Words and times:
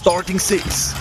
Starting 0.00 0.38
Six. 0.38 0.94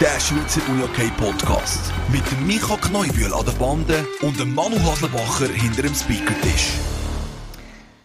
Der 0.00 0.18
Schweizer 0.18 0.60
UniOK 0.68 1.16
Podcast. 1.16 1.92
Mit 2.10 2.28
dem 2.32 2.48
Micha 2.48 2.76
Kneubühl 2.76 3.32
an 3.32 3.44
der 3.46 3.52
Bande 3.52 4.04
und 4.22 4.40
dem 4.40 4.52
Manu 4.52 4.74
Haslebacher 4.80 5.46
hinter 5.46 5.82
dem 5.82 5.94
Speakertisch. 5.94 6.72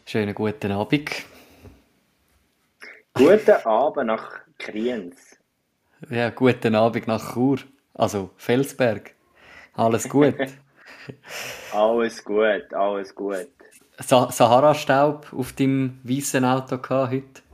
Schönen 0.05 0.35
guten 0.35 0.71
Abend. 0.71 1.09
Guten 3.15 3.65
Abend 3.65 4.05
nach 4.05 4.41
Kriens. 4.59 5.16
Ja, 6.11 6.29
guten 6.29 6.75
Abend 6.75 7.07
nach 7.07 7.34
Chur. 7.34 7.57
Also 7.95 8.29
Felsberg. 8.38 9.15
Alles 9.73 10.07
gut? 10.07 10.36
alles 11.73 12.23
gut, 12.23 12.71
alles 12.71 13.15
gut. 13.15 13.49
Sa 13.97 14.31
Sahara-Staub 14.31 15.34
auf 15.34 15.54
deinem 15.54 15.99
weißen 16.04 16.45
Auto 16.45 16.77
heute? 16.88 17.46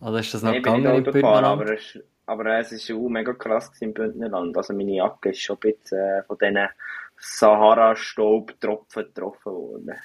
Oder 0.00 0.20
ist 0.20 0.32
das 0.34 0.42
noch 0.42 0.52
nee, 0.52 0.58
gegangen 0.58 0.94
im 0.94 1.04
Bündnerland? 1.04 1.60
Aber 1.60 1.74
es, 1.74 1.98
aber 2.26 2.58
es 2.58 2.72
ist 2.72 2.90
auch 2.90 3.08
mega 3.08 3.32
krass 3.32 3.70
im 3.80 3.94
Bündnerland. 3.94 4.56
Also 4.56 4.74
meine 4.74 4.94
Jacke 4.94 5.30
ist 5.30 5.40
schon 5.40 5.56
ein 5.56 5.72
bisschen 5.72 5.98
äh, 5.98 6.22
von 6.24 6.38
diesen 6.38 6.68
Sahara-Staubtropfen 7.16 9.04
getroffen 9.04 9.52
worden. 9.52 9.96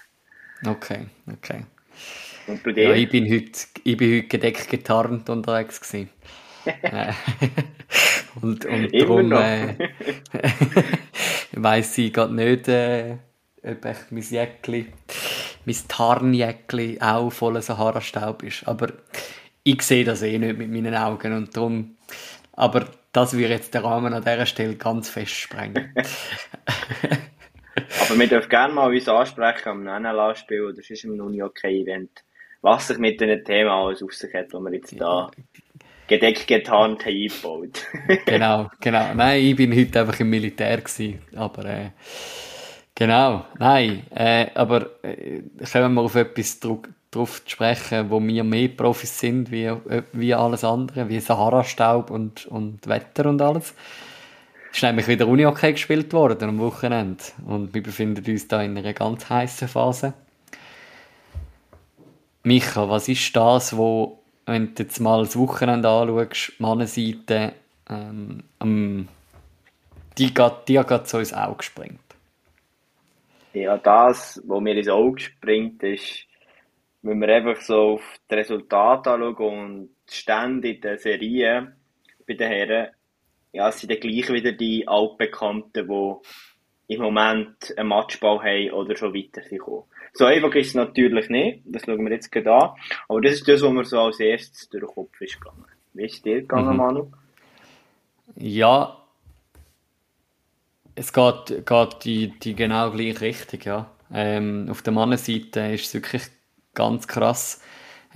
Okay, 0.66 1.06
okay. 1.32 1.66
Und 2.48 2.64
bei 2.64 2.72
dir? 2.72 2.90
Ja, 2.90 2.96
ich 2.96 3.10
bin 3.10 3.26
heute, 3.32 3.52
ich 3.84 3.98
bin 3.98 4.18
heute 4.18 4.28
gedeckt 4.28 4.70
getarnt 4.70 5.30
unterwegs 5.30 5.82
gewesen. 5.82 6.10
Äh, 6.66 7.12
und, 8.42 8.64
und 8.64 8.94
darum 8.94 9.34
äh, 9.34 9.76
weiss 11.52 11.98
ich 11.98 12.14
gerade 12.14 12.34
nicht, 12.34 12.70
äh, 12.70 13.18
ob 13.64 13.84
echt 13.84 14.14
mein 14.14 14.24
Jäckli, 14.24 14.86
mein 15.66 15.76
Tarnjäckli 15.90 17.02
auch 17.02 17.32
voller 17.32 17.62
Sahara-Staub 17.62 18.44
ist. 18.44 18.66
Aber 18.66 18.94
ich 19.64 19.82
sehe 19.82 20.04
das 20.04 20.22
eh 20.22 20.38
nicht 20.38 20.58
mit 20.58 20.70
meinen 20.70 20.96
Augen 20.96 21.34
und 21.34 21.56
darum, 21.56 21.96
aber 22.54 22.88
das 23.12 23.34
würde 23.34 23.54
jetzt 23.54 23.74
den 23.74 23.82
Rahmen 23.82 24.14
an 24.14 24.24
dieser 24.24 24.46
Stelle 24.46 24.76
ganz 24.76 25.10
fest 25.10 25.32
sprengen. 25.32 25.94
aber 27.76 28.20
wir 28.20 28.28
dürfen 28.28 28.50
gerne 28.50 28.74
mal 28.74 28.94
uns 28.94 29.08
ansprechen 29.08 29.70
am 29.70 29.84
NLA-Spiel 29.84 30.62
oder 30.62 30.82
sonst 30.82 31.04
im 31.06 31.20
Uni-OK-Event, 31.20 32.24
was 32.62 32.88
sich 32.88 32.98
mit 32.98 33.22
diesen 33.22 33.44
Themen 33.44 33.70
alles 33.70 34.04
auf 34.04 34.14
sich 34.14 34.34
hat, 34.34 34.52
die 34.52 34.58
wir 34.58 34.74
jetzt 34.74 35.00
da 35.00 35.30
gedeckt 36.08 36.48
getarnt 36.48 37.06
haben 37.06 37.14
eingebaut. 37.14 37.86
genau, 38.26 38.70
genau. 38.82 39.14
Nein, 39.14 39.44
ich 39.44 39.56
bin 39.56 39.74
heute 39.76 40.02
einfach 40.02 40.20
im 40.20 40.30
Militär 40.30 40.78
gewesen, 40.78 41.22
aber 41.36 41.66
äh, 41.66 41.90
genau, 42.94 43.46
nein, 43.58 44.06
äh, 44.14 44.48
aber 44.54 45.04
äh, 45.04 45.42
kommen 45.72 45.94
wir 45.94 46.02
auf 46.02 46.16
etwas 46.16 46.60
drauf 47.16 47.44
zu 47.44 47.52
sprechen, 47.52 48.10
wo 48.10 48.22
wir 48.22 48.44
mehr 48.44 48.68
Profis 48.70 49.20
sind 49.20 49.52
wie, 49.52 49.72
wie 50.12 50.34
alles 50.34 50.64
andere, 50.64 51.10
wie 51.10 51.20
Sahara-Staub 51.20 52.10
und, 52.10 52.46
und 52.48 52.88
Wetter 52.88 53.28
und 53.28 53.42
alles. 53.42 53.74
Es 54.72 54.78
ist 54.78 54.84
nämlich 54.84 55.08
wieder 55.08 55.28
Uni-Hockey 55.28 55.74
gespielt 55.74 56.12
worden 56.14 56.50
am 56.50 56.60
Wochenende 56.60 57.24
und 57.46 57.74
wir 57.74 57.84
befinden 57.84 58.26
uns 58.30 58.48
da 58.48 58.62
in 58.62 58.78
einer 58.78 58.94
ganz 58.94 59.30
heißen 59.30 59.68
Phase. 59.68 60.14
Micha, 62.44 62.90
was 62.90 63.08
ist 63.08 63.36
das, 63.36 63.78
wo 63.78 64.24
wenn 64.46 64.76
du 64.76 64.84
jetzt 64.84 65.00
mal 65.00 65.24
das 65.24 65.38
Wochenende 65.38 65.90
anschaust, 65.90 66.60
Mannenseite, 66.60 67.54
ähm, 67.90 69.08
die 70.18 70.34
geht, 70.34 70.54
die 70.68 70.74
geht 70.76 71.08
so 71.08 71.20
ins 71.20 71.34
Auge 71.34 71.64
springt? 71.64 72.00
Ja, 73.54 73.78
das, 73.78 74.42
was 74.46 74.62
mir 74.62 74.76
ins 74.76 74.90
Auge 74.90 75.22
springt, 75.22 75.84
ist, 75.84 76.26
wenn 77.04 77.20
wir 77.20 77.28
einfach 77.28 77.62
so 77.62 77.94
auf 77.94 78.20
die 78.32 78.36
Resultate 78.36 79.12
anschauen 79.12 79.36
und 79.36 79.90
die 80.10 80.14
Stände 80.16 80.70
in 80.70 80.82
den 80.82 80.98
Serien 80.98 81.76
bei 82.26 82.34
den 82.34 82.50
Herren, 82.50 82.88
ja, 83.52 83.70
es 83.70 83.80
sind 83.80 83.92
dann 83.92 84.00
gleich 84.00 84.30
wieder 84.32 84.54
die 84.54 84.88
Altbekannten, 84.88 85.88
die 85.88 86.94
im 86.96 87.02
Moment 87.02 87.74
einen 87.78 87.90
Matchball 87.90 88.40
haben 88.40 88.72
oder 88.72 88.96
schon 88.96 89.14
weiter 89.14 89.42
sind 89.42 89.60
gekommen. 89.60 89.84
So 90.14 90.26
einfach 90.26 90.54
ist 90.56 90.70
es 90.70 90.76
natürlich 90.76 91.30
nicht, 91.30 91.62
das 91.66 91.84
schauen 91.84 92.04
wir 92.04 92.14
jetzt 92.14 92.32
gerade 92.32 92.54
an, 92.54 92.70
aber 93.10 93.22
das 93.22 93.34
ist 93.34 93.48
das, 93.48 93.62
was 93.62 93.72
mir 93.72 93.86
so 93.86 94.00
als 94.00 94.20
erstes 94.20 94.70
durch 94.70 94.84
den 94.84 94.94
Kopf 94.94 95.22
ist 95.22 95.40
gegangen. 95.40 95.66
Wie 95.94 96.06
ist 96.06 96.16
es 96.16 96.22
dir 96.22 96.42
gegangen, 96.42 96.72
mhm. 96.72 96.78
Manu? 96.78 97.12
Ja, 98.36 98.98
es 100.96 101.12
geht, 101.12 101.66
geht 101.66 102.06
die, 102.06 102.28
die 102.40 102.56
genau 102.56 102.92
gleiche 102.92 103.22
Richtung, 103.22 103.60
ja. 103.66 103.90
Ähm, 104.14 104.68
auf 104.70 104.84
der 104.84 104.94
Mannenseite 104.94 105.62
ist 105.74 105.86
es 105.88 105.94
wirklich 105.96 106.24
ganz 106.74 107.08
krass. 107.08 107.62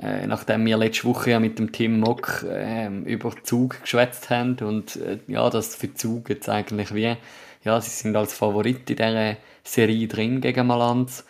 Äh, 0.02 0.28
nachdem 0.28 0.66
wir 0.66 0.78
letzte 0.78 1.06
Woche 1.06 1.32
ja 1.32 1.40
mit 1.40 1.58
dem 1.58 1.72
Tim 1.72 2.00
Mock 2.00 2.46
äh, 2.48 2.88
über 2.88 3.32
Zug 3.44 3.82
geschwätzt 3.82 4.30
haben 4.30 4.58
und 4.60 4.96
äh, 4.98 5.18
ja, 5.28 5.50
das 5.50 5.76
für 5.76 5.94
Zug 5.94 6.30
jetzt 6.30 6.48
eigentlich 6.50 6.94
wie, 6.94 7.16
ja, 7.64 7.82
sie 7.82 7.90
sind 7.90 8.16
als 8.16 8.34
Favorit 8.34 8.90
in 8.92 8.96
dieser 8.96 9.38
Serie 9.64 10.08
drin 10.08 10.40
gegen 10.40 10.68
Malanz. 10.68 11.26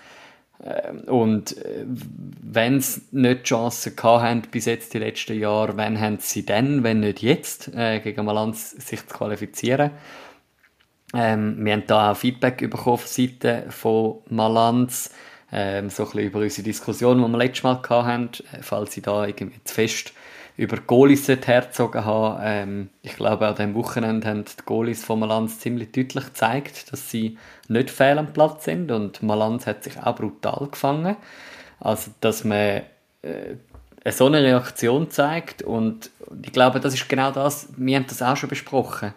Ähm, 0.64 1.02
und 1.08 1.58
äh, 1.58 1.86
wenn 1.86 2.82
sie 2.82 3.02
nicht 3.12 3.42
die 3.42 3.44
Chance 3.44 3.92
gehabt 3.92 4.24
haben 4.24 4.42
bis 4.52 4.66
jetzt 4.66 4.94
die 4.94 5.00
letzten 5.00 5.40
Jahre, 5.40 5.78
wann 5.78 6.00
haben 6.00 6.18
sie 6.20 6.46
dann, 6.46 6.84
wenn 6.84 7.00
nicht 7.00 7.22
jetzt, 7.22 7.74
äh, 7.74 8.00
gegen 8.00 8.26
Malanz 8.26 8.72
sich 8.72 9.06
zu 9.06 9.16
qualifizieren? 9.16 9.92
Ähm, 11.14 11.64
wir 11.64 11.74
haben 11.74 11.84
da 11.88 12.12
auch 12.12 12.18
Feedback 12.18 12.58
bekommen 12.58 12.96
auf 12.96 13.04
der 13.04 13.28
Seite 13.28 13.66
von 13.70 14.18
Malanz, 14.30 15.12
ähm, 15.52 15.90
so 15.90 16.10
ein 16.10 16.20
über 16.20 16.40
unsere 16.40 16.64
Diskussion, 16.64 17.18
die 17.24 17.28
wir 17.28 17.38
letztes 17.38 17.64
Mal 17.64 17.82
gehabt 17.82 18.06
haben, 18.06 18.30
falls 18.62 18.94
sie 18.94 19.02
da 19.02 19.26
irgendwie 19.26 19.64
zu 19.64 19.74
fest 19.74 20.14
über 20.58 20.78
Goalies 20.78 21.28
hergezogen 21.28 22.04
haben. 22.04 22.40
Ähm, 22.44 22.90
ich 23.04 23.16
glaube, 23.16 23.48
an 23.48 23.56
diesem 23.56 23.76
Wochenende 23.76 24.28
haben 24.28 24.44
die 24.44 24.66
Goalies 24.66 25.06
von 25.06 25.20
Malanz 25.20 25.60
ziemlich 25.60 25.92
deutlich 25.92 26.26
gezeigt, 26.26 26.92
dass 26.92 27.12
sie 27.12 27.38
nicht 27.68 27.92
fehl 27.92 28.18
am 28.18 28.34
Platz 28.34 28.66
sind 28.66 28.92
und 28.92 29.22
Malanz 29.22 29.68
hat 29.68 29.84
sich 29.84 29.98
auch 30.00 30.16
brutal 30.16 30.68
gefangen. 30.68 31.16
Also, 31.80 32.12
dass 32.22 32.44
man 32.44 32.82
äh, 33.22 34.12
so 34.12 34.26
eine 34.26 34.42
Reaktion 34.42 35.12
zeigt 35.12 35.62
und 35.62 36.10
ich 36.42 36.52
glaube, 36.52 36.80
das 36.80 36.96
ist 36.96 37.08
genau 37.08 37.32
das, 37.32 37.70
wir 37.78 37.96
haben 37.96 38.08
das 38.08 38.22
auch 38.22 38.36
schon 38.36 38.50
besprochen. 38.50 39.14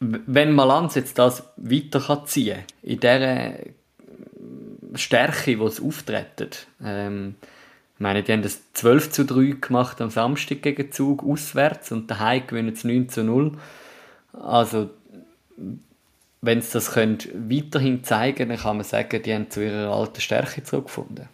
Wenn 0.00 0.52
Malanz 0.52 0.94
jetzt 0.94 1.18
das 1.18 1.44
weiter 1.56 2.00
kann 2.00 2.64
in 2.82 3.00
dieser 3.00 3.52
Stärke, 4.96 5.56
die 5.56 5.62
es 5.62 5.80
auftreten, 5.80 6.50
ähm, 6.84 7.34
ich 7.94 8.00
meine, 8.00 8.24
die 8.24 8.32
haben 8.32 8.42
das 8.42 8.72
12 8.72 9.10
zu 9.10 9.24
3 9.24 9.56
gemacht 9.60 10.00
am 10.00 10.10
Samstag 10.10 10.62
gegen 10.62 10.90
Zug 10.90 11.22
auswärts 11.22 11.92
und 11.92 12.10
daheim 12.10 12.44
gewinnen 12.46 12.74
sie 12.74 12.88
9 12.88 13.08
zu 13.08 13.22
0. 13.22 13.52
Also, 14.32 14.90
wenn 16.42 16.60
sie 16.60 16.72
das 16.72 16.92
können, 16.92 17.18
weiterhin 17.34 18.02
zeigen 18.02 18.48
dann 18.48 18.58
kann 18.58 18.78
man 18.78 18.84
sagen, 18.84 19.22
die 19.22 19.32
haben 19.32 19.48
zu 19.48 19.64
ihrer 19.64 19.94
alten 19.94 20.20
Stärke 20.20 20.64
zurückgefunden. 20.64 21.28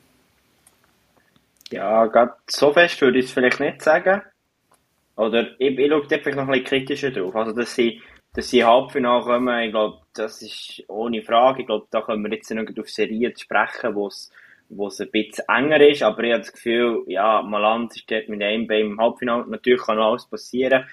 Ja, 1.71 2.05
gerade 2.07 2.35
so 2.47 2.73
fest 2.73 3.01
würde 3.01 3.21
ich 3.21 3.27
es 3.27 3.33
vielleicht 3.33 3.61
nicht 3.61 3.81
sagen. 3.81 4.21
Oder 5.17 5.59
ich, 5.59 5.79
ich 5.79 5.91
schaue 5.91 6.07
vielleicht 6.09 6.37
noch 6.37 6.43
ein 6.43 6.49
bisschen 6.49 6.65
kritischer 6.65 7.11
drauf. 7.11 7.35
Also, 7.37 7.53
dass 7.53 7.75
sie, 7.75 8.03
dass 8.33 8.51
sie 8.51 8.65
Halbfinale 8.65 9.25
kommen, 9.25 9.61
ich 9.61 9.71
glaube, 9.71 9.99
das 10.15 10.43
ist 10.43 10.85
ohne 10.89 11.23
Frage. 11.23 11.63
Ich 11.63 11.67
glaube, 11.67 11.87
da 11.91 12.03
können 12.03 12.23
wir 12.23 12.33
jetzt 12.33 12.51
nicht 12.51 12.81
auf 12.81 12.89
Serien 12.89 13.37
sprechen, 13.37 13.95
wo 13.95 14.07
es 14.07 14.31
wo 14.71 14.87
es 14.87 15.01
ein 15.01 15.11
bisschen 15.11 15.45
enger 15.49 15.81
ist, 15.81 16.03
aber 16.03 16.23
ich 16.23 16.33
habe 16.33 16.43
das 16.43 16.53
Gefühl, 16.53 17.03
ja, 17.09 17.43
Malanz 17.43 17.99
steht 17.99 18.29
mit 18.29 18.41
einem 18.41 18.67
Bein 18.67 18.87
im 18.87 19.01
Halbfinale, 19.01 19.45
natürlich 19.49 19.83
kann 19.83 19.99
alles 19.99 20.27
passieren, 20.27 20.85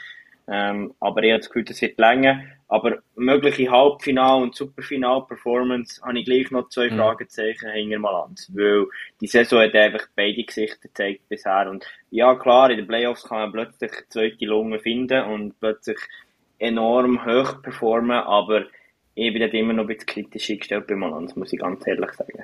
ähm, 0.48 0.94
aber 1.00 1.22
ich 1.24 1.32
habe 1.32 1.40
das 1.40 1.50
Gefühl, 1.50 1.66
das 1.66 1.82
wird 1.82 2.00
länger, 2.00 2.42
aber 2.68 3.00
mögliche 3.16 3.70
Halbfinal- 3.70 4.42
und 4.42 4.56
Superfinal-Performance 4.56 6.02
habe 6.02 6.20
ich 6.20 6.26
gleich 6.26 6.50
noch 6.52 6.70
zwei 6.70 6.90
mhm. 6.90 6.98
Fragezeichen 6.98 7.70
hinter 7.70 8.00
Malanz, 8.00 8.52
weil 8.54 8.88
die 9.22 9.28
Saison 9.28 9.62
hat 9.62 9.76
einfach 9.76 10.08
beide 10.16 10.44
Gesichter 10.44 10.80
gezeigt 10.82 11.30
bisher. 11.30 11.70
Und 11.70 11.86
ja, 12.10 12.36
klar, 12.36 12.72
in 12.72 12.78
den 12.78 12.88
Playoffs 12.88 13.24
kann 13.24 13.40
man 13.40 13.52
plötzlich 13.52 13.92
zweite 14.10 14.46
Lunge 14.46 14.80
finden 14.80 15.24
und 15.26 15.60
plötzlich 15.60 16.00
enorm 16.60 17.26
hoch 17.26 17.62
performen, 17.62 18.20
aber 18.20 18.66
ich 19.16 19.34
bin 19.34 19.42
dort 19.42 19.54
immer 19.54 19.74
noch 19.74 19.84
ein 19.84 19.88
bisschen 19.88 20.06
kritisch 20.06 20.50
eingestellt 20.50 20.88
bei 20.88 20.96
Malanz, 20.96 21.36
muss 21.36 21.54
ich 21.54 21.60
ganz 21.60 21.86
ehrlich 21.88 22.12
sagen. 22.12 22.44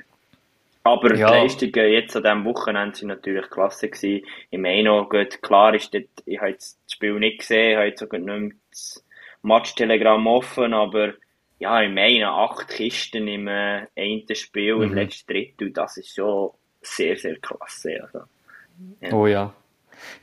Aber 0.83 1.15
ja. 1.15 1.27
die 1.27 1.33
Leistungen 1.33 1.92
jetzt 1.92 2.15
an 2.18 2.24
diesem 2.24 2.45
Wochenende 2.45 2.95
sind 2.95 3.07
natürlich 3.07 3.50
klasse 3.50 3.89
gewesen. 3.89 4.25
Ich 4.50 4.60
meine 4.60 4.92
auch, 4.92 5.10
gut, 5.10 5.42
klar 5.42 5.74
ist 5.74 5.94
dort, 5.94 6.10
ich 6.25 6.39
habe 6.39 6.50
jetzt 6.50 6.80
das 6.86 6.94
Spiel 6.94 7.19
nicht 7.19 7.39
gesehen, 7.39 7.71
ich 7.71 7.77
habe 7.77 7.88
jetzt 7.88 8.00
sogar 8.00 8.19
nicht 8.19 8.39
mehr 8.39 8.51
das 8.69 9.06
Match-Telegramm 9.44 10.27
offen, 10.27 10.74
aber 10.74 11.13
ja, 11.59 11.81
ich 11.81 11.94
meine, 11.94 12.31
acht 12.31 12.68
Kisten 12.68 13.27
im 13.27 13.48
äh, 13.48 13.88
einen 13.95 14.36
Spiel, 14.36 14.75
mhm. 14.75 14.83
im 14.83 14.94
letzten 14.95 15.31
Drittel, 15.31 15.71
das 15.71 15.98
ist 15.98 16.16
schon 16.16 16.51
sehr, 16.81 17.16
sehr 17.16 17.38
klasse. 17.38 18.04
Also, 18.04 18.25
ja. 19.00 19.13
Oh 19.13 19.27
ja. 19.27 19.54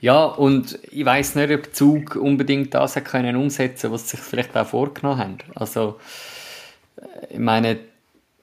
Ja, 0.00 0.24
und 0.24 0.78
ich 0.90 1.04
weiß 1.04 1.34
nicht, 1.34 1.50
ob 1.52 1.74
Zug 1.74 2.16
unbedingt 2.16 2.74
das 2.74 2.96
hat 2.96 3.04
können 3.04 3.36
umsetzen, 3.36 3.92
was 3.92 4.08
sie 4.08 4.16
sich 4.16 4.24
vielleicht 4.24 4.56
auch 4.56 4.66
vorgenommen 4.66 5.18
haben. 5.18 5.38
Also, 5.54 6.00
ich 7.28 7.38
meine, 7.38 7.78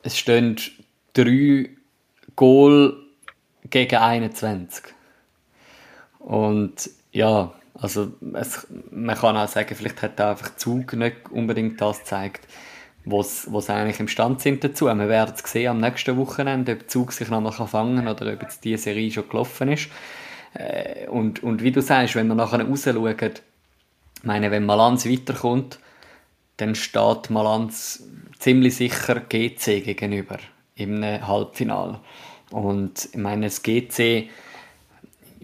es 0.03 0.17
stehen 0.17 0.57
drei 1.13 1.69
Goal 2.35 2.95
gegen 3.69 3.95
21. 3.95 4.85
Und 6.19 6.89
ja, 7.11 7.53
also 7.73 8.11
es, 8.33 8.67
man 8.91 9.15
kann 9.15 9.37
auch 9.37 9.47
sagen, 9.47 9.75
vielleicht 9.75 10.01
hat 10.01 10.19
er 10.19 10.31
einfach 10.31 10.55
Zug 10.55 10.93
nicht 10.93 11.29
unbedingt 11.31 11.79
das 11.79 11.99
gezeigt, 11.99 12.47
was 13.05 13.47
was 13.51 13.69
eigentlich 13.69 13.99
im 13.99 14.07
Stand 14.07 14.41
sind 14.41 14.63
dazu. 14.63 14.85
Wir 14.85 15.09
werden 15.09 15.35
es 15.35 15.51
sehen 15.51 15.69
am 15.69 15.79
nächsten 15.79 16.17
Wochenende, 16.17 16.73
ob 16.73 16.89
Zug 16.89 17.11
sich 17.11 17.29
nochmal 17.29 17.51
fangen 17.51 17.97
kann 17.97 18.07
oder 18.07 18.33
ob 18.33 18.41
jetzt 18.41 18.63
diese 18.63 18.83
Serie 18.83 19.11
schon 19.11 19.29
gelaufen 19.29 19.71
ist. 19.71 19.89
Äh, 20.53 21.07
und, 21.07 21.43
und 21.43 21.63
wie 21.63 21.71
du 21.71 21.81
sagst, 21.81 22.15
wenn 22.15 22.27
wir 22.27 22.35
nachher 22.35 22.61
rausschauen, 22.61 23.31
meine, 24.23 24.51
wenn 24.51 24.65
Malanz 24.65 25.05
weiterkommt, 25.05 25.79
dann 26.57 26.75
steht 26.75 27.29
Malanz 27.29 28.03
ziemlich 28.39 28.75
sicher 28.75 29.19
GC 29.19 29.83
gegenüber 29.83 30.37
im 30.75 31.03
Halbfinale. 31.03 31.99
Und 32.51 33.09
ich 33.11 33.17
meine, 33.17 33.47
das 33.47 33.61
GC 33.61 34.29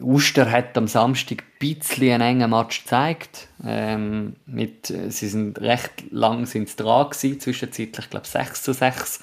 Uster 0.01 0.49
hat 0.49 0.77
am 0.77 0.87
Samstag 0.87 1.43
ein 1.43 1.59
bisschen 1.59 2.13
einen 2.13 2.41
engen 2.41 2.49
Match 2.49 2.83
gezeigt. 2.83 3.47
Ähm, 3.65 4.35
mit, 4.45 4.87
sie 4.87 5.27
sind 5.27 5.59
recht 5.61 6.11
lang 6.11 6.45
sind 6.45 6.79
dran 6.79 7.09
gewesen, 7.09 7.39
zwischenzeitlich, 7.39 8.09
glaube 8.09 8.27
6 8.27 8.63
zu 8.63 8.73
6. 8.73 9.19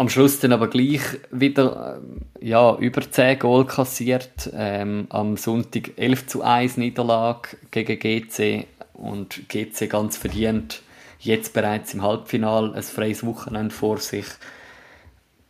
Am 0.00 0.08
Schluss 0.08 0.40
dann 0.40 0.54
aber 0.54 0.68
gleich 0.68 1.02
wieder 1.30 2.00
äh, 2.40 2.48
ja, 2.48 2.74
über 2.78 3.02
10 3.02 3.38
Goal 3.38 3.66
kassiert. 3.66 4.48
Ähm, 4.54 5.06
am 5.10 5.36
Sonntag 5.36 5.90
11 5.98 6.26
zu 6.26 6.42
1 6.42 6.78
Niederlage 6.78 7.58
gegen 7.70 7.98
GC 7.98 8.66
und 8.94 9.46
GC 9.50 9.90
ganz 9.90 10.16
verdient. 10.16 10.80
Jetzt 11.18 11.52
bereits 11.52 11.92
im 11.92 12.02
Halbfinale 12.02 12.72
ein 12.72 12.82
freies 12.82 13.26
Wochenende 13.26 13.74
vor 13.74 13.98
sich. 13.98 14.24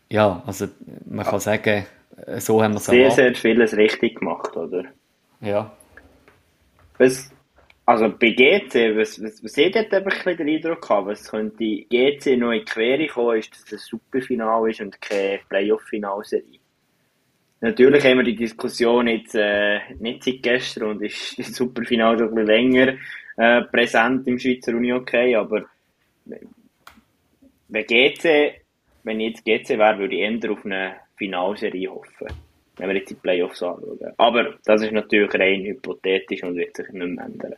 Ja, 0.09 0.43
also 0.45 0.67
man 1.09 1.25
kann 1.25 1.39
sagen, 1.39 1.87
so 2.39 2.61
haben 2.61 2.73
wir 2.73 2.79
es 2.79 2.87
Sehr, 2.87 3.13
sehr 3.13 3.35
vieles 3.37 3.77
richtig 3.77 4.19
gemacht, 4.19 4.57
oder? 4.57 4.83
Ja. 5.43 5.71
Was, 6.99 7.31
also 7.91 8.09
bei 8.09 8.31
GC, 8.31 8.97
was, 8.97 9.21
was, 9.21 9.43
was 9.43 9.57
ich 9.57 9.73
dort 9.73 9.93
ein 9.93 10.05
bisschen 10.05 10.37
den 10.37 10.49
Eindruck 10.49 10.81
gehabt, 10.81 11.09
was 11.09 11.29
könnte 11.29 11.65
GC 11.65 12.37
noch 12.37 12.53
in 12.53 12.61
die 12.61 12.65
Quere 12.65 13.09
kommen, 13.09 13.39
ist, 13.39 13.51
dass 13.51 13.65
es 13.65 13.73
ein 13.73 13.79
Superfinal 13.79 14.71
ist 14.71 14.81
und 14.81 15.01
keine 15.01 15.41
Playoff-Finalserie. 15.49 16.61
Natürlich 17.61 18.05
haben 18.05 18.19
wir 18.19 18.25
die 18.25 18.37
Diskussion 18.37 19.09
jetzt 19.09 19.35
äh, 19.35 19.81
nicht 19.99 20.23
seit 20.23 20.41
gestern 20.41 20.91
und 20.91 21.03
ist 21.03 21.37
das 21.39 21.53
Superfinal 21.53 22.17
schon 22.17 22.29
ein 22.29 22.35
bisschen 22.37 22.47
länger 22.47 22.95
äh, 23.37 23.63
präsent 23.63 24.25
im 24.29 24.39
Schweizer 24.39 24.73
Uni-Okay, 24.73 25.35
aber 25.35 25.65
wenn 26.27 27.87
GC, 27.87 28.55
wenn 29.03 29.19
ich 29.19 29.43
jetzt 29.45 29.45
GC 29.45 29.79
wäre, 29.79 29.99
würde 29.99 30.15
ich 30.15 30.21
eher 30.21 30.53
auf 30.53 30.65
eine 30.65 30.95
Finalserie 31.17 31.91
hoffen, 31.91 32.29
wenn 32.77 32.89
wir 32.89 32.97
jetzt 32.99 33.11
die 33.11 33.15
Playoffs 33.15 33.65
anschauen. 33.65 33.99
Aber 34.17 34.55
das 34.65 34.81
ist 34.81 34.93
natürlich 34.93 35.35
rein 35.35 35.65
hypothetisch 35.65 36.45
und 36.45 36.55
wird 36.55 36.77
sich 36.77 36.89
nicht 36.91 37.17
mehr 37.17 37.25
ändern. 37.25 37.57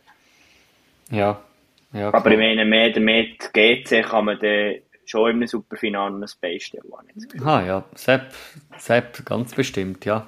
Ja. 1.13 1.39
ja 1.93 2.13
Aber 2.13 2.31
ich 2.31 2.37
meine, 2.37 2.65
mehr 2.65 2.91
damit 2.91 3.53
GC 3.53 4.03
kann 4.03 4.25
man 4.25 4.39
dann 4.39 4.75
schon 5.05 5.41
im 5.41 5.47
Superfinale 5.47 6.15
ein 6.15 6.27
Space 6.27 6.63
stellen. 6.63 6.91
Ah 7.43 7.63
ja, 7.63 7.83
Sepp, 7.95 8.33
Sepp 8.77 9.25
ganz 9.25 9.53
bestimmt, 9.53 10.05
ja. 10.05 10.27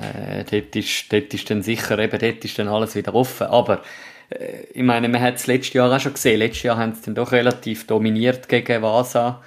Äh, 0.00 0.44
dort, 0.44 0.76
ist, 0.76 1.12
dort 1.12 1.34
ist 1.34 1.50
dann 1.50 1.62
sicher, 1.62 1.98
eben 1.98 2.18
dort 2.18 2.44
ist 2.44 2.58
dann 2.58 2.68
alles 2.68 2.94
wieder 2.94 3.14
offen. 3.14 3.46
Aber 3.46 3.82
äh, 4.30 4.64
ich 4.72 4.82
meine, 4.82 5.08
man 5.08 5.20
hat 5.20 5.36
es 5.36 5.46
letztes 5.46 5.74
Jahr 5.74 5.94
auch 5.94 6.00
schon 6.00 6.14
gesehen. 6.14 6.38
Letztes 6.38 6.62
Jahr 6.64 6.78
haben 6.78 6.94
sie 6.94 7.02
dann 7.04 7.14
doch 7.14 7.32
relativ 7.32 7.86
dominiert 7.86 8.48
gegen 8.48 8.82
Vasa 8.82 9.42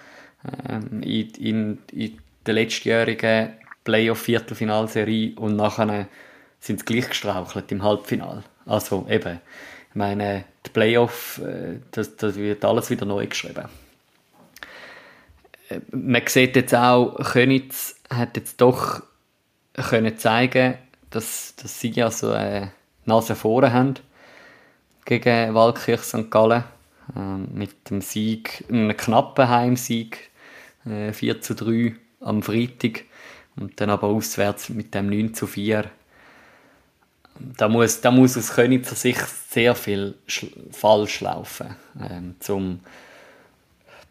ähm, 0.70 1.02
in, 1.02 1.30
in, 1.40 1.78
in 1.92 2.18
der 2.46 2.54
letztjährigen 2.54 3.54
Playoff-Viertelfinalserie 3.84 5.36
und 5.36 5.56
nachher 5.56 6.08
sind 6.60 6.80
sie 6.80 6.86
gleich 6.86 7.10
gestrauchelt 7.10 7.72
im 7.72 7.84
Halbfinal. 7.84 8.44
Also 8.66 9.08
eben, 9.10 9.40
ich 9.90 9.96
meine, 9.96 10.46
die 10.66 10.70
Playoff, 10.70 11.42
äh, 11.44 11.80
das, 11.92 12.16
das 12.18 12.36
wird 12.36 12.64
alles 12.66 12.90
wieder 12.90 13.06
neu 13.06 13.28
geschrieben. 13.28 13.66
Äh, 15.70 15.80
man 15.92 16.22
sieht 16.28 16.56
jetzt 16.56 16.76
auch, 16.76 17.16
Könitz 17.32 17.96
hat 18.10 18.38
jetzt 18.38 18.62
doch 18.62 19.02
können 19.74 20.18
zeigen, 20.18 20.76
dass, 21.10 21.56
dass 21.56 21.80
sie 21.80 21.92
ja 21.92 22.10
so 22.10 22.32
eine 22.32 22.72
Nase 23.06 23.36
vorne 23.36 23.72
haben 23.72 23.96
gegen 25.06 25.54
Waldkirch 25.54 26.02
St. 26.02 26.30
Gallen. 26.30 26.64
Ähm, 27.16 27.48
mit 27.54 27.90
dem 27.90 28.02
Sieg, 28.02 28.66
einem 28.70 28.96
knappen 28.96 29.48
Heimsieg, 29.48 30.30
äh, 30.86 31.14
4 31.14 31.42
zu 31.42 31.56
3 31.56 31.96
am 32.20 32.44
Freitag 32.44 33.06
und 33.56 33.80
dann 33.80 33.90
aber 33.90 34.08
auswärts 34.08 34.70
mit 34.70 34.94
dem 34.94 35.10
9 35.10 35.34
zu 35.34 35.48
4. 35.48 35.86
Da 37.58 37.68
muss, 37.68 38.02
da 38.02 38.12
muss 38.12 38.38
aus 38.38 38.54
Königser 38.56 38.96
Sicht 38.96 39.26
sehr 39.50 39.76
viel 39.76 40.16
falsch 40.72 41.22
laufen, 41.22 41.76
ähm, 42.10 42.36
zum, 42.40 42.80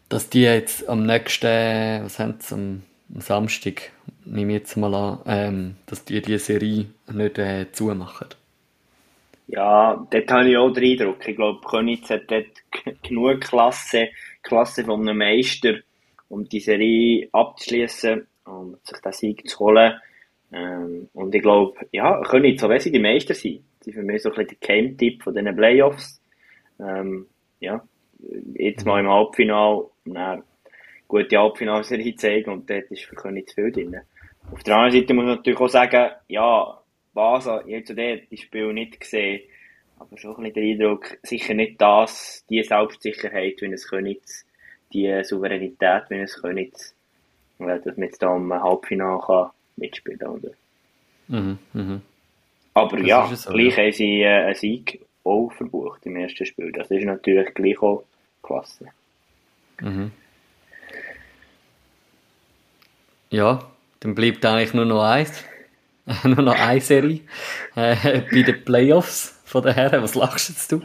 dass 0.09 0.29
die 0.29 0.43
jetzt 0.43 0.87
am 0.87 1.05
nächsten, 1.05 2.03
was 2.03 2.19
haben 2.19 2.35
sie, 2.39 2.55
am, 2.55 2.83
am 3.13 3.21
Samstag, 3.21 3.91
nehme 4.25 4.53
ich 4.53 4.59
jetzt 4.59 4.77
mal 4.77 4.93
an, 4.93 5.19
ähm, 5.25 5.75
dass 5.85 6.05
die 6.05 6.21
diese 6.21 6.39
Serie 6.39 6.87
nicht 7.11 7.37
äh, 7.37 7.71
zumachen. 7.71 8.27
Ja, 9.47 10.05
dort 10.09 10.31
habe 10.31 10.49
ich 10.49 10.57
auch 10.57 10.71
den 10.71 10.99
Eindruck. 10.99 11.25
Ich 11.27 11.35
glaube, 11.35 11.65
Königs 11.65 12.09
hat 12.09 12.29
dort 12.29 12.47
genug 13.03 13.41
Klasse, 13.41 14.09
Klasse 14.43 14.83
von 14.83 15.07
einem 15.07 15.17
Meister, 15.17 15.75
um 16.27 16.47
die 16.47 16.59
Serie 16.59 17.29
abzuschließen 17.31 18.27
und 18.43 18.85
sich 18.85 18.99
den 18.99 19.11
Sieg 19.13 19.49
zu 19.49 19.59
holen. 19.59 19.93
Ähm, 20.51 21.09
und 21.13 21.35
ich 21.35 21.41
glaube, 21.41 21.75
ja, 21.91 22.21
können 22.21 22.43
nicht 22.43 22.59
so 22.59 22.69
sie 22.77 22.91
die 22.91 22.99
Meister 22.99 23.33
sein. 23.33 23.63
Sie 23.81 23.91
sind 23.91 23.93
für 23.93 24.03
mich 24.03 24.21
so 24.21 24.29
ein 24.29 24.35
bisschen 24.35 24.57
der 24.59 24.67
Keimtipp 24.67 25.23
von 25.23 25.33
diesen 25.33 25.55
Playoffs. 25.55 26.21
Ähm, 26.79 27.27
ja, 27.59 27.83
jetzt 28.53 28.85
mal 28.85 28.99
im 28.99 29.09
Halbfinale, 29.09 29.85
eine 30.05 30.43
gute 31.07 31.37
Halbfinalserie 31.37 32.15
zeigen 32.15 32.51
und 32.51 32.69
dort 32.69 32.91
ist 32.91 33.05
für 33.05 33.15
König 33.15 33.49
zu 33.49 33.55
viel 33.55 33.71
drin. 33.71 33.97
Auf 34.51 34.63
der 34.63 34.75
anderen 34.75 35.01
Seite 35.01 35.13
muss 35.13 35.25
man 35.25 35.35
natürlich 35.35 35.59
auch 35.59 35.67
sagen, 35.67 36.11
ja, 36.27 36.81
Vasa, 37.13 37.63
ich 37.65 37.73
habe 37.73 37.83
zu 37.83 37.95
dort 37.95 38.31
die 38.31 38.37
Spiel 38.37 38.73
nicht 38.73 38.99
gesehen, 38.99 39.41
aber 39.99 40.17
schon 40.17 40.35
ein 40.37 40.53
bisschen 40.53 40.53
den 40.53 40.81
Eindruck, 40.81 41.17
sicher 41.23 41.53
nicht 41.53 41.81
das, 41.81 42.45
die 42.49 42.63
Selbstsicherheit, 42.63 43.61
wie 43.61 43.73
es 43.73 43.89
König 43.89 44.21
die 44.93 45.21
Souveränität, 45.23 46.03
wie 46.09 46.19
es 46.19 46.41
können, 46.41 46.71
dass 46.71 47.97
man 47.97 48.03
jetzt 48.03 48.21
da 48.21 48.35
im 48.35 48.53
Halbfinale 48.53 49.19
kann 49.25 49.49
mitspielen 49.77 50.19
kann. 50.19 50.41
Mhm, 51.27 51.59
mh. 51.73 52.01
Aber 52.73 52.97
das 52.97 53.07
ja, 53.07 53.35
so, 53.35 53.51
gleich 53.51 53.77
ja. 53.77 53.83
haben 53.83 53.91
sie 53.91 54.21
äh, 54.21 54.27
einen 54.27 54.55
Sieg 54.55 55.01
auch 55.23 55.51
verbucht 55.51 56.05
im 56.05 56.15
ersten 56.15 56.45
Spiel. 56.45 56.71
Das 56.71 56.91
ist 56.91 57.05
natürlich 57.05 57.53
gleich 57.53 57.81
auch 57.81 58.03
klasse. 58.43 58.87
Mhm. 59.81 60.11
Ja, 63.29 63.71
dann 63.99 64.15
bleibt 64.15 64.45
eigentlich 64.45 64.73
nur 64.73 64.85
noch 64.85 65.03
eins. 65.03 65.43
nur 66.23 66.41
noch 66.41 66.57
eine 66.57 66.79
Serie 66.79 67.21
äh, 67.75 68.21
bei 68.31 68.41
den 68.43 68.63
Playoffs 68.63 69.41
von 69.43 69.63
den 69.63 69.73
Herren. 69.73 70.03
Was 70.03 70.15
lachst 70.15 70.49
jetzt 70.49 70.71
du? 70.71 70.81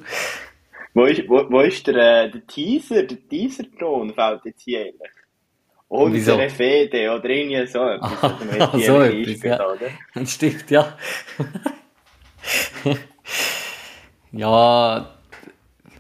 Wo 0.95 1.05
ist, 1.05 1.29
wo, 1.29 1.49
wo 1.49 1.61
ist 1.61 1.87
der, 1.87 2.25
äh, 2.25 2.31
der 2.31 2.47
Teaser, 2.47 3.05
der 3.05 3.29
Teaser-Ton 3.29 4.15
fällt 4.15 4.45
jetzt 4.45 4.63
hier 4.63 4.81
eigentlich? 4.81 5.11
Unsere 5.93 6.49
Fede 6.49 7.15
oder 7.15 7.29
irgendwie 7.29 7.67
so 7.67 7.87
etwas. 7.87 8.25
Ah, 8.25 8.79
so 8.79 9.03
etwas, 9.03 9.43
ja. 9.43 9.57
Oder? 9.57 9.91
Das 10.15 10.33
stimmt, 10.33 10.71
ja. 10.71 10.97
ja, 14.33 15.15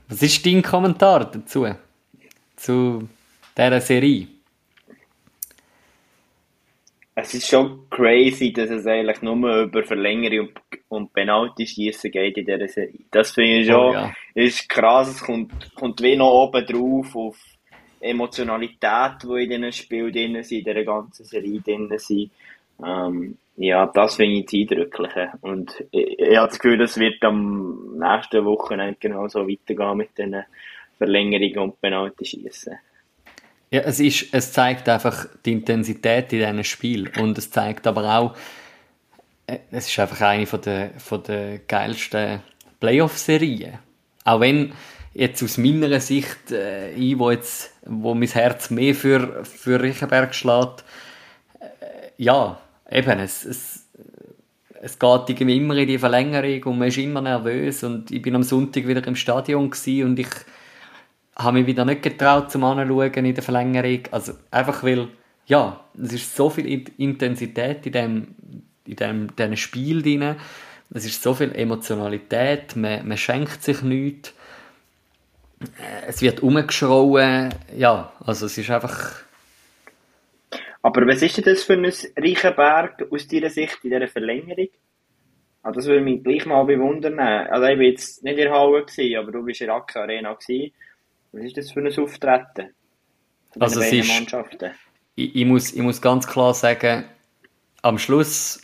was 0.08 0.22
ist 0.22 0.46
dein 0.46 0.62
Kommentar 0.62 1.30
dazu? 1.30 1.66
Zu 2.56 3.06
dieser 3.54 3.80
Serie? 3.82 4.28
Es 7.14 7.34
ist 7.34 7.48
schon 7.48 7.90
crazy, 7.90 8.50
dass 8.50 8.70
es 8.70 8.86
eigentlich 8.86 9.20
nur 9.20 9.64
über 9.64 9.84
Verlängerung 9.84 10.48
und, 10.48 10.80
und 10.88 11.12
Penalty 11.12 11.66
schießen 11.66 12.10
geht 12.10 12.38
in 12.38 12.46
dieser 12.46 12.66
Serie. 12.66 13.00
Das 13.10 13.32
finde 13.32 13.58
ich 13.58 13.66
schon, 13.66 13.90
oh, 13.90 13.92
ja. 13.92 14.14
ist 14.32 14.66
krass. 14.70 15.10
Es 15.10 15.20
kommt, 15.20 15.74
kommt 15.74 16.00
wie 16.00 16.16
noch 16.16 16.32
oben 16.32 16.64
drauf 16.64 17.14
auf 17.14 17.36
Emotionalität, 18.02 19.22
die 19.22 19.44
in 19.44 19.50
diesem 19.50 19.72
Spiel 19.72 20.12
drin 20.12 20.42
sind, 20.42 20.58
in 20.58 20.64
dieser 20.64 20.84
ganzen 20.84 21.24
Serie 21.24 21.60
drin 21.60 21.90
sind. 21.96 22.30
Ähm, 22.84 23.38
ja, 23.56 23.86
das 23.86 24.16
finde 24.16 24.40
ich 24.40 24.46
das 24.46 24.54
Eindrückliche. 24.54 25.30
Und 25.40 25.84
ich, 25.90 26.18
ich 26.18 26.36
habe 26.36 26.48
das 26.48 26.58
Gefühl, 26.58 26.78
das 26.78 26.98
wird 26.98 27.22
am 27.22 27.98
nächsten 27.98 28.44
Wochenende 28.44 28.96
genauso 28.98 29.46
weitergehen 29.46 29.96
mit 29.96 30.16
den 30.18 30.42
Verlängerungen 30.98 31.58
und 31.58 31.80
Penalty 31.80 32.24
schießen. 32.24 32.78
Ja, 33.70 33.80
es, 33.80 34.00
ist, 34.00 34.34
es 34.34 34.52
zeigt 34.52 34.88
einfach 34.88 35.26
die 35.44 35.52
Intensität 35.52 36.32
in 36.32 36.40
diesem 36.40 36.64
Spiel 36.64 37.10
und 37.18 37.38
es 37.38 37.50
zeigt 37.50 37.86
aber 37.86 38.18
auch, 38.18 38.36
äh, 39.46 39.58
es 39.70 39.88
ist 39.88 39.98
einfach 39.98 40.20
eine 40.20 40.46
von 40.46 40.60
der, 40.60 40.90
von 40.98 41.22
der 41.22 41.60
geilsten 41.60 42.42
Playoff-Serien. 42.80 43.78
Auch 44.24 44.40
wenn 44.40 44.72
jetzt 45.14 45.42
aus 45.42 45.58
meiner 45.58 46.00
Sicht, 46.00 46.50
äh, 46.50 46.92
ich, 46.92 47.18
wo, 47.18 47.30
jetzt, 47.30 47.72
wo 47.84 48.14
mein 48.14 48.28
Herz 48.28 48.70
mehr 48.70 48.94
für, 48.94 49.44
für 49.44 49.82
Riechenberg 49.82 50.34
schlägt, 50.34 50.84
äh, 51.60 51.66
ja, 52.16 52.60
eben, 52.90 53.18
es, 53.20 53.44
es, 53.44 53.88
es 54.80 54.98
geht 54.98 55.28
irgendwie 55.28 55.56
immer 55.56 55.76
in 55.76 55.86
die 55.86 55.98
Verlängerung 55.98 56.64
und 56.64 56.78
man 56.78 56.88
ist 56.88 56.98
immer 56.98 57.20
nervös 57.20 57.84
und 57.84 58.10
ich 58.10 58.22
bin 58.22 58.34
am 58.34 58.42
Sonntag 58.42 58.86
wieder 58.86 59.06
im 59.06 59.16
Stadion 59.16 59.70
und 59.70 60.18
ich 60.18 60.28
habe 61.36 61.58
mich 61.58 61.66
wieder 61.66 61.84
nicht 61.84 62.02
getraut 62.02 62.50
zum 62.50 62.64
Anschauen 62.64 63.12
in 63.12 63.34
der 63.34 63.42
Verlängerung. 63.42 64.00
Also 64.10 64.32
einfach 64.50 64.82
weil, 64.82 65.08
ja, 65.46 65.80
es 66.02 66.12
ist 66.12 66.36
so 66.36 66.50
viel 66.50 66.84
Intensität 66.98 67.86
in 67.86 67.92
dem, 67.92 68.34
in 68.86 68.96
dem, 68.96 69.36
diesem 69.36 69.56
Spiel 69.56 70.02
drin. 70.02 70.36
Es 70.94 71.06
ist 71.06 71.22
so 71.22 71.32
viel 71.32 71.52
Emotionalität, 71.52 72.76
man, 72.76 73.06
man 73.06 73.16
schenkt 73.16 73.62
sich 73.62 73.82
nichts. 73.82 74.34
Äh, 75.78 76.08
es 76.08 76.22
wird 76.22 76.40
umgeschrauen, 76.40 77.54
ja, 77.76 78.12
also 78.24 78.46
es 78.46 78.58
ist 78.58 78.70
einfach... 78.70 79.22
Aber 80.84 81.06
was 81.06 81.22
ist 81.22 81.36
denn 81.36 81.44
das 81.44 81.62
für 81.62 81.74
ein 81.74 81.92
reicher 82.16 82.50
Berg 82.50 83.06
aus 83.10 83.28
deiner 83.28 83.50
Sicht 83.50 83.78
in 83.84 83.90
dieser 83.90 84.08
Verlängerung? 84.08 84.68
Also 85.62 85.78
das 85.78 85.86
würde 85.86 86.00
mich 86.00 86.24
gleich 86.24 86.44
mal 86.44 86.64
bewundern. 86.64 87.20
Also 87.20 87.66
ich 87.66 87.78
war 87.78 87.84
jetzt 87.84 88.24
nicht 88.24 88.32
in 88.32 88.44
der 88.44 88.52
Halle, 88.52 88.84
gewesen, 88.84 89.16
aber 89.16 89.30
du 89.30 89.44
bist 89.44 89.60
in 89.60 89.68
der 89.68 89.76
Akka 89.76 90.02
Arena. 90.02 90.34
Gewesen. 90.34 90.72
Was 91.30 91.44
ist 91.44 91.56
das 91.56 91.70
für 91.70 91.80
ein 91.80 91.86
Auftreten? 91.86 92.74
Also 93.60 93.80
es 93.80 93.92
ist, 93.92 94.34
ich, 95.14 95.36
ich, 95.36 95.44
muss, 95.44 95.72
ich 95.72 95.82
muss 95.82 96.00
ganz 96.00 96.26
klar 96.26 96.54
sagen, 96.54 97.04
am 97.82 97.98
Schluss, 97.98 98.60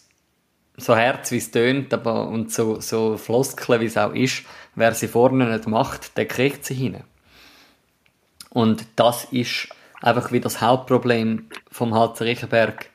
so 0.76 0.96
Herz 0.96 1.30
wie 1.30 1.36
es 1.36 1.50
tönt, 1.50 1.92
aber 1.92 2.28
und 2.28 2.52
so, 2.52 2.80
so 2.80 3.16
Floskeln 3.16 3.80
wie 3.80 3.86
es 3.86 3.98
auch 3.98 4.14
ist, 4.14 4.44
wer 4.78 4.94
sie 4.94 5.08
vorne 5.08 5.50
nicht 5.50 5.66
macht, 5.66 6.16
der 6.16 6.26
kriegt 6.26 6.64
sie 6.64 6.74
hin. 6.74 6.98
Und 8.50 8.86
das 8.96 9.24
ist 9.24 9.68
einfach 10.00 10.32
wie 10.32 10.40
das 10.40 10.60
Hauptproblem 10.60 11.48
vom 11.70 11.94
HC 11.94 12.24
Riechenberg 12.24 12.88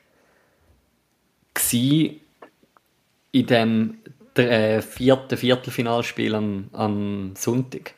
in 3.32 3.46
dem 3.46 3.98
äh, 4.36 4.80
vierten 4.80 5.36
Viertelfinalspiel 5.36 6.34
am, 6.34 6.68
am 6.72 7.34
Sonntag. 7.36 7.94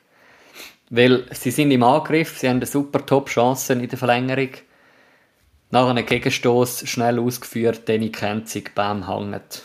Weil 0.88 1.26
sie 1.32 1.50
sind 1.50 1.70
im 1.70 1.82
Angriff, 1.82 2.38
sie 2.38 2.48
haben 2.48 2.56
eine 2.56 2.66
super 2.66 3.04
Top-Chance 3.04 3.74
in 3.74 3.88
der 3.88 3.98
Verlängerung. 3.98 4.50
Nach 5.70 5.88
einem 5.88 6.06
Gegenstoß 6.06 6.88
schnell 6.88 7.18
ausgeführt, 7.18 7.88
ich 7.88 8.12
Kenzig 8.12 8.74
beim 8.74 9.08
hängt. 9.08 9.64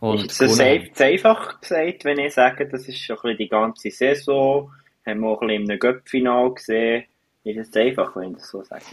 Und 0.00 0.26
ist 0.26 0.40
es 0.40 0.56
zu 0.56 1.04
einfach 1.04 1.60
gesagt, 1.60 2.04
wenn 2.04 2.18
ich 2.18 2.34
sage, 2.34 2.68
das 2.68 2.88
ist 2.88 2.98
schon 2.98 3.16
ein 3.16 3.22
bisschen 3.22 3.38
die 3.38 3.48
ganze 3.48 3.90
Saison, 3.90 4.72
haben 5.04 5.20
wir 5.20 5.28
auch 5.28 5.42
ein 5.42 5.48
bisschen 5.48 5.70
einem 5.70 5.78
Göppfinal 5.78 6.54
gesehen, 6.54 7.04
ist 7.44 7.56
es 7.56 7.76
einfach, 7.76 8.14
wenn 8.16 8.30
ich 8.30 8.36
das 8.36 8.48
so 8.48 8.62
sage? 8.62 8.84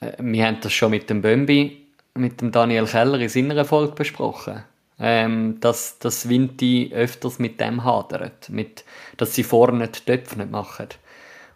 Äh, 0.00 0.12
wir 0.18 0.46
haben 0.46 0.58
das 0.60 0.72
schon 0.72 0.90
mit 0.90 1.10
dem 1.10 1.22
Bömbi, 1.22 1.86
mit 2.14 2.40
dem 2.40 2.52
Daniel 2.52 2.86
Keller 2.86 3.18
in 3.18 3.28
seiner 3.28 3.64
Folge 3.64 3.94
besprochen 3.94 4.64
ähm, 4.98 5.58
dass, 5.60 5.98
dass 5.98 6.28
Vinti 6.28 6.92
öfters 6.94 7.38
mit 7.38 7.60
dem 7.60 7.84
hadert, 7.84 8.48
mit, 8.50 8.84
dass 9.16 9.34
sie 9.34 9.42
vorne 9.42 9.88
die 9.88 10.00
Töpfe 10.00 10.38
nicht 10.38 10.50
machen. 10.50 10.88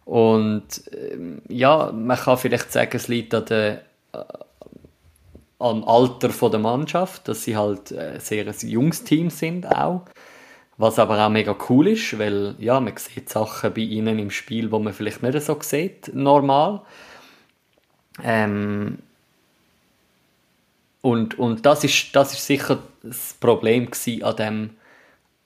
Und 0.04 0.82
ähm, 0.92 1.42
ja, 1.48 1.92
man 1.92 2.16
kann 2.16 2.38
vielleicht 2.38 2.72
sagen, 2.72 2.90
es 2.94 3.08
liegt 3.08 3.34
an 3.34 3.44
der, 3.46 3.82
am 5.58 5.84
Alter 5.84 6.30
von 6.30 6.50
der 6.50 6.60
Mannschaft, 6.60 7.28
dass 7.28 7.44
sie 7.44 7.56
halt 7.56 7.90
äh, 7.90 8.20
sehr 8.20 8.46
ein 8.46 8.68
junges 8.68 9.04
Team 9.04 9.30
sind 9.30 9.66
auch. 9.66 10.04
Was 10.76 11.00
aber 11.00 11.24
auch 11.26 11.30
mega 11.30 11.56
cool 11.68 11.88
ist, 11.88 12.18
weil 12.20 12.54
ja, 12.58 12.78
man 12.78 12.96
sieht 12.96 13.28
Sachen 13.28 13.74
bei 13.74 13.80
ihnen 13.80 14.20
im 14.20 14.30
Spiel, 14.30 14.70
wo 14.70 14.78
man 14.78 14.92
vielleicht 14.92 15.24
nicht 15.24 15.40
so 15.40 15.58
sieht, 15.60 16.14
normal. 16.14 16.82
Ähm, 18.22 18.98
und, 21.00 21.36
und 21.36 21.66
das, 21.66 21.82
ist, 21.82 22.14
das 22.14 22.32
ist 22.32 22.46
sicher 22.46 22.78
das 23.02 23.36
Problem 23.40 23.88
an 24.22 24.36
dem, 24.36 24.70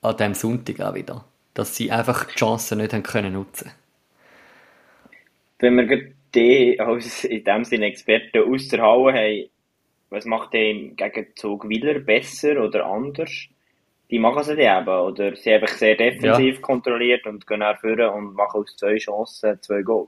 an 0.03 0.17
dem 0.17 0.33
Sonntag 0.35 0.79
auch 0.81 0.93
wieder. 0.93 1.25
Dass 1.55 1.75
sie 1.75 1.91
einfach 1.91 2.25
die 2.25 2.35
Chancen 2.35 2.77
nicht 2.79 2.93
haben 2.93 3.03
können 3.03 3.33
nutzen 3.33 3.71
Wenn 5.59 5.77
wir 5.77 6.11
die 6.35 6.79
als 6.79 7.23
in 7.23 7.43
dem 7.43 7.63
Sinne 7.63 7.87
Experten 7.87 8.51
aus 8.51 8.71
haben, 8.71 9.49
was 10.13 10.25
macht 10.25 10.53
der 10.53 10.69
im 10.69 10.95
Gegenzug 10.95 11.67
Willer 11.67 11.99
besser 11.99 12.63
oder 12.63 12.85
anders? 12.85 13.31
Die 14.09 14.19
machen 14.19 14.43
sie 14.43 14.53
eben, 14.53 14.87
oder 14.87 15.35
sie 15.35 15.53
einfach 15.53 15.75
sehr 15.75 15.95
defensiv 15.95 16.55
ja. 16.55 16.61
kontrolliert 16.61 17.25
und 17.25 17.47
gehen 17.47 17.59
nach 17.59 17.79
vorne 17.79 18.11
und 18.11 18.35
machen 18.35 18.61
aus 18.61 18.75
zwei 18.77 18.97
Chancen 18.97 19.59
zwei 19.61 19.81
Goal. 19.81 20.07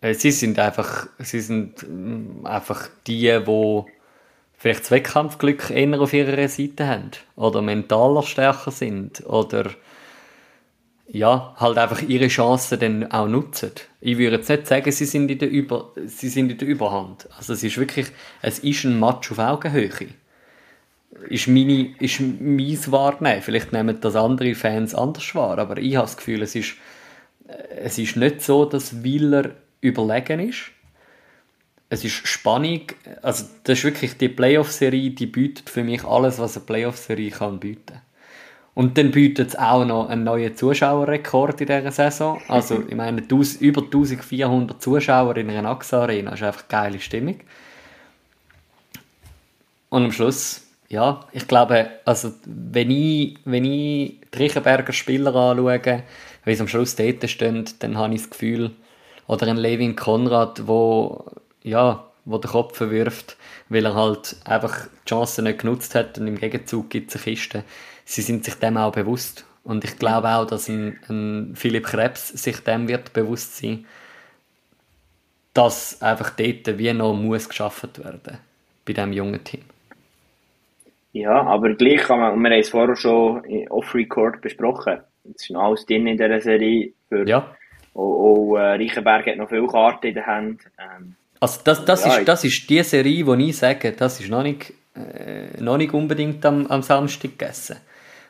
Äh, 0.00 0.14
sie 0.14 0.30
sind 0.30 0.58
einfach, 0.58 1.08
sie 1.18 1.40
sind 1.40 1.86
mm, 1.86 2.46
einfach 2.46 2.88
die, 3.06 3.38
die 3.46 3.82
vielleicht 4.56 4.80
das 4.80 4.90
Wettkampfglück 4.90 5.70
eher 5.70 6.00
auf 6.00 6.12
ihrer 6.14 6.48
Seite 6.48 6.86
haben 6.86 7.10
oder 7.36 7.60
mentaler 7.60 8.22
stärker 8.22 8.70
sind 8.70 9.26
oder 9.26 9.70
ja, 11.12 11.54
halt 11.56 11.78
einfach 11.78 12.02
ihre 12.02 12.28
Chancen 12.28 12.78
dann 12.78 13.10
auch 13.10 13.26
nutzen. 13.26 13.72
Ich 14.00 14.18
würde 14.18 14.36
jetzt 14.36 14.48
nicht 14.48 14.66
sagen, 14.66 14.90
sie 14.92 15.04
sind 15.04 15.30
in 15.30 15.38
der, 15.38 15.50
Über 15.50 15.92
sie 16.06 16.28
sind 16.28 16.50
in 16.50 16.58
der 16.58 16.68
Überhand. 16.68 17.28
Also 17.36 17.52
es 17.52 17.62
ist 17.62 17.78
wirklich, 17.78 18.06
es 18.42 18.60
ist 18.60 18.84
ein 18.84 18.98
Match 18.98 19.30
auf 19.32 19.38
Augenhöhe. 19.38 19.90
Ist, 21.28 21.48
meine, 21.48 21.94
ist 21.98 22.20
mein 22.20 22.78
Wahrnehmen. 22.92 23.42
Vielleicht 23.42 23.72
nehmen 23.72 24.00
das 24.00 24.14
andere 24.16 24.54
Fans 24.54 24.94
anders 24.94 25.34
wahr, 25.34 25.58
aber 25.58 25.78
ich 25.78 25.96
habe 25.96 26.06
das 26.06 26.16
Gefühl, 26.16 26.42
es 26.42 26.54
ist, 26.54 26.74
es 27.76 27.98
ist 27.98 28.16
nicht 28.16 28.42
so, 28.42 28.64
dass 28.64 29.02
Willer 29.02 29.50
überlegen 29.80 30.40
ist 30.40 30.70
es 31.90 32.04
ist 32.04 32.26
Spannung, 32.26 32.82
also 33.20 33.44
das 33.64 33.78
ist 33.78 33.84
wirklich 33.84 34.16
die 34.16 34.28
Playoff-Serie, 34.28 35.10
die 35.10 35.26
bietet 35.26 35.68
für 35.68 35.82
mich 35.82 36.04
alles, 36.04 36.38
was 36.38 36.56
eine 36.56 36.64
Playoff-Serie 36.64 37.32
kann 37.32 37.58
bieten. 37.58 38.00
Und 38.80 38.96
dann 38.96 39.10
bietet 39.10 39.48
es 39.50 39.56
auch 39.56 39.84
noch 39.84 40.08
einen 40.08 40.24
neuen 40.24 40.56
Zuschauerrekord 40.56 41.60
in 41.60 41.66
dieser 41.66 41.92
Saison. 41.92 42.40
Also, 42.48 42.82
ich 42.88 42.94
meine, 42.94 43.20
über 43.20 43.82
1400 43.82 44.80
Zuschauer 44.80 45.36
in 45.36 45.50
einer 45.50 45.68
AXA-Arena 45.68 46.32
ist 46.32 46.42
einfach 46.42 46.62
eine 46.62 46.68
geile 46.70 46.98
Stimmung. 46.98 47.40
Und 49.90 50.04
am 50.04 50.12
Schluss, 50.12 50.62
ja, 50.88 51.20
ich 51.32 51.46
glaube, 51.46 51.90
also, 52.06 52.32
wenn 52.46 52.90
ich, 52.90 53.36
wenn 53.44 53.66
ich 53.66 54.18
die 54.32 54.38
Riechenberger 54.38 54.94
Spieler 54.94 55.34
anschaue, 55.34 56.02
wie 56.46 56.54
sie 56.54 56.62
am 56.62 56.68
Schluss 56.68 56.96
dort 56.96 57.28
stehen, 57.28 57.66
dann 57.80 57.98
habe 57.98 58.14
ich 58.14 58.22
das 58.22 58.30
Gefühl, 58.30 58.70
oder 59.26 59.46
ein 59.46 59.58
Levin 59.58 59.94
Konrad, 59.94 60.66
wo 60.66 61.26
ja, 61.62 62.06
wo 62.24 62.38
der 62.38 62.50
Kopf 62.50 62.78
verwirft, 62.78 63.36
weil 63.68 63.84
er 63.84 63.94
halt 63.94 64.36
einfach 64.46 64.86
die 65.04 65.10
Chancen 65.10 65.44
nicht 65.44 65.58
genutzt 65.58 65.94
hat 65.94 66.16
und 66.16 66.26
im 66.26 66.38
Gegenzug 66.38 66.88
gibt 66.88 67.10
es 67.10 67.16
eine 67.16 67.24
Kiste. 67.24 67.64
Sie 68.10 68.22
sind 68.22 68.44
sich 68.44 68.56
dem 68.56 68.76
auch 68.76 68.90
bewusst. 68.90 69.46
Und 69.62 69.84
ich 69.84 69.96
glaube 69.96 70.30
auch, 70.30 70.44
dass 70.44 70.68
ein, 70.68 70.98
ein 71.08 71.52
Philipp 71.54 71.86
Krebs 71.86 72.28
sich 72.28 72.58
dem 72.58 72.88
wird 72.88 73.12
bewusst 73.12 73.58
sein, 73.58 73.86
dass 75.54 76.02
einfach 76.02 76.30
dort 76.30 76.76
wie 76.78 76.92
noch 76.92 77.14
muss 77.14 77.48
geschafft 77.48 78.02
werden 78.02 78.38
bei 78.84 78.92
diesem 78.92 79.12
jungen 79.12 79.44
Team. 79.44 79.62
Ja, 81.12 81.42
aber 81.42 81.74
gleich 81.74 82.02
kann 82.02 82.18
man, 82.18 82.40
wir 82.40 82.50
haben 82.50 82.60
es 82.60 82.70
vorher 82.70 82.96
schon 82.96 83.44
off-record 83.68 84.40
besprochen, 84.40 84.98
es 85.32 85.42
ist 85.42 85.50
noch 85.50 85.62
alles 85.62 85.86
drin 85.86 86.08
in 86.08 86.16
dieser 86.16 86.40
Serie. 86.40 86.92
Für, 87.08 87.28
ja. 87.28 87.54
Auch, 87.94 88.00
auch 88.00 88.56
äh, 88.56 88.74
Reichenberg 88.74 89.26
hat 89.26 89.36
noch 89.36 89.48
viele 89.48 89.68
Karten 89.68 90.08
in 90.08 90.14
der 90.14 90.26
Hand. 90.26 90.62
Ähm, 90.78 91.14
also 91.38 91.60
das, 91.62 91.84
das, 91.84 92.04
ja, 92.04 92.16
ist, 92.16 92.26
das 92.26 92.42
ist 92.42 92.68
die 92.68 92.82
Serie, 92.82 93.24
die 93.24 93.50
ich 93.50 93.56
sage, 93.56 93.92
das 93.92 94.18
ist 94.18 94.30
noch 94.30 94.42
nicht, 94.42 94.72
äh, 94.96 95.60
noch 95.60 95.76
nicht 95.76 95.94
unbedingt 95.94 96.44
am, 96.44 96.66
am 96.66 96.82
Samstag 96.82 97.38
gegessen. 97.38 97.76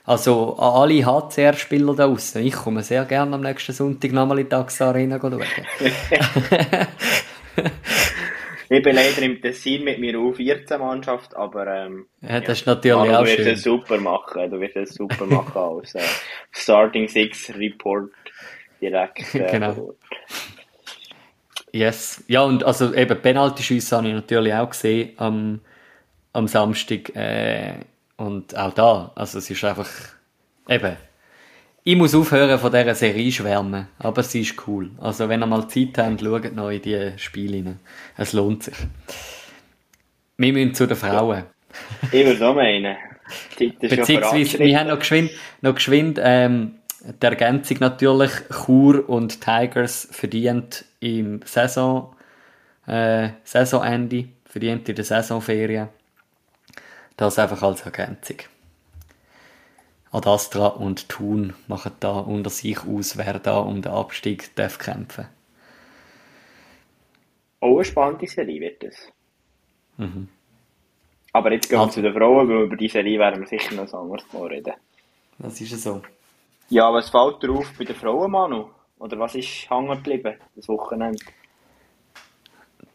Also 0.05 0.57
an 0.57 0.83
alle 0.83 1.05
HCR-Spieler 1.05 1.95
da 1.95 2.07
draußen, 2.07 2.45
ich 2.45 2.55
komme 2.55 2.83
sehr 2.83 3.05
gerne 3.05 3.35
am 3.35 3.43
nächsten 3.43 3.73
Sonntag 3.73 4.13
nochmal 4.13 4.39
in 4.39 4.47
die 4.47 4.51
Tax 4.51 4.81
Arena 4.81 5.21
schauen. 5.21 5.43
ich 8.71 8.83
bin 8.83 8.97
leider 8.97 9.23
im 9.23 9.43
Tessin 9.43 9.85
mit 9.85 9.99
mir 9.99 10.15
U14-Mannschaft, 10.15 11.37
aber 11.37 11.67
ähm, 11.67 12.07
ja, 12.23 12.41
das 12.41 12.61
ist 12.61 12.67
natürlich 12.67 12.97
Manu, 12.97 13.15
auch 13.15 13.25
du 13.25 13.29
wirst 13.29 13.47
es 13.47 13.63
super 13.63 13.99
machen, 13.99 14.51
du 14.51 14.61
wirst 14.61 14.77
es 14.77 14.95
super 14.95 15.27
machen 15.27 15.57
als 15.57 15.95
äh, 15.95 16.01
Starting 16.51 17.07
Six 17.07 17.53
Report 17.57 18.11
direkt. 18.81 19.35
Äh, 19.35 19.51
genau. 19.51 19.95
Yes. 21.73 22.25
Ja, 22.27 22.43
und 22.43 22.65
also 22.65 22.95
eben 22.95 23.21
Penalty-Schüsse 23.21 23.97
habe 23.97 24.09
ich 24.09 24.15
natürlich 24.15 24.55
auch 24.55 24.71
gesehen 24.71 25.13
am, 25.19 25.61
am 26.33 26.49
Samstag. 26.49 27.15
Äh, 27.15 27.75
und 28.21 28.55
auch 28.55 28.75
da, 28.75 29.13
also 29.15 29.39
es 29.39 29.49
ist 29.49 29.65
einfach, 29.65 29.89
eben, 30.69 30.97
ich 31.83 31.97
muss 31.97 32.15
aufhören 32.15 32.59
von 32.59 32.71
dieser 32.71 32.95
Serie 32.95 33.33
schwärmen, 33.33 33.89
aber 33.99 34.23
sie 34.23 34.43
ist 34.43 34.57
cool. 34.67 34.91
Also 35.01 35.31
wenn 35.31 35.43
ihr 35.43 35.47
mal 35.47 35.67
Zeit 35.69 35.97
habt, 35.97 36.21
schaut 36.21 36.55
noch 36.55 36.69
in 36.69 36.83
diese 36.83 37.19
Spiele 37.19 37.65
rein. 37.65 37.81
Es 38.19 38.35
lohnt 38.35 38.65
sich. 38.65 38.75
Wir 40.37 40.53
müssen 40.53 40.75
zu 40.75 40.87
den 40.87 40.99
Frauen. 40.99 41.45
Ich 42.13 42.27
würde 42.27 42.47
auch 42.47 42.55
meinen. 42.55 42.95
Beziehungsweise, 43.59 44.59
wir 44.59 44.79
haben 44.79 44.89
noch 44.89 44.99
geschwind, 44.99 45.31
noch 45.63 45.75
geschwind 45.75 46.21
ähm, 46.23 46.75
die 47.01 47.27
Ergänzung 47.27 47.79
natürlich, 47.81 48.33
Chur 48.51 49.09
und 49.09 49.41
Tigers 49.41 50.09
verdient 50.11 50.85
im 51.01 51.41
Saison, 51.47 52.15
äh, 52.87 53.31
Saisonende, 53.45 54.29
verdient 54.45 54.87
in 54.91 54.95
der 54.95 55.05
Saisonferien, 55.05 55.89
Das 57.21 57.39
einfach 57.39 57.63
als 57.63 57.83
Ergänzung. 57.83 58.39
Ad 60.11 60.27
Astra 60.27 60.69
und 60.69 61.11
Thun 61.11 61.53
machen 61.69 61.93
da 62.01 62.13
unter 62.13 62.49
sich 62.49 62.79
aus, 62.87 63.19
wer 63.19 63.39
da 63.39 63.59
um 63.59 63.83
den 63.83 63.93
Abstieg 63.93 64.57
darf 64.57 64.79
kämpfen 64.79 65.29
Auch 67.61 67.75
eine 67.75 67.85
spannende 67.85 68.27
Serie 68.27 68.63
wird 68.63 68.83
es. 68.85 68.97
Mhm. 69.99 70.29
Aber 71.35 71.53
jetzt 71.53 71.69
gehen 71.69 71.77
wir 71.77 71.83
also, 71.83 71.97
zu 71.97 72.03
den 72.03 72.15
Frauen, 72.15 72.49
weil 72.49 72.63
über 72.63 72.77
diese 72.77 72.95
Serie 72.95 73.19
werden 73.19 73.41
wir 73.43 73.49
sicher 73.49 73.75
noch 73.75 73.93
ein 73.93 74.01
anderes 74.01 74.25
Mal 74.33 74.47
reden. 74.47 74.73
Das 75.39 75.61
ist 75.61 75.83
so. 75.83 76.01
Ja, 76.71 76.91
was 76.91 77.11
fällt 77.11 77.43
dir 77.43 77.51
auf 77.51 77.71
bei 77.79 77.85
den 77.85 77.97
Frauen, 77.97 78.31
Manu? 78.31 78.71
Oder 78.99 79.19
was 79.19 79.35
ist 79.35 79.69
hängen 79.69 79.91
geblieben, 79.91 80.37
das 80.57 80.69
Wochenende? 80.69 81.23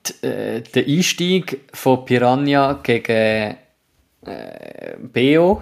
Die, 0.08 0.26
äh, 0.26 0.62
der 0.62 0.88
Einstieg 0.88 1.70
von 1.74 2.06
Piranha 2.06 2.74
gegen 2.82 3.58
äh, 4.28 4.96
Beo 4.98 5.62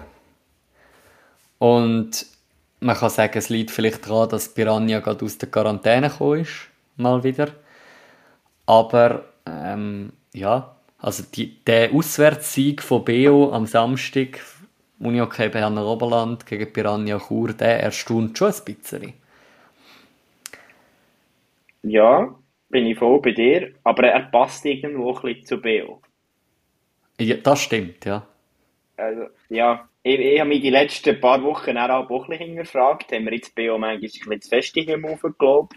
und 1.60 2.26
man 2.80 2.96
kann 2.96 3.10
sagen, 3.10 3.38
es 3.38 3.50
liegt 3.50 3.72
vielleicht 3.72 4.08
daran, 4.08 4.30
dass 4.30 4.54
Piranha 4.54 5.00
gerade 5.00 5.24
aus 5.24 5.38
der 5.38 5.50
Quarantäne 5.50 6.10
gekommen 6.10 6.42
ist, 6.42 6.70
mal 6.98 7.24
wieder. 7.24 7.50
Aber 8.66 9.26
ähm, 9.46 10.12
ja, 10.34 10.76
also 11.00 11.24
die, 11.34 11.64
der 11.64 11.94
Auswärtssieg 11.94 12.82
von 12.82 13.06
Beo 13.06 13.52
am 13.54 13.66
Samstag, 13.66 14.40
Unihockey 15.00 15.50
Berner 15.50 15.86
Oberland 15.86 16.46
gegen 16.46 16.72
Piranha 16.72 17.20
Chur, 17.20 17.54
der 17.54 17.82
erstaunt 17.82 18.38
schon 18.38 18.54
ein 18.54 18.66
bisschen. 18.66 19.14
Ja, 21.84 22.34
bin 22.70 22.86
ich 22.86 22.98
voll 22.98 23.22
bei 23.22 23.32
dir, 23.32 23.74
aber 23.84 24.08
er 24.08 24.22
passt 24.24 24.66
irgendwo 24.66 25.14
ein 25.16 25.22
bisschen 25.22 25.46
zu 25.46 25.62
Beo. 25.62 26.02
Ja, 27.20 27.36
das 27.38 27.62
stimmt, 27.62 28.06
ja. 28.06 28.26
Also, 28.98 29.28
ja, 29.50 29.88
ich, 30.04 30.20
ich 30.20 30.40
habe 30.40 30.50
mich 30.50 30.62
die 30.62 30.70
letzten 30.70 31.20
paar 31.20 31.42
Wochen 31.44 31.78
auch, 31.78 32.02
ein 32.02 32.08
bisschen 32.08 32.48
hinterfragt. 32.48 33.12
Haben 33.12 33.26
wir 33.26 33.34
jetzt 33.34 33.56
BO 33.56 33.78
manchmal 33.78 33.94
ein 33.94 34.02
bisschen 34.02 34.42
zu 34.42 34.50
fest 34.50 34.78
in 34.78 34.86
Himmel 34.86 35.18
geglaubt. 35.18 35.76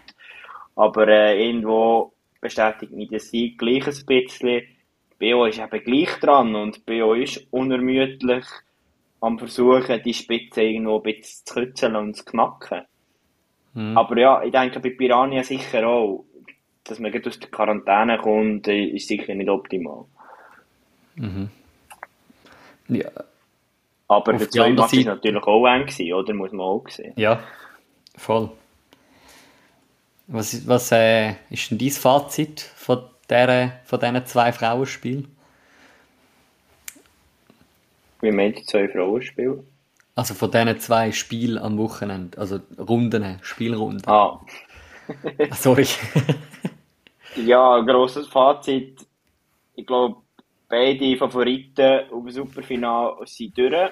Aber 0.75 1.07
äh, 1.07 1.43
irgendwo 1.47 2.13
bestätigt 2.39 2.91
mich 2.91 3.09
der 3.09 3.19
Sieg 3.19 3.57
gleich 3.57 3.87
ein 3.87 4.05
bisschen. 4.05 4.63
BO 5.19 5.45
ist 5.45 5.59
eben 5.59 5.83
gleich 5.83 6.19
dran 6.19 6.55
und 6.55 6.85
BO 6.85 7.13
ist 7.13 7.47
unermüdlich 7.51 8.45
am 9.19 9.39
Versuchen, 9.39 10.01
die 10.03 10.13
Spitze 10.13 10.61
irgendwo 10.61 10.97
ein 10.97 11.03
bisschen 11.03 11.45
zu 11.45 11.53
kürzen 11.55 11.95
und 11.95 12.15
zu 12.15 12.23
knacken. 12.25 12.83
Mhm. 13.73 13.97
Aber 13.97 14.17
ja, 14.19 14.43
ich 14.43 14.51
denke 14.51 14.79
bei 14.79 14.91
Piranha 14.91 15.43
sicher 15.43 15.87
auch, 15.87 16.25
dass 16.83 16.99
man 16.99 17.13
aus 17.25 17.39
der 17.39 17.49
Quarantäne 17.49 18.17
kommt, 18.17 18.67
ist 18.67 19.07
sicher 19.07 19.33
nicht 19.33 19.49
optimal. 19.49 20.05
Mhm. 21.15 21.49
Ja, 22.89 23.09
aber 24.07 24.33
Auf 24.33 24.39
der 24.39 24.49
zweite 24.49 24.73
Match 24.73 24.93
war 24.93 25.15
natürlich 25.15 25.43
auch 25.43 25.65
eng, 25.67 25.85
gewesen, 25.85 26.13
oder? 26.13 26.33
Muss 26.33 26.51
man 26.51 26.61
auch 26.61 26.87
sehen. 26.89 27.13
Ja, 27.17 27.43
voll. 28.15 28.51
Was, 30.27 30.67
was 30.67 30.91
äh, 30.91 31.35
ist 31.49 31.71
denn 31.71 31.77
dein 31.77 31.91
Fazit 31.91 32.61
von, 32.61 33.03
der, 33.29 33.79
von 33.85 33.99
diesen 33.99 34.25
zwei 34.25 34.51
Frauenspielen? 34.51 35.27
Wie 38.21 38.31
meint 38.31 38.59
ihr 38.59 38.65
zwei 38.65 38.87
Frauenspiele? 38.87 39.63
Also 40.15 40.33
von 40.33 40.51
diesen 40.51 40.79
zwei 40.79 41.11
Spielen 41.11 41.57
am 41.57 41.77
Wochenende, 41.77 42.37
also 42.37 42.59
Runden, 42.79 43.39
Spielrunden. 43.41 44.09
Ah. 44.09 44.41
Sorry. 45.51 45.87
ja, 47.35 47.79
grosses 47.81 48.27
Fazit. 48.27 49.05
Ich 49.75 49.85
glaube, 49.85 50.17
Beide 50.69 51.17
Favoriten 51.17 52.09
auf 52.11 52.23
dem 52.23 52.29
Superfinale 52.29 53.25
sind 53.25 53.57
durch. 53.57 53.91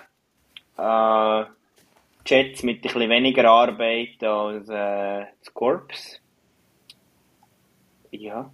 Äh, 0.78 1.46
Jets 2.26 2.64
mit 2.64 2.78
ein 2.78 2.82
bisschen 2.82 3.10
weniger 3.10 3.50
Arbeit 3.50 4.24
als 4.24 4.68
äh, 4.68 5.26
das 5.40 5.54
Korps. 5.54 6.22
Ja. 8.12 8.52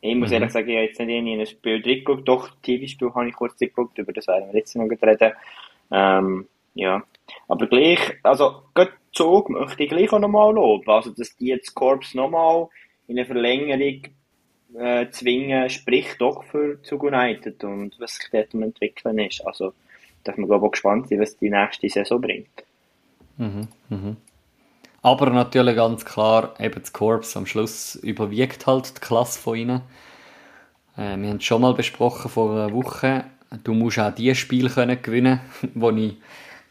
Ich 0.00 0.16
muss 0.16 0.30
mhm. 0.30 0.34
ehrlich 0.34 0.50
sagen, 0.50 0.68
ich 0.68 0.76
habe 0.76 0.86
jetzt 0.86 1.00
nicht 1.00 1.08
in 1.08 1.40
ein 1.40 1.46
Spiel 1.46 1.80
drin 1.80 1.98
geguckt. 1.98 2.28
Doch, 2.28 2.50
TV-Spiel 2.62 3.14
habe 3.14 3.28
ich 3.28 3.34
kurz 3.34 3.56
geguckt, 3.56 3.96
über 3.98 4.12
das 4.12 4.26
werden 4.26 4.52
wir 4.52 4.58
jetzt 4.58 4.74
noch 4.74 4.88
reden. 4.90 5.32
Ähm, 5.92 6.48
ja. 6.74 7.02
Aber 7.46 7.66
gleich, 7.68 8.00
also, 8.22 8.62
gerade 8.74 8.92
Zug 9.12 9.50
möchte 9.50 9.84
ich 9.84 9.90
gleich 9.90 10.12
auch 10.12 10.18
nochmal 10.18 10.52
loben. 10.52 10.90
Also, 10.90 11.10
dass 11.10 11.36
die 11.36 11.46
jetzt 11.46 11.74
Korps 11.74 12.14
nochmal 12.14 12.68
in 13.06 13.18
eine 13.18 13.26
Verlängerung 13.26 14.02
äh, 14.78 15.10
zwingen, 15.10 15.68
spricht 15.70 16.20
doch 16.20 16.44
für 16.44 16.80
Zug 16.82 17.04
United 17.04 17.62
und 17.64 17.98
was 17.98 18.16
sich 18.16 18.28
dort 18.30 18.54
am 18.54 18.62
entwickeln 18.62 19.18
ist. 19.18 19.46
Also 19.46 19.72
darf 20.24 20.36
man 20.36 20.46
glaube 20.46 20.66
ich 20.66 20.72
gespannt 20.72 21.08
sein, 21.08 21.20
was 21.20 21.36
die 21.36 21.50
nächste 21.50 21.88
Saison 21.88 22.20
bringt. 22.20 22.64
Mhm, 23.36 23.68
mhm. 23.88 24.16
Aber 25.02 25.30
natürlich 25.30 25.74
ganz 25.76 26.04
klar, 26.04 26.54
eben 26.60 26.80
das 26.80 26.92
Korps 26.92 27.36
am 27.36 27.46
Schluss 27.46 27.96
überwiegt 27.96 28.66
halt 28.66 28.96
die 28.96 29.00
Klasse 29.00 29.40
von 29.40 29.56
ihnen. 29.56 29.80
Äh, 30.96 31.16
wir 31.16 31.28
haben 31.28 31.36
es 31.36 31.44
schon 31.44 31.62
mal 31.62 31.74
besprochen 31.74 32.30
vor 32.30 32.52
einer 32.52 32.72
Woche. 32.72 33.24
Du 33.64 33.74
musst 33.74 33.98
auch 33.98 34.14
die 34.14 34.34
Spiel 34.34 34.70
können 34.70 35.02
gewinnen, 35.02 35.40
wo 35.74 35.90
ich 35.90 36.16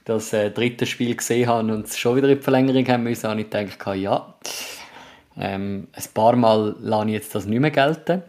das 0.05 0.33
äh, 0.33 0.49
dritte 0.49 0.85
Spiel 0.85 1.15
gesehen 1.15 1.47
habe 1.47 1.73
und 1.73 1.85
es 1.85 1.97
schon 1.97 2.15
wieder 2.15 2.29
in 2.29 2.37
die 2.37 2.43
Verlängerung 2.43 2.87
haben 2.87 3.03
müssen, 3.03 3.29
habe 3.29 3.41
ich 3.41 3.49
gedacht, 3.49 3.95
ja, 3.97 4.33
ähm, 5.41 5.87
ein 5.93 6.03
paar 6.13 6.35
Mal 6.35 6.75
lasse 6.79 7.07
ich 7.07 7.13
jetzt 7.13 7.35
das 7.35 7.45
nicht 7.45 7.59
mehr 7.59 7.71
gelten. 7.71 8.21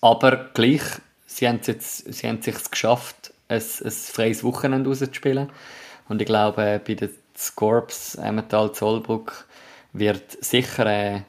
Aber 0.00 0.50
gleich, 0.54 0.82
sie 1.26 1.46
haben 1.46 1.58
es 1.60 1.66
jetzt, 1.66 2.12
sie 2.12 2.26
haben 2.26 2.38
es 2.38 2.46
sich 2.46 2.70
geschafft, 2.70 3.34
ein, 3.48 3.58
ein 3.58 3.90
freies 3.90 4.42
Wochenende 4.42 4.88
rauszuspielen. 4.88 5.50
Und 6.08 6.22
ich 6.22 6.26
glaube, 6.26 6.80
bei 6.84 6.94
den 6.94 7.10
Scorps 7.36 8.14
Emmental 8.14 8.72
Zollbruck 8.72 9.46
wird 9.92 10.42
sicher 10.42 10.86
äh, 10.86 11.20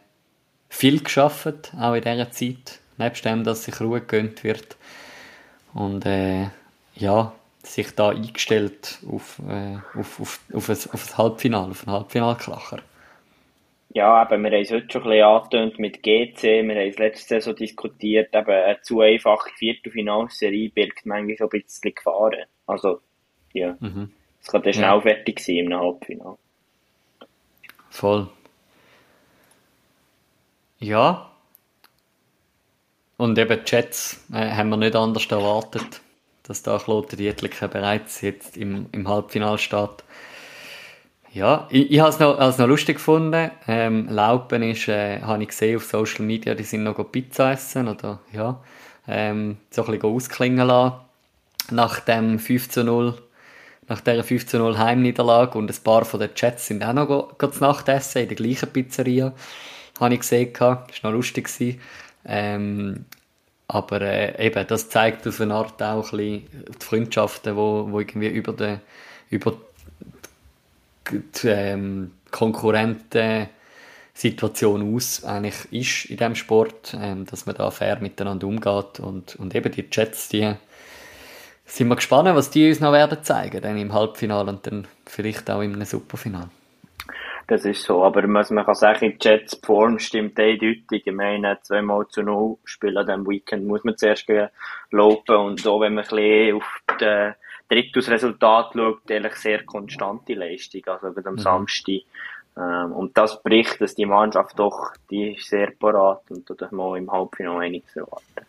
viel 0.70 1.04
geschafft, 1.04 1.74
auch 1.78 1.94
in 1.94 2.04
dieser 2.04 2.32
Zeit. 2.32 2.80
Nebst 2.98 3.26
dem, 3.26 3.44
dass 3.44 3.66
sich 3.66 3.80
Ruhe 3.82 4.00
gegönnt 4.00 4.44
wird. 4.44 4.78
Und 5.74 6.06
äh, 6.06 6.48
ja, 6.96 7.34
sich 7.64 7.94
da 7.94 8.10
eingestellt 8.10 9.00
auf, 9.10 9.40
äh, 9.48 9.78
auf, 10.00 10.20
auf, 10.20 10.40
auf, 10.54 10.70
ein, 10.70 10.78
auf 10.94 11.12
ein 11.12 11.18
Halbfinale, 11.18 11.72
auf 11.72 11.86
einen 11.86 11.96
Halbfinalkracher. 11.96 12.80
Ja, 13.94 14.24
eben, 14.24 14.44
wir 14.44 14.52
haben 14.52 14.62
es 14.62 14.72
heute 14.72 14.88
schon 14.90 15.04
ein 15.04 15.10
bisschen 15.10 15.24
angetönt 15.26 15.80
mit 15.80 16.04
GC, 16.04 16.44
wir 16.44 16.76
haben 16.76 16.90
es 16.90 16.98
letzte 16.98 17.28
Saison 17.36 17.56
diskutiert, 17.56 18.34
eben 18.34 18.50
eine 18.50 18.82
zu 18.82 19.02
einfache 19.02 19.50
Viertelfinalserie 19.58 20.70
birgt 20.70 21.06
manchmal 21.06 21.36
so 21.38 21.46
ein 21.46 21.50
bisschen 21.50 21.94
Gefahren. 21.94 22.46
Also, 22.68 23.02
ja, 23.54 23.76
mhm. 23.80 24.12
es 24.42 24.48
kann 24.48 24.62
dann 24.62 24.74
schnell 24.74 24.84
ja. 24.84 25.02
fertig 25.02 25.40
sein 25.40 25.58
im 25.58 25.78
Halbfinale. 25.78 26.38
Voll. 27.90 28.30
Ja. 30.80 31.30
Und 33.18 33.38
eben 33.38 33.60
die 33.66 33.72
Jets 33.72 34.26
äh, 34.34 34.52
haben 34.52 34.70
wir 34.70 34.78
nicht 34.78 34.96
anders 34.96 35.26
erwartet, 35.28 36.02
dass 36.44 36.64
da 36.64 36.80
Kloten 36.80 37.18
Dietliken 37.18 37.70
bereits 37.70 38.22
jetzt 38.22 38.56
im, 38.56 38.88
im 38.94 39.08
Halbfinale 39.08 39.58
steht. 39.58 40.04
Ja, 41.34 41.68
ich, 41.70 41.92
ich 41.92 42.00
habe 42.02 42.10
es 42.10 42.20
noch, 42.20 42.38
noch 42.58 42.68
lustig 42.68 42.98
gefunden. 42.98 43.52
Ähm, 43.68 44.10
Laupen 44.10 44.64
ist, 44.64 44.90
äh, 44.90 45.22
habe 45.22 45.42
ich 45.42 45.50
gesehen 45.50 45.78
auf 45.78 45.86
Social 45.86 46.26
Media, 46.26 46.56
die 46.56 46.64
sind 46.64 46.84
noch 46.84 47.02
Pizza 47.10 47.54
essen 47.54 47.88
oder 47.88 48.20
ja, 48.34 48.62
ähm, 49.08 49.58
so 49.70 49.86
ein 49.86 49.92
bisschen 49.92 50.14
ausklingen 50.14 50.68
lassen. 50.68 50.98
Nach 51.72 52.02
dem 52.02 52.38
15-0, 52.38 53.14
nach 53.88 54.02
dieser 54.02 54.24
15-0 54.24 54.78
Heimniederlage 54.78 55.58
und 55.58 55.72
ein 55.72 55.84
paar 55.84 56.04
von 56.04 56.20
den 56.20 56.34
Chats 56.34 56.68
sind 56.68 56.84
auch 56.84 56.94
noch 56.94 57.08
go, 57.08 57.32
go 57.38 57.50
Nacht 57.62 57.88
essen 57.88 58.24
in 58.24 58.28
der 58.28 58.36
gleichen 58.36 58.70
Pizzeria. 58.70 59.32
Habe 60.02 60.14
ich 60.16 60.20
gesehen, 60.20 60.52
das 60.52 60.62
war 60.62 60.86
noch 61.04 61.12
lustig. 61.12 61.80
Ähm, 62.26 63.06
aber 63.70 64.02
äh, 64.02 64.48
eben, 64.48 64.68
das 64.68 64.90
zeigt 64.90 65.26
auf 65.26 65.40
eine 65.40 65.54
Art 65.54 65.82
auch 65.82 66.12
ein 66.12 66.18
bisschen 66.18 66.48
die 66.78 66.86
Freundschaften, 66.86 67.56
wo, 67.56 67.88
wo 67.90 68.00
irgendwie 68.02 68.28
über 68.28 68.52
den 68.52 68.82
über 69.30 69.54
die 71.12 71.48
ähm, 71.48 72.12
Konkurrenten-Situation 72.32 74.96
aus 74.96 75.24
eigentlich 75.24 75.72
ist 75.72 76.06
in 76.10 76.18
diesem 76.18 76.36
Sport, 76.36 76.98
ähm, 77.00 77.26
dass 77.26 77.46
man 77.46 77.56
da 77.56 77.72
fair 77.72 78.00
miteinander 78.00 78.48
umgeht 78.48 79.00
und, 79.00 79.36
und 79.36 79.56
eben 79.56 79.72
die 79.72 79.86
Jets, 79.92 80.30
die 80.30 80.54
sind 81.66 81.88
wir 81.88 81.96
gespannt, 81.96 82.36
was 82.36 82.50
die 82.50 82.70
uns 82.70 82.80
noch 82.80 82.94
werden 82.94 83.24
zeigen, 83.24 83.62
dann 83.62 83.78
im 83.78 83.94
Halbfinale 83.94 84.50
und 84.50 84.66
dann 84.68 84.88
vielleicht 85.06 85.50
auch 85.50 85.62
im 85.62 85.84
Superfinale. 85.86 86.50
Das 87.48 87.66
ist 87.66 87.84
so, 87.84 88.04
aber 88.04 88.26
man 88.28 88.46
kann 88.46 88.76
sagen, 88.76 89.18
die 89.20 89.28
Jets 89.28 89.60
Form 89.62 90.00
stimmt 90.00 90.40
eindeutig. 90.40 91.04
Ich 91.06 91.12
meine, 91.12 91.60
zweimal 91.62 92.08
zu 92.08 92.24
null 92.24 92.58
spielen 92.64 92.98
an 92.98 93.08
diesem 93.08 93.28
Weekend 93.28 93.68
muss 93.68 93.84
man 93.84 93.98
zuerst 93.98 94.26
lopen 94.92 95.36
und 95.36 95.68
auch 95.68 95.82
wenn 95.82 95.96
man 95.96 96.06
ein 96.06 96.10
bisschen 96.10 96.56
auf 96.56 96.82
den 97.00 97.34
direkt 97.72 97.96
Resultat 98.10 98.74
schaut, 98.74 99.10
ehrlich 99.10 99.36
sehr 99.36 99.64
konstante 99.64 100.34
Leistung, 100.34 100.82
also 100.86 101.08
am 101.08 101.34
mhm. 101.34 101.40
Samstag. 101.40 102.02
Ähm, 102.58 102.92
und 102.92 103.18
das 103.18 103.42
bricht, 103.42 103.80
dass 103.80 103.96
die 103.96 104.06
Mannschaft 104.06 104.60
doch, 104.60 104.92
die 105.10 105.36
ist 105.36 105.48
sehr 105.48 105.72
parat 105.72 106.22
und 106.30 106.50
da 106.50 106.68
mal 106.72 106.98
im 106.98 107.10
Halbfinale 107.10 107.66
einiges 107.66 107.96
erwarten. 107.96 108.46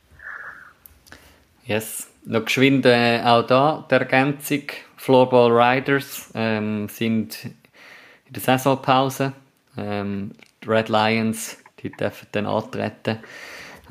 Yes. 1.65 2.09
Noch 2.25 2.45
geschwind 2.45 2.87
äh, 2.87 3.21
auch 3.25 3.47
da 3.47 3.85
die 3.89 3.95
Ergänzung. 3.95 4.63
Floorball 4.97 5.51
Riders 5.51 6.31
ähm, 6.35 6.89
sind 6.89 7.45
in 7.45 8.33
der 8.33 8.43
Saisonpause. 8.43 9.33
Ähm, 9.77 10.33
die 10.63 10.69
Red 10.69 10.89
Lions, 10.89 11.63
die 11.81 11.91
dürfen 11.91 12.29
dann 12.33 12.47
antreten. 12.47 13.19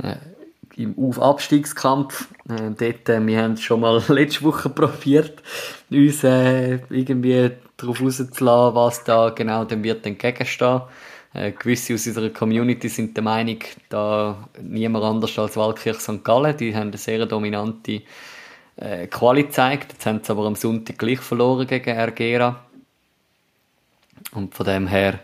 Äh, 0.01 0.15
im 0.75 0.97
Auf-Abstiegskampf. 0.97 2.27
Äh, 2.49 2.71
dort, 2.77 3.09
äh, 3.09 3.25
wir 3.25 3.41
haben 3.41 3.57
schon 3.57 3.81
mal 3.81 4.01
letzte 4.07 4.43
Woche 4.43 4.69
probiert, 4.69 5.41
uns 5.89 6.23
äh, 6.23 6.79
irgendwie 6.89 7.51
darauf 7.77 8.01
rauszulassen, 8.01 8.75
was 8.75 9.03
da 9.03 9.29
genau 9.29 9.65
dem 9.65 9.83
wird 9.83 10.05
entgegenstehen. 10.05 10.81
Äh, 11.33 11.51
gewisse 11.51 11.93
aus 11.93 12.05
unserer 12.07 12.29
Community 12.29 12.89
sind 12.89 13.15
der 13.15 13.23
Meinung, 13.23 13.59
da 13.89 14.49
niemand 14.61 15.05
anders 15.05 15.39
als 15.39 15.55
Waldkirch 15.55 15.99
St. 15.99 16.23
Gallen. 16.23 16.57
Die 16.57 16.75
haben 16.75 16.89
eine 16.89 16.97
sehr 16.97 17.25
dominante 17.25 18.01
äh, 18.75 19.07
Quali 19.07 19.43
gezeigt. 19.43 19.93
Jetzt 19.93 20.05
haben 20.05 20.21
sie 20.23 20.31
aber 20.31 20.45
am 20.45 20.55
Sonntag 20.55 20.97
gleich 20.97 21.19
verloren 21.19 21.67
gegen 21.67 21.95
Ergera. 21.95 22.65
Und 24.33 24.53
von 24.53 24.65
dem 24.65 24.87
her, 24.87 25.19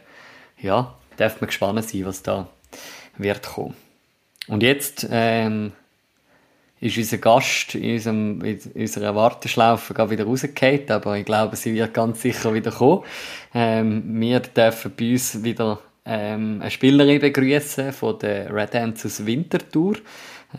ja, 0.60 0.96
darf 1.18 1.42
man 1.42 1.48
gespannt 1.48 1.84
sein, 1.84 2.06
was 2.06 2.24
da 2.24 2.48
wird 3.18 3.44
kommen. 3.44 3.87
Und 4.48 4.64
jetzt 4.64 5.08
ähm, 5.10 5.74
ist 6.80 6.98
unser 6.98 7.18
Gast 7.18 7.76
in, 7.76 7.94
unserem, 7.94 8.42
in 8.44 8.60
unserer 8.76 9.16
Warteschlaufe 9.16 9.94
gerade 9.94 10.12
wieder 10.12 10.26
rausgefallen, 10.26 10.90
aber 10.90 11.18
ich 11.18 11.26
glaube, 11.26 11.56
sie 11.56 11.74
wird 11.74 11.94
ganz 11.94 12.22
sicher 12.22 12.54
wieder 12.54 12.72
kommen. 12.72 13.04
Ähm, 13.54 14.04
wir 14.20 14.40
dürfen 14.40 14.94
bei 14.98 15.12
uns 15.12 15.44
wieder 15.44 15.80
ähm, 16.06 16.60
eine 16.62 16.72
Spielerin 16.72 17.20
begrüßen 17.20 17.92
von 17.92 18.20
der 18.20 18.54
Red 18.54 18.76
Ants 18.76 19.06
aus 19.06 19.26
Winterthur 19.26 19.98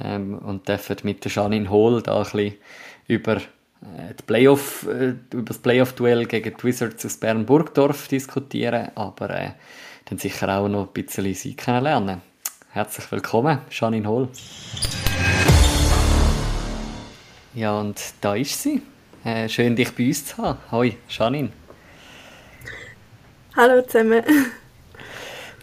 ähm, 0.03 0.39
und 0.39 0.69
dürfen 0.69 0.97
mit 1.05 1.25
der 1.25 1.33
Janine 1.33 1.71
Hall 1.71 2.03
da 2.03 2.19
ein 2.19 2.25
bisschen 2.25 2.55
über 3.07 3.37
äh, 3.37 4.15
die 4.19 4.23
Playoff, 4.27 4.87
äh, 4.87 5.15
über 5.33 5.45
das 5.45 5.59
Playoff-Duell 5.59 6.27
gegen 6.27 6.55
die 6.57 6.65
Wizards 6.65 7.07
aus 7.07 7.17
Bern-Burgdorf 7.17 8.09
diskutieren, 8.09 8.91
aber 8.95 9.31
äh, 9.31 9.51
dann 10.07 10.19
sicher 10.19 10.49
auch 10.49 10.69
noch 10.69 10.89
ein 10.89 10.93
bisschen 10.93 11.33
sie 11.35 11.55
kennenlernen. 11.55 12.21
Herzlich 12.71 13.11
willkommen, 13.11 13.61
Janine 13.71 14.07
Hall. 14.07 14.29
Ja, 17.55 17.81
und 17.81 17.99
da 18.21 18.35
ist 18.35 18.63
sie. 18.63 18.83
Äh, 19.25 19.49
schön, 19.49 19.75
dich 19.75 19.91
bei 19.95 20.09
uns 20.09 20.27
zu 20.27 20.37
haben. 20.37 20.59
Hoi, 20.71 20.95
Janine. 21.09 21.49
Hallo 23.57 23.81
zusammen. 23.83 24.23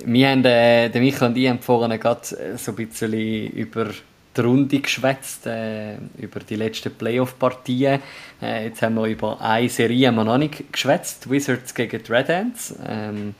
Wir 0.03 0.29
haben, 0.29 0.43
äh, 0.45 0.89
der 0.89 0.99
Micha 0.99 1.27
und 1.27 1.37
ich 1.37 1.47
haben 1.47 1.59
vorhin 1.59 1.99
gerade 1.99 2.57
so 2.57 2.71
ein 2.71 2.75
bisschen 2.75 3.13
über 3.51 3.91
die 4.35 4.41
Runde 4.41 4.79
geschwätzt, 4.79 5.45
äh, 5.45 5.97
über 6.17 6.39
die 6.39 6.55
letzten 6.55 6.91
Playoff-Partien. 6.91 8.01
Äh, 8.41 8.65
jetzt 8.65 8.81
haben 8.81 8.95
wir 8.95 9.05
über 9.05 9.39
eine 9.39 9.69
Serie 9.69 10.07
haben 10.07 10.15
wir 10.15 10.23
noch 10.23 10.39
nicht 10.39 10.73
geschwätzt, 10.73 11.29
Wizards 11.29 11.75
gegen 11.75 12.01
die 12.03 12.11
Red 12.11 12.31
Ants. 12.31 12.75
Ähm, 12.85 13.35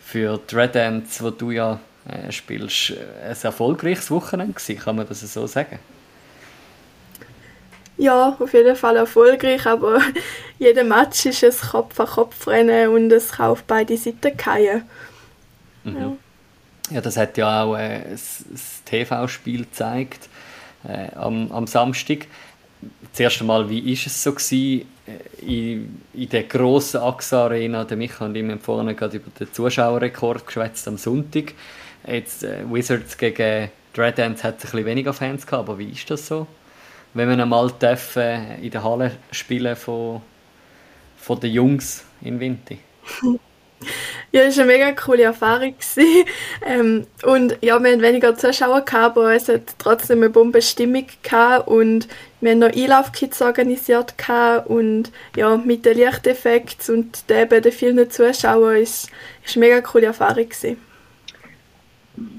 für 0.00 0.40
die 0.50 0.54
Red 0.56 0.76
Ants, 0.76 1.22
wo 1.22 1.30
du 1.30 1.52
ja 1.52 1.78
äh, 2.08 2.32
spielst, 2.32 2.94
ein 3.22 3.36
erfolgreiches 3.42 4.10
Wochenende 4.10 4.54
gewesen, 4.54 4.78
kann 4.78 4.96
man 4.96 5.08
das 5.08 5.20
so 5.20 5.46
sagen? 5.46 5.78
Ja, 7.98 8.36
auf 8.38 8.54
jeden 8.54 8.76
Fall 8.76 8.96
erfolgreich, 8.96 9.66
aber 9.66 10.00
jeder 10.58 10.84
Match 10.84 11.26
ist 11.26 11.44
ein 11.44 11.70
Kopf-an-Kopf-Rennen 11.70 12.90
und 12.90 13.12
es 13.12 13.32
kann 13.32 13.50
auf 13.50 13.64
beide 13.64 13.96
Seiten 13.96 14.38
fallen. 14.38 14.84
Mhm. 15.82 15.96
Ja. 15.96 16.16
ja. 16.90 17.00
das 17.00 17.16
hat 17.16 17.36
ja 17.36 17.64
auch 17.64 17.76
äh, 17.76 18.02
das, 18.10 18.44
das 18.48 18.82
TV-Spiel 18.84 19.64
gezeigt 19.64 20.28
äh, 20.86 21.12
am, 21.16 21.50
am 21.50 21.66
Samstag. 21.66 22.26
Das 23.10 23.18
erste 23.18 23.42
Mal, 23.42 23.68
wie 23.68 23.92
ist 23.92 24.06
es 24.06 24.22
so 24.22 24.32
gewesen, 24.32 24.86
äh, 25.06 25.44
in, 25.44 26.02
in 26.14 26.28
der 26.28 26.44
grossen 26.44 27.00
AXA 27.00 27.46
Arena, 27.46 27.84
der 27.84 27.96
Micha 27.96 28.24
und 28.24 28.36
ich 28.36 28.42
haben 28.44 28.60
vorhin 28.60 28.94
gerade 28.96 29.16
über 29.16 29.30
den 29.40 29.52
Zuschauerrekord 29.52 30.46
geschwätzt 30.46 30.86
am 30.86 30.98
Sonntag. 30.98 31.54
Jetzt 32.06 32.44
äh, 32.44 32.64
Wizards 32.70 33.16
gegen 33.16 33.70
Red 33.96 34.20
Ants 34.20 34.44
hat 34.44 34.62
es 34.62 34.74
ein 34.74 34.84
weniger 34.84 35.12
Fans 35.12 35.46
gehabt, 35.46 35.68
aber 35.68 35.78
wie 35.78 35.90
ist 35.90 36.10
das 36.10 36.26
so? 36.26 36.46
Wenn 37.14 37.28
man 37.28 37.40
einmal 37.40 37.70
dürfen, 37.72 38.22
äh, 38.22 38.60
in 38.60 38.70
der 38.70 38.84
Halle 38.84 39.12
spielen 39.32 39.74
von, 39.76 40.22
von 41.16 41.40
den 41.40 41.52
Jungs 41.52 42.04
in 42.20 42.38
Winter? 42.38 42.76
Ja, 44.32 44.44
das 44.44 44.56
war 44.56 44.64
eine 44.64 44.72
mega 44.72 44.92
coole 44.92 45.22
Erfahrung. 45.22 45.74
ähm, 46.66 47.06
und 47.22 47.56
ja, 47.62 47.78
wir 47.82 47.92
hatten 47.92 48.02
weniger 48.02 48.36
Zuschauer, 48.36 48.82
gehabt, 48.82 49.16
aber 49.16 49.32
es 49.32 49.48
hat 49.48 49.62
trotzdem 49.78 50.18
eine 50.18 50.30
Bombenstimmung 50.30 51.06
gehabt 51.22 51.68
und 51.68 52.08
wir 52.40 52.50
haben 52.50 52.58
noch 52.58 52.74
Einlaufkits 52.74 53.40
organisiert 53.40 54.18
gehabt 54.18 54.68
und 54.68 55.10
ja, 55.36 55.56
mit 55.56 55.86
den 55.86 55.96
Lichteffekten 55.96 56.94
und 56.94 57.30
den, 57.30 57.48
den 57.48 57.72
vielen 57.72 58.10
Zuschauern 58.10 58.76
ist, 58.76 59.10
ist 59.46 59.56
eine 59.56 59.66
mega 59.66 59.80
coole 59.80 60.06
Erfahrung. 60.06 60.48
Gewesen. 60.48 60.87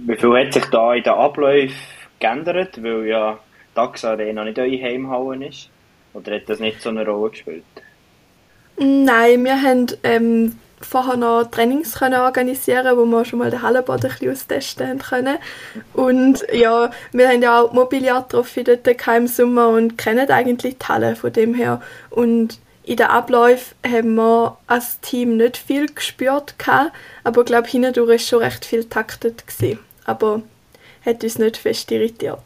Wie 0.06 0.16
viel 0.16 0.38
hat 0.38 0.54
sich 0.54 0.66
da 0.66 0.94
in 0.94 1.04
den 1.04 1.14
Abläufen 1.14 1.76
geändert, 2.20 2.82
weil 2.84 3.06
ja 3.06 3.40
die 3.76 3.80
AXA 3.80 4.12
Arena 4.12 4.44
nicht 4.44 4.60
eure 4.60 4.82
Heimhalle 4.82 5.48
ist? 5.48 5.70
Oder 6.14 6.36
hat 6.36 6.50
das 6.50 6.60
nicht 6.60 6.82
so 6.82 6.90
eine 6.90 7.06
Rolle 7.06 7.32
gespielt? 7.32 7.64
Nein, 8.78 9.44
wir 9.44 9.62
haben 9.62 9.88
ähm, 10.04 10.56
vorher 10.82 11.18
noch 11.18 11.46
Trainings 11.52 11.96
können 11.96 12.20
organisieren 12.20 12.98
wo 12.98 13.06
wir 13.06 13.26
schon 13.26 13.40
mal 13.40 13.52
den 13.52 13.62
Hallenboden 13.62 14.06
ein 14.06 14.10
bisschen 14.10 14.32
austesten 14.32 15.00
können. 15.00 15.38
Und 15.94 16.46
ja, 16.54 16.90
wir 17.12 17.28
haben 17.28 17.42
ja 17.42 17.62
auch 17.62 17.74
Mobiliartrophy 17.74 18.64
dort 18.64 18.88
im 18.88 19.28
Sommer 19.28 19.70
und 19.70 19.98
kennen 19.98 20.30
eigentlich 20.30 20.78
die 20.78 20.86
Halle 20.86 21.16
von 21.16 21.34
dem 21.34 21.54
her. 21.54 21.82
Und 22.10 22.60
in 22.90 22.96
den 22.96 23.06
Abläufen 23.06 23.78
haben 23.86 24.16
wir 24.16 24.58
als 24.66 25.00
Team 25.02 25.38
nicht 25.38 25.58
viel 25.58 25.94
gespürt, 25.94 26.58
gehabt, 26.58 26.92
aber 27.24 27.42
ich 27.42 27.46
glaube, 27.46 27.68
hindurch 27.68 28.10
war 28.10 28.18
schon 28.18 28.40
recht 28.40 28.66
viel 28.66 28.84
taktet. 28.84 29.46
Gewesen. 29.46 29.78
Aber 30.06 30.42
hat 31.06 31.24
uns 31.24 31.38
nicht 31.38 31.58
fest 31.58 31.92
irritiert. 31.92 32.42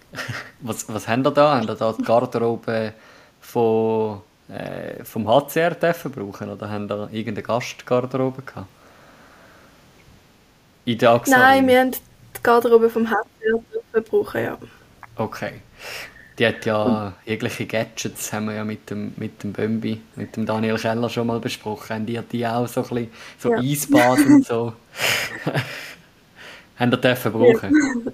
was, 0.62 0.88
was 0.88 1.06
haben 1.06 1.22
wir 1.22 1.32
da? 1.32 1.56
Haben 1.56 1.68
wir 1.68 1.74
da 1.74 1.92
die 1.92 2.02
Garderobe 2.02 2.94
von 3.42 4.22
äh, 4.48 5.04
vom 5.04 5.28
HCR 5.28 5.74
dürfen 5.74 6.12
brauchen 6.12 6.48
oder 6.48 6.70
haben 6.70 6.88
da 6.88 7.10
irgendeine 7.12 7.42
Gastgarderobe 7.42 8.40
gehabt? 8.40 8.68
In 10.86 10.96
der 10.96 11.20
Nein, 11.26 11.68
wir 11.68 11.80
haben 11.80 11.90
die 11.90 12.42
Garderobe 12.42 12.88
vom 12.88 13.10
HCR 13.10 13.60
dürfen 13.70 14.10
brauchen, 14.10 14.42
ja. 14.42 14.56
Okay. 15.16 15.60
Die 16.38 16.46
hat 16.46 16.66
ja 16.66 17.12
jegliche 17.24 17.66
Gadgets, 17.66 18.32
haben 18.32 18.46
wir 18.46 18.54
ja 18.54 18.64
mit 18.64 18.90
dem, 18.90 19.12
mit 19.16 19.42
dem 19.44 19.52
Bömbi, 19.52 20.00
mit 20.16 20.36
dem 20.36 20.46
Daniel 20.46 20.76
Keller 20.76 21.08
schon 21.08 21.28
mal 21.28 21.38
besprochen. 21.38 21.94
Haben 21.94 22.06
die, 22.06 22.20
die 22.32 22.44
auch 22.44 22.66
so 22.66 22.82
ein 22.82 22.88
bisschen, 22.88 23.10
so 23.38 23.50
ja. 23.50 23.58
Eisbad 23.58 24.18
und 24.18 24.44
so. 24.44 24.72
haben 26.76 26.90
die 26.90 27.00
dürfen 27.00 27.32
brauchen? 27.32 28.12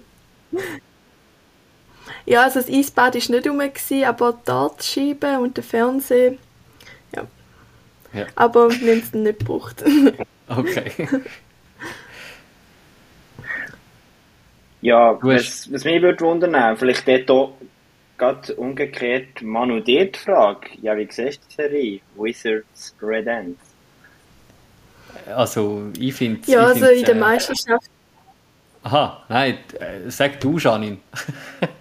Ja, 2.26 2.42
also 2.42 2.61
das 2.61 2.68
Eisbad 2.68 3.14
war 3.14 3.37
nicht 3.37 3.48
rum, 3.48 4.04
aber 4.04 4.33
die 4.33 4.44
Dartscheibe 4.44 5.40
und 5.40 5.56
der 5.56 5.64
Fernseher, 5.64 6.35
ja. 7.16 7.26
ja. 8.12 8.26
Aber 8.35 8.70
wir 8.70 8.92
haben 8.92 9.02
es 9.02 9.14
nicht 9.14 9.38
gebraucht. 9.38 9.83
okay. 10.48 10.92
ja, 14.83 15.18
was, 15.22 15.72
was 15.72 15.85
mich 15.85 16.02
würde 16.02 16.20
wundern, 16.20 16.76
vielleicht 16.76 17.09
dort 17.09 17.54
gerade 18.20 18.54
umgekehrt 18.54 19.42
Manu 19.42 19.80
dir 19.80 20.11
die 20.11 20.18
Frage, 20.18 20.68
ja, 20.83 20.96
wie 20.96 21.09
siehst 21.11 21.40
du 21.42 21.48
die 21.48 21.54
Serie 21.56 22.00
Wizards 22.16 22.94
Red 23.02 23.26
Ends? 23.26 23.59
Also, 25.35 25.90
ich 25.98 26.14
finde 26.14 26.40
Ja, 26.50 26.66
also 26.66 26.87
in 26.87 27.04
der 27.04 27.16
äh, 27.16 27.18
Meisterschaft 27.18 27.90
Aha, 28.83 29.22
nein, 29.28 29.59
äh, 29.78 30.09
sag 30.11 30.40
du, 30.40 30.56
Janine. 30.56 30.96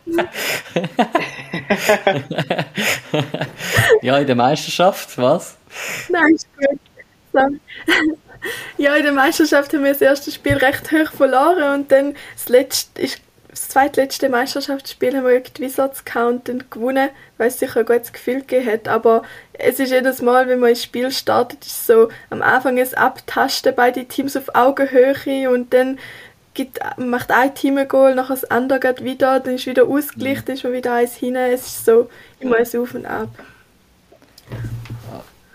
ja, 4.01 4.17
in 4.17 4.27
der 4.27 4.35
Meisterschaft, 4.35 5.17
was? 5.17 5.55
Nein, 6.09 6.35
ist 6.35 6.49
gut. 6.57 6.77
Ja, 8.77 8.95
in 8.95 9.03
der 9.03 9.13
Meisterschaft 9.13 9.73
haben 9.73 9.83
wir 9.83 9.93
das 9.93 10.01
erste 10.01 10.29
Spiel 10.31 10.57
recht 10.57 10.91
hoch 10.91 11.11
verloren 11.11 11.81
und 11.81 11.91
dann 11.91 12.15
das 12.33 12.49
letzte, 12.49 13.07
das 13.49 13.67
zweitletzte 13.67 14.29
Meisterschaftsspiel 14.29 15.15
haben 15.15 15.25
wir 15.25 15.39
gegen 15.41 15.53
die 15.55 15.61
Wizards 15.63 16.05
gehabt 16.05 16.51
gewonnen, 16.69 17.09
weil 17.37 17.47
es 17.47 17.59
sicher 17.59 17.79
ein 17.79 17.85
gutes 17.85 18.13
Gefühl 18.13 18.41
gegeben 18.41 18.71
hat. 18.71 18.87
Aber 18.87 19.23
es 19.53 19.79
ist 19.79 19.91
jedes 19.91 20.21
Mal, 20.21 20.47
wenn 20.47 20.59
man 20.59 20.69
ins 20.69 20.83
Spiel 20.83 21.11
startet, 21.11 21.65
ist 21.65 21.87
so 21.87 22.09
am 22.29 22.43
Anfang 22.43 22.77
ein 22.77 22.93
Abtasten 22.93 23.73
bei 23.75 23.89
den 23.89 24.07
Teams 24.07 24.37
auf 24.37 24.53
Augenhöhe 24.53 25.49
und 25.49 25.73
dann 25.73 25.97
gibt, 26.53 26.79
macht 26.97 27.31
ein 27.31 27.55
Team 27.55 27.77
ein 27.77 27.87
Goal, 27.87 28.13
nachher 28.13 28.35
das 28.35 28.45
andere 28.45 28.79
geht 28.79 29.03
wieder, 29.03 29.39
dann 29.39 29.55
ist 29.55 29.65
wieder 29.65 29.85
ausgeglichen, 29.85 30.45
dann 30.45 30.55
ist 30.55 30.63
man 30.63 30.73
wieder 30.73 30.93
eins 30.93 31.15
hin. 31.15 31.35
Es 31.35 31.65
ist 31.65 31.85
so 31.85 32.09
immer 32.39 32.57
ein 32.57 32.79
Auf 32.79 32.93
und 32.93 33.05
Ab. 33.05 33.29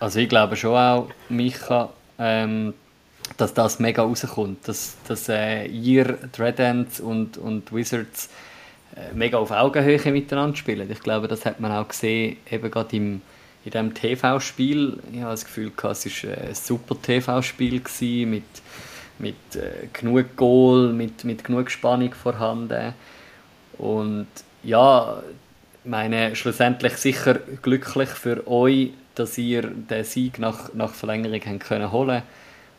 Also 0.00 0.18
ich 0.18 0.28
glaube 0.28 0.56
schon 0.56 0.76
auch, 0.76 1.08
Micha, 1.28 1.90
ähm, 2.18 2.74
dass 3.36 3.54
das 3.54 3.78
mega 3.78 4.02
rauskommt, 4.02 4.66
dass, 4.68 4.96
dass 5.08 5.28
äh, 5.28 5.66
ihr, 5.66 6.18
Ends 6.38 7.00
und, 7.00 7.36
und 7.38 7.72
Wizards 7.72 8.28
äh, 8.96 9.14
mega 9.14 9.38
auf 9.38 9.50
Augenhöhe 9.50 10.12
miteinander 10.12 10.56
spielen. 10.56 10.90
Ich 10.90 11.00
glaube, 11.00 11.28
das 11.28 11.44
hat 11.44 11.60
man 11.60 11.72
auch 11.72 11.88
gesehen, 11.88 12.36
eben 12.50 12.70
gerade 12.70 12.96
in 12.96 13.22
diesem 13.64 13.94
TV-Spiel. 13.94 14.98
Ich 15.12 15.20
habe 15.20 15.30
das 15.30 15.44
Gefühl, 15.44 15.72
es 15.76 15.84
war 15.84 16.38
ein 16.38 16.54
super 16.54 16.96
TV-Spiel 17.00 17.82
mit, 18.26 18.44
mit 19.18 19.36
äh, 19.56 19.88
genug 19.92 20.36
Goal, 20.36 20.92
mit, 20.92 21.24
mit 21.24 21.42
genug 21.42 21.70
Spannung 21.70 22.12
vorhanden. 22.14 22.94
Und 23.78 24.28
ja, 24.62 25.22
meine, 25.84 26.36
schlussendlich 26.36 26.96
sicher 26.98 27.40
glücklich 27.62 28.10
für 28.10 28.46
euch, 28.46 28.90
dass 29.14 29.36
ihr 29.38 29.62
den 29.62 30.04
Sieg 30.04 30.38
nach, 30.38 30.72
nach 30.74 30.92
Verlängerung 30.92 31.40
haben 31.44 31.58
können 31.58 31.90
holen 31.90 32.22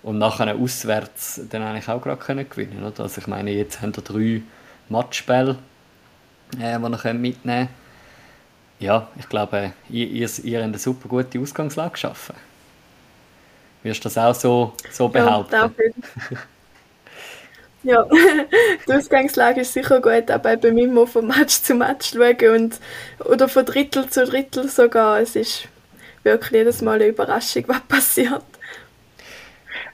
und 0.06 0.20
nachher 0.20 0.56
auswärts 0.56 1.42
dann 1.50 1.64
eigentlich 1.64 1.90
auch 1.90 2.00
gerade 2.00 2.22
können 2.22 2.48
gewinnen 2.48 2.84
oder? 2.84 3.04
Also 3.04 3.20
ich 3.20 3.28
meine, 3.28 3.50
jetzt 3.52 3.82
haben 3.82 3.96
wir 3.96 4.04
drei 4.04 4.44
Matchspiele, 4.88 5.58
äh, 6.60 6.78
die 6.78 7.08
ihr 7.08 7.14
mitnehmen 7.14 7.68
könnt. 7.68 7.70
Ja, 8.80 9.08
ich 9.18 9.28
glaube, 9.28 9.74
ihr, 9.90 10.08
ihr, 10.08 10.30
ihr 10.44 10.60
habt 10.60 10.64
eine 10.64 10.78
super 10.78 11.10
gute 11.10 11.40
Ausgangslage 11.40 11.94
geschaffen. 11.94 12.36
Wirst 13.82 14.02
du 14.02 14.04
das 14.04 14.18
auch 14.18 14.36
so, 14.36 14.74
so 14.92 15.08
behaupten? 15.08 15.56
Ja, 15.56 15.72
Ja, 17.82 18.04
die 18.88 18.94
Ausgangslage 18.94 19.62
ist 19.62 19.74
sicher 19.74 20.02
gut, 20.02 20.30
aber 20.30 20.58
bei 20.58 20.72
mir 20.72 20.88
mal 20.88 21.08
von 21.08 21.28
Match 21.28 21.62
zu 21.62 21.76
Match 21.76 22.14
schauen 22.14 22.56
und, 22.56 22.80
oder 23.28 23.48
von 23.48 23.66
Drittel 23.66 24.10
zu 24.10 24.26
Drittel 24.26 24.70
sogar. 24.70 25.20
Es 25.20 25.36
ist 25.36 25.68
wirklich 26.24 26.52
jedes 26.52 26.82
Mal 26.82 26.96
eine 26.96 27.08
Überraschung, 27.08 27.64
was 27.68 27.82
passiert. 27.82 28.44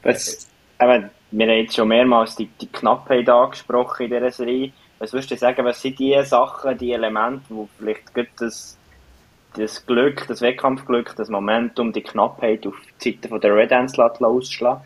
Was, 0.03 0.47
aber 0.77 1.09
wir 1.31 1.47
haben 1.47 1.57
jetzt 1.57 1.75
schon 1.75 1.87
mehrmals 1.87 2.35
die, 2.35 2.47
die 2.47 2.67
Knappheit 2.67 3.29
angesprochen 3.29 4.03
in 4.05 4.11
dieser 4.11 4.31
Serie. 4.31 4.71
Was 4.99 5.13
würdest 5.13 5.31
du 5.31 5.37
sagen, 5.37 5.65
was 5.65 5.81
sind 5.81 5.97
die 5.99 6.19
Sachen, 6.23 6.77
die 6.77 6.91
Elemente, 6.91 7.45
wo 7.49 7.69
vielleicht 7.77 8.11
das, 8.39 8.77
das 9.55 9.85
Glück, 9.85 10.25
das 10.27 10.41
Wettkampfglück, 10.41 11.15
das 11.15 11.29
Momentum, 11.29 11.93
die 11.93 12.03
Knappheit 12.03 12.67
auf 12.67 12.75
die 13.03 13.11
Seite 13.11 13.39
der 13.39 13.55
Red 13.55 13.71
Ants 13.71 13.97
ausschlagen? 13.97 14.83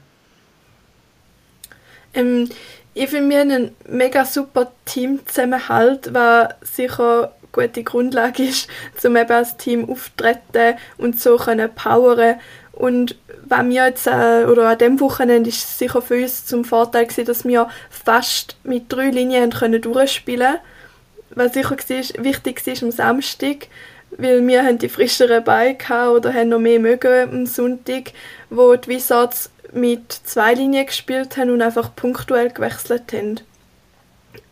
Ähm, 2.14 2.50
ich 2.94 3.10
finde, 3.10 3.30
wir 3.30 3.40
haben 3.42 3.52
einen 3.52 3.76
mega 3.90 4.24
super 4.24 4.72
Teamzusammenhalt, 4.86 6.14
was 6.14 6.54
sicher 6.62 7.34
eine 7.34 7.68
gute 7.68 7.84
Grundlage 7.84 8.44
ist, 8.44 8.70
um 9.04 9.18
eben 9.18 9.32
als 9.32 9.58
Team 9.58 9.90
auftreten 9.90 10.78
und 10.98 11.20
so 11.20 11.36
können 11.36 11.76
poweren 11.76 12.40
und 12.76 13.16
was 13.48 13.66
wir 13.66 13.86
jetzt, 13.86 14.08
äh, 14.08 14.46
oder 14.46 14.70
an 14.70 14.78
diesem 14.78 15.00
Wochenende 15.00 15.50
ist 15.50 15.64
es 15.64 15.80
sicher 15.80 16.02
für 16.02 16.22
uns 16.22 16.46
zum 16.46 16.66
Vorteil 16.66 17.06
gewesen, 17.06 17.26
dass 17.26 17.46
wir 17.46 17.70
fast 17.90 18.58
mit 18.64 18.92
drei 18.92 19.10
Linien 19.10 19.52
können 19.52 19.82
durchspielen 19.82 20.58
Was 21.30 21.54
sicher 21.54 21.78
war, 21.78 22.24
wichtig 22.24 22.68
war 22.68 22.84
am 22.84 22.92
Samstag, 22.92 23.68
weil 24.18 24.46
wir 24.46 24.64
haben 24.64 24.78
die 24.78 24.90
frischeren 24.90 25.44
Beine 25.44 25.78
oder 26.12 26.34
haben 26.34 26.50
noch 26.50 26.60
mehr 26.60 26.80
mögen 26.80 27.30
am 27.32 27.46
Sonntag, 27.46 28.12
wo 28.50 28.76
die 28.76 28.90
Wizards 28.90 29.50
mit 29.72 30.12
zwei 30.12 30.54
Linien 30.54 30.86
gespielt 30.86 31.38
haben 31.38 31.52
und 31.52 31.62
einfach 31.62 31.96
punktuell 31.96 32.50
gewechselt 32.50 33.14
haben. 33.14 33.40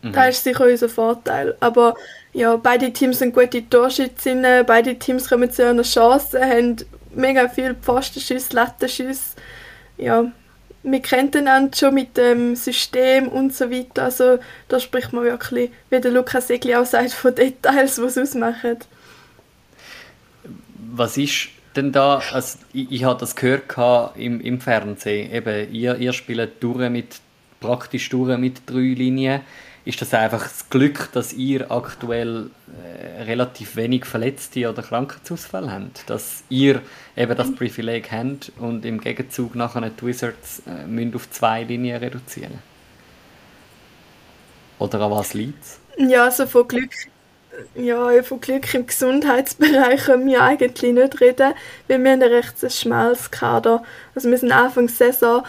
Mhm. 0.02 0.12
Das 0.12 0.30
ist 0.30 0.44
sicher 0.44 0.64
unser 0.64 0.88
Vorteil. 0.88 1.56
Aber 1.60 1.94
ja, 2.32 2.56
beide 2.56 2.92
Teams 2.92 3.18
sind 3.18 3.34
gute 3.34 3.68
Torschützinnen, 3.68 4.64
beide 4.66 4.98
Teams 4.98 5.28
kommen 5.28 5.50
zu 5.50 5.66
einer 5.66 5.82
Chance, 5.82 6.40
haben 6.40 6.76
mega 7.16 7.48
viel 7.48 7.74
Pfostenschüsse, 7.74 8.54
Lattenschüsse. 8.54 9.36
Ja, 9.96 10.32
wir 10.82 11.00
kennen 11.00 11.30
einander 11.34 11.76
schon 11.76 11.94
mit 11.94 12.16
dem 12.16 12.56
System 12.56 13.28
und 13.28 13.54
so 13.54 13.70
weiter. 13.70 14.04
Also 14.04 14.38
da 14.68 14.78
spricht 14.78 15.12
man 15.12 15.24
wirklich, 15.24 15.70
wie 15.90 16.00
der 16.00 16.10
Lukas 16.10 16.50
Egli 16.50 16.74
auch 16.74 16.84
sagt, 16.84 17.12
von 17.12 17.34
Details, 17.34 17.96
die 17.96 18.02
es 18.02 18.18
ausmachen. 18.18 18.78
Was 20.92 21.16
ist 21.16 21.48
denn 21.74 21.90
da, 21.90 22.22
also 22.32 22.58
ich, 22.72 22.90
ich 22.90 23.04
habe 23.04 23.18
das 23.18 23.34
gehört 23.34 23.64
im, 24.16 24.40
im 24.40 24.60
Fernsehen, 24.60 25.32
eben, 25.32 25.72
ihr, 25.72 25.96
ihr 25.96 26.12
spielt 26.12 26.62
durch 26.62 26.88
mit, 26.90 27.20
praktisch 27.60 28.08
durch 28.10 28.38
mit 28.38 28.62
drei 28.66 28.94
Linien. 28.94 29.40
Ist 29.84 30.00
das 30.00 30.14
einfach 30.14 30.42
das 30.42 30.70
Glück, 30.70 31.10
dass 31.12 31.34
ihr 31.34 31.70
aktuell 31.70 32.48
äh, 32.82 33.22
relativ 33.24 33.76
wenig 33.76 34.06
Verletzte 34.06 34.70
oder 34.70 34.82
Krankheitsausfälle 34.82 35.70
habt? 35.70 36.08
Dass 36.08 36.42
ihr 36.48 36.80
eben 37.16 37.36
das 37.36 37.54
Privileg 37.54 38.10
habt 38.10 38.50
und 38.58 38.86
im 38.86 38.98
Gegenzug 38.98 39.54
nachher 39.54 39.90
die 39.90 40.06
Wizards 40.06 40.62
äh, 40.66 40.86
müssen 40.86 41.14
auf 41.14 41.30
zwei 41.30 41.64
Linien 41.64 41.98
reduzieren? 41.98 42.60
Oder 44.78 45.02
an 45.02 45.10
was 45.10 45.34
liegt 45.34 45.62
es? 45.62 45.78
Ja, 45.98 46.24
also 46.24 46.46
von 46.46 46.66
Glück 46.66 46.90
ja, 47.76 48.20
von 48.24 48.40
Glück 48.40 48.74
im 48.74 48.86
Gesundheitsbereich 48.86 50.06
können 50.06 50.26
wir 50.26 50.42
eigentlich 50.42 50.92
nicht 50.92 51.20
reden, 51.20 51.54
weil 51.86 52.02
wir 52.02 52.12
haben 52.12 52.22
ein 52.22 52.28
recht 52.28 52.72
schmales 52.72 53.30
Kader. 53.30 53.84
Also 54.14 54.28
wir 54.28 54.38
sind 54.38 54.50
Anfang 54.50 54.86
der 54.86 54.96
Saison 54.96 55.44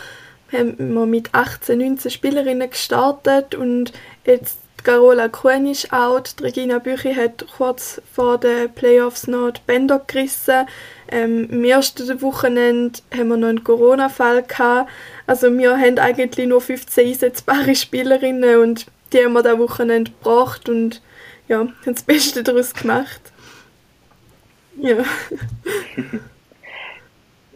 haben 0.51 0.77
wir 0.77 1.05
mit 1.05 1.33
18, 1.33 1.79
19 1.79 2.11
Spielerinnen 2.11 2.69
gestartet 2.69 3.55
und 3.55 3.93
jetzt 4.25 4.59
Carola 4.85 5.29
Kuhn 5.29 5.65
ist 5.65 5.91
out, 5.91 6.35
Regina 6.41 6.77
Büchi 6.77 7.15
hat 7.15 7.43
kurz 7.57 7.99
vor 8.13 8.37
den 8.37 8.71
Playoffs 8.71 9.27
noch 9.27 9.49
die 9.49 9.61
Bänder 9.65 9.99
gerissen. 10.05 10.67
Ähm, 11.07 11.49
Im 11.49 11.63
ersten 11.63 12.21
Wochenende 12.21 12.99
haben 13.11 13.29
wir 13.29 13.37
noch 13.37 13.47
einen 13.47 13.63
Corona-Fall 13.63 14.43
gehabt. 14.43 14.91
Also 15.25 15.51
wir 15.57 15.75
haben 15.79 15.97
eigentlich 15.97 16.47
nur 16.47 16.61
15 16.61 17.07
einsetzbare 17.07 17.75
Spielerinnen 17.75 18.59
und 18.59 18.85
die 19.11 19.25
haben 19.25 19.33
wir 19.33 19.41
das 19.41 19.57
Wochenende 19.57 20.11
gebracht 20.11 20.69
und 20.69 21.01
ja, 21.47 21.59
haben 21.59 21.73
das 21.85 22.03
Beste 22.03 22.43
daraus 22.43 22.75
gemacht. 22.75 23.21
Ja. 24.77 24.97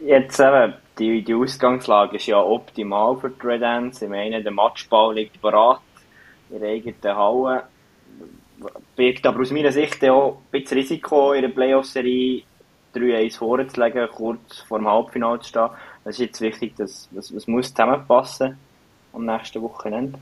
Jetzt 0.04 0.40
eben, 0.40 0.74
die, 0.98 1.22
die 1.22 1.34
Ausgangslage 1.34 2.16
ist 2.16 2.26
ja 2.26 2.42
optimal 2.42 3.16
für 3.18 3.30
die 3.30 3.46
Red. 3.46 3.62
Ich 4.02 4.08
meine, 4.08 4.42
der 4.42 4.50
Matchball 4.50 5.14
liegt 5.14 5.40
bereit 5.40 5.78
der 6.50 6.68
eigenen 6.68 7.16
Halle. 7.16 7.64
Birgt 8.96 9.26
aber 9.26 9.40
aus 9.40 9.50
meiner 9.50 9.72
Sicht 9.72 10.04
auch 10.04 10.36
ein 10.36 10.50
bisschen 10.50 10.78
Risiko, 10.78 11.32
in 11.32 11.42
der 11.42 11.48
Playoff-Serie 11.48 12.42
3-1 12.94 13.38
vorzulegen, 13.38 14.08
kurz 14.12 14.60
vor 14.68 14.78
dem 14.78 14.88
Halbfinale 14.88 15.40
zu 15.40 15.48
stehen. 15.48 15.68
Es 16.04 16.16
ist 16.16 16.20
jetzt 16.20 16.40
wichtig, 16.40 16.76
dass 16.76 17.08
das, 17.12 17.32
das 17.32 17.46
muss 17.46 17.68
zusammenpassen 17.68 18.58
am 19.12 19.24
nächsten 19.24 19.62
Wochenende. 19.62 20.18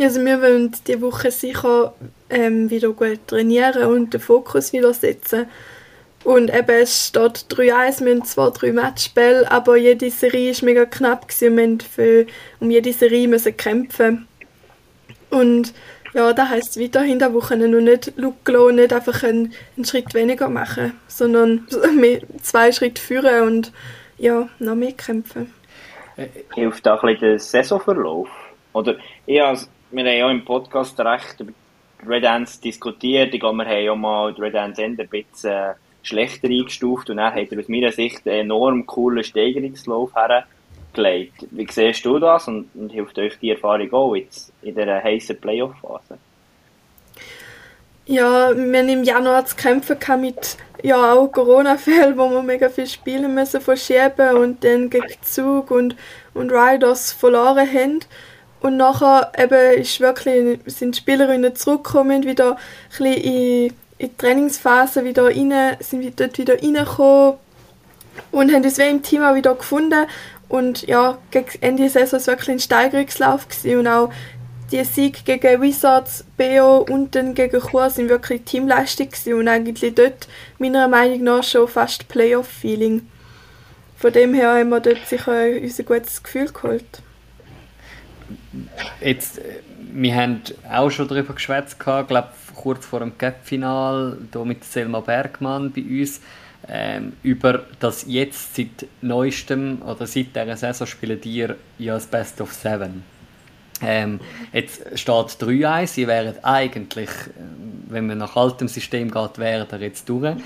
Also 0.00 0.24
wir 0.24 0.40
wollen 0.40 0.74
diese 0.86 1.00
Woche 1.00 1.30
sicher 1.30 1.92
ähm, 2.30 2.70
wieder 2.70 2.90
gut 2.90 3.26
trainieren 3.26 3.84
und 3.84 4.14
den 4.14 4.20
Fokus 4.20 4.72
wieder 4.72 4.94
setzen. 4.94 5.46
Und 6.24 6.54
eben, 6.54 6.82
es 6.82 7.08
steht 7.08 7.46
3-1, 7.48 8.04
wir 8.04 8.14
haben 8.14 8.24
zwar 8.24 8.50
drei 8.52 8.72
Matchspiele, 8.72 9.50
aber 9.50 9.76
jede 9.76 10.10
Serie 10.10 10.52
war 10.52 10.64
mega 10.64 10.84
knapp 10.84 11.28
gewesen. 11.28 11.56
Wir 11.56 11.66
mussten 11.66 12.26
um 12.60 12.70
jede 12.70 12.92
Serie 12.92 13.28
müssen 13.28 13.56
kämpfen. 13.56 14.28
Und 15.30 15.74
ja, 16.14 16.32
das 16.32 16.48
heisst 16.48 16.80
weiterhin 16.80 17.18
der 17.18 17.34
Woche 17.34 17.56
noch 17.56 17.80
nicht 17.80 18.12
Luglo, 18.16 18.70
nicht 18.70 18.92
einfach 18.92 19.22
einen, 19.22 19.52
einen, 19.76 19.84
Schritt 19.84 20.14
weniger 20.14 20.48
machen, 20.48 20.94
sondern 21.06 21.66
zwei 22.42 22.72
Schritte 22.72 23.00
führen 23.00 23.46
und 23.46 23.72
ja, 24.16 24.48
noch 24.58 24.74
mehr 24.74 24.92
kämpfen. 24.92 25.52
Hilft 26.54 26.88
auch 26.88 27.02
ein 27.02 27.12
bisschen 27.12 27.28
der 27.28 27.38
Saisonverlauf? 27.38 28.28
Oder 28.72 28.96
ich 29.26 29.40
wir 29.90 30.04
haben 30.04 30.18
ja 30.18 30.30
im 30.30 30.44
Podcast 30.44 30.98
recht 31.00 31.40
über 31.40 31.52
Red 32.06 32.24
Ants 32.24 32.60
diskutiert. 32.60 33.32
Ich 33.32 33.40
glaube, 33.40 33.58
wir 33.58 33.66
haben 33.66 33.84
ja 33.84 33.94
mal 33.94 34.32
Red 34.32 34.54
Ants 34.54 34.78
ein 34.78 34.96
bisschen 34.96 35.50
äh, 35.50 35.74
schlechter 36.02 36.48
eingestuft 36.48 37.10
und 37.10 37.16
dann 37.16 37.34
hat 37.34 37.52
er 37.52 37.58
aus 37.58 37.68
meiner 37.68 37.92
Sicht 37.92 38.26
einen 38.26 38.40
enorm 38.40 38.86
coolen 38.86 39.24
Steigerungslauf 39.24 40.14
hergelegt. 40.94 41.46
Wie 41.50 41.66
siehst 41.70 42.04
du 42.04 42.18
das 42.18 42.48
und, 42.48 42.68
und 42.74 42.90
hilft 42.90 43.18
euch 43.18 43.38
die 43.40 43.50
Erfahrung 43.50 43.92
auch 43.92 44.14
jetzt 44.14 44.52
in 44.62 44.74
dieser 44.74 45.02
heißen 45.02 45.40
Playoff-Phase? 45.40 46.18
Ja, 48.06 48.56
wir 48.56 48.78
haben 48.78 48.88
im 48.88 49.04
Januar 49.04 49.44
zu 49.44 49.54
kämpfen 49.54 49.98
mit 50.20 50.56
ja, 50.82 51.12
auch 51.12 51.28
Corona-Fällen, 51.28 52.16
wo 52.16 52.30
wir 52.30 52.42
mega 52.42 52.68
viel 52.68 52.86
spielen 52.86 53.34
müssen 53.34 53.60
verschieben 53.60 54.36
und 54.36 54.64
dann 54.64 54.88
gegen 54.88 55.06
Zug 55.22 55.70
und, 55.70 55.94
und 56.34 56.50
Riders 56.50 57.12
verloren 57.12 57.68
haben. 57.68 58.00
Und 58.60 58.76
nachher 58.76 59.32
eben 59.36 59.80
ist 59.80 60.00
wirklich, 60.00 60.60
sind 60.66 60.94
die 60.94 61.00
Spielerinnen 61.00 61.54
zurückgekommen, 61.54 62.24
wieder 62.24 62.56
ein 62.98 63.06
in, 63.06 63.66
in 63.98 64.08
die 64.08 64.16
Trainingsphase 64.16 65.04
wieder 65.04 65.26
rein, 65.26 65.76
sind 65.80 66.18
dort 66.18 66.38
wieder 66.38 66.54
reingekommen 66.54 67.34
und 68.32 68.52
haben 68.52 68.64
uns 68.64 68.78
wie 68.78 68.88
im 68.88 69.02
Team 69.02 69.22
auch 69.22 69.34
wieder 69.34 69.54
gefunden. 69.54 70.06
Und 70.48 70.86
ja, 70.86 71.18
gegen 71.30 71.50
Ende 71.60 71.82
der 71.82 71.90
Saison 71.90 72.12
war 72.12 72.18
es 72.18 72.26
wirklich 72.26 72.48
ein 72.50 72.60
Steigerungslauf 72.60 73.46
und 73.64 73.86
auch 73.86 74.10
die 74.70 74.84
Sieg 74.84 75.24
gegen 75.24 75.62
Wizards, 75.62 76.24
BO 76.36 76.86
und 76.88 77.14
dann 77.14 77.34
gegen 77.34 77.60
Chur 77.60 77.88
sind 77.90 78.08
wirklich 78.08 78.42
Teamleistung 78.42 79.08
und 79.34 79.48
eigentlich 79.48 79.94
dort 79.94 80.28
meiner 80.58 80.88
Meinung 80.88 81.24
nach 81.24 81.44
schon 81.44 81.68
fast 81.68 82.08
Playoff-Feeling. 82.08 83.06
Von 83.96 84.12
dem 84.12 84.34
her 84.34 84.54
haben 84.54 84.68
wir 84.68 84.80
dort 84.80 85.06
sicher 85.06 85.46
unser 85.60 85.82
gutes 85.82 86.22
Gefühl 86.22 86.48
geholt. 86.52 87.02
jetzt, 89.00 89.40
wir 89.92 90.14
haben 90.14 90.42
auch 90.70 90.90
schon 90.90 91.08
darüber 91.08 91.34
geschwätzt, 91.34 91.80
glaube 91.80 92.28
kurz 92.54 92.84
vor 92.84 93.00
dem 93.00 93.16
Cup-Final, 93.16 94.18
hier 94.32 94.44
mit 94.44 94.64
Selma 94.64 95.00
Bergmann 95.00 95.72
bei 95.72 95.82
uns, 95.82 96.20
ähm, 96.70 97.14
über 97.22 97.64
das 97.80 98.04
jetzt 98.06 98.56
seit 98.56 98.86
neuestem 99.00 99.80
oder 99.82 100.06
seit 100.06 100.36
dieser 100.36 100.56
Saison 100.56 100.86
spielen 100.86 101.20
die 101.20 101.46
ja 101.78 101.94
das 101.94 102.06
Best 102.06 102.40
of 102.40 102.52
Seven. 102.52 103.02
Ähm, 103.80 104.20
jetzt 104.52 104.98
steht 104.98 105.14
3-1, 105.14 105.86
sie 105.86 106.06
wären 106.06 106.34
eigentlich, 106.42 107.10
ähm, 107.38 107.84
wenn 107.88 108.06
man 108.06 108.18
nach 108.18 108.36
altem 108.36 108.68
System 108.68 109.10
geht, 109.10 109.38
wären 109.38 109.66
da 109.68 109.76
jetzt 109.76 110.08
durch. 110.08 110.36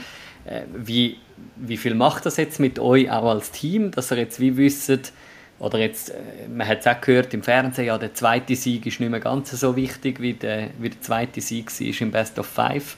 Äh, 0.44 0.62
wie, 0.74 1.18
wie 1.56 1.76
viel 1.76 1.94
macht 1.94 2.26
das 2.26 2.36
jetzt 2.36 2.60
mit 2.60 2.78
euch 2.78 3.10
auch 3.10 3.30
als 3.30 3.50
Team, 3.50 3.90
dass 3.90 4.10
ihr 4.10 4.18
jetzt 4.18 4.38
wie 4.38 4.56
wisst, 4.56 5.12
oder 5.58 5.78
jetzt, 5.78 6.10
äh, 6.10 6.48
man 6.54 6.66
hat 6.66 6.80
es 6.80 6.86
auch 6.86 7.00
gehört 7.00 7.32
im 7.34 7.42
Fernsehen, 7.42 7.86
ja, 7.86 7.96
der 7.96 8.14
zweite 8.14 8.54
Sieg 8.54 8.84
ist 8.84 9.00
nicht 9.00 9.10
mehr 9.10 9.20
ganz 9.20 9.50
so 9.52 9.76
wichtig, 9.76 10.20
wie 10.20 10.34
der, 10.34 10.70
wie 10.78 10.90
der 10.90 11.00
zweite 11.00 11.40
Sieg 11.40 11.70
war 11.70 12.00
im 12.00 12.10
Best 12.10 12.38
of 12.38 12.46
Five. 12.46 12.96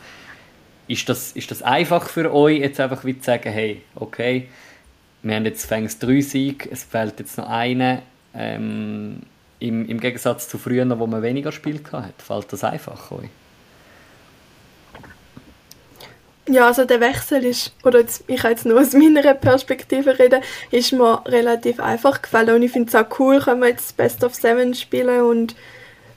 Ist 0.86 1.08
das, 1.08 1.32
ist 1.32 1.50
das 1.50 1.62
einfach 1.62 2.08
für 2.08 2.32
euch, 2.32 2.58
jetzt 2.58 2.78
einfach 2.78 3.04
wie 3.04 3.18
zu 3.18 3.24
sagen, 3.24 3.50
hey, 3.50 3.82
okay, 3.94 4.48
wir 5.22 5.36
haben 5.36 5.46
jetzt 5.46 5.64
fängst 5.64 6.02
drei 6.02 6.20
Siege, 6.20 6.68
es 6.70 6.84
fehlt 6.84 7.18
jetzt 7.18 7.38
noch 7.38 7.48
eine, 7.48 8.02
ähm, 8.34 9.22
im, 9.58 9.88
im 9.88 10.00
Gegensatz 10.00 10.48
zu 10.48 10.58
früher, 10.58 10.86
wo 10.98 11.06
man 11.06 11.22
weniger 11.22 11.52
Spiel 11.52 11.80
hatte. 11.90 12.12
Fällt 12.18 12.52
das 12.52 12.64
einfach 12.64 13.10
euch? 13.10 13.30
Ja, 16.46 16.66
also 16.66 16.84
der 16.84 17.00
Wechsel 17.00 17.42
ist, 17.42 17.72
oder 17.84 18.00
jetzt, 18.00 18.24
ich 18.26 18.42
kann 18.42 18.50
jetzt 18.50 18.66
nur 18.66 18.78
aus 18.78 18.92
meiner 18.92 19.32
Perspektive 19.32 20.18
reden, 20.18 20.42
ist 20.70 20.92
mir 20.92 21.22
relativ 21.24 21.80
einfach 21.80 22.20
gefallen 22.20 22.56
und 22.56 22.62
ich 22.62 22.70
finde 22.70 22.88
es 22.88 22.94
auch 22.94 23.18
cool, 23.18 23.40
können 23.40 23.62
wir 23.62 23.68
jetzt 23.68 23.96
Best 23.96 24.22
of 24.22 24.34
Seven 24.34 24.74
spielen 24.74 25.22
und 25.22 25.56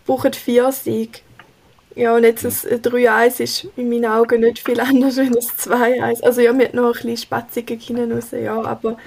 brauchen 0.05 0.33
vier 0.33 0.69
Siege. 0.73 1.19
Ja, 1.97 2.15
und 2.15 2.23
jetzt 2.23 2.45
ein 2.45 2.51
3-1 2.51 3.39
ist 3.41 3.67
in 3.75 3.89
meinen 3.89 4.05
Augen 4.05 4.41
nicht 4.41 4.59
viel 4.59 4.79
anders 4.79 5.17
als 5.17 5.27
ein 5.27 5.33
2-1. 5.33 6.23
Also 6.23 6.41
ja, 6.41 6.55
wir 6.55 6.67
haben 6.67 6.75
noch 6.75 6.85
ein 6.85 6.91
bisschen 6.93 7.17
spatzige 7.17 7.73
hinten 7.73 8.11
raus, 8.11 8.27
ja, 8.31 8.61
aber 8.61 8.97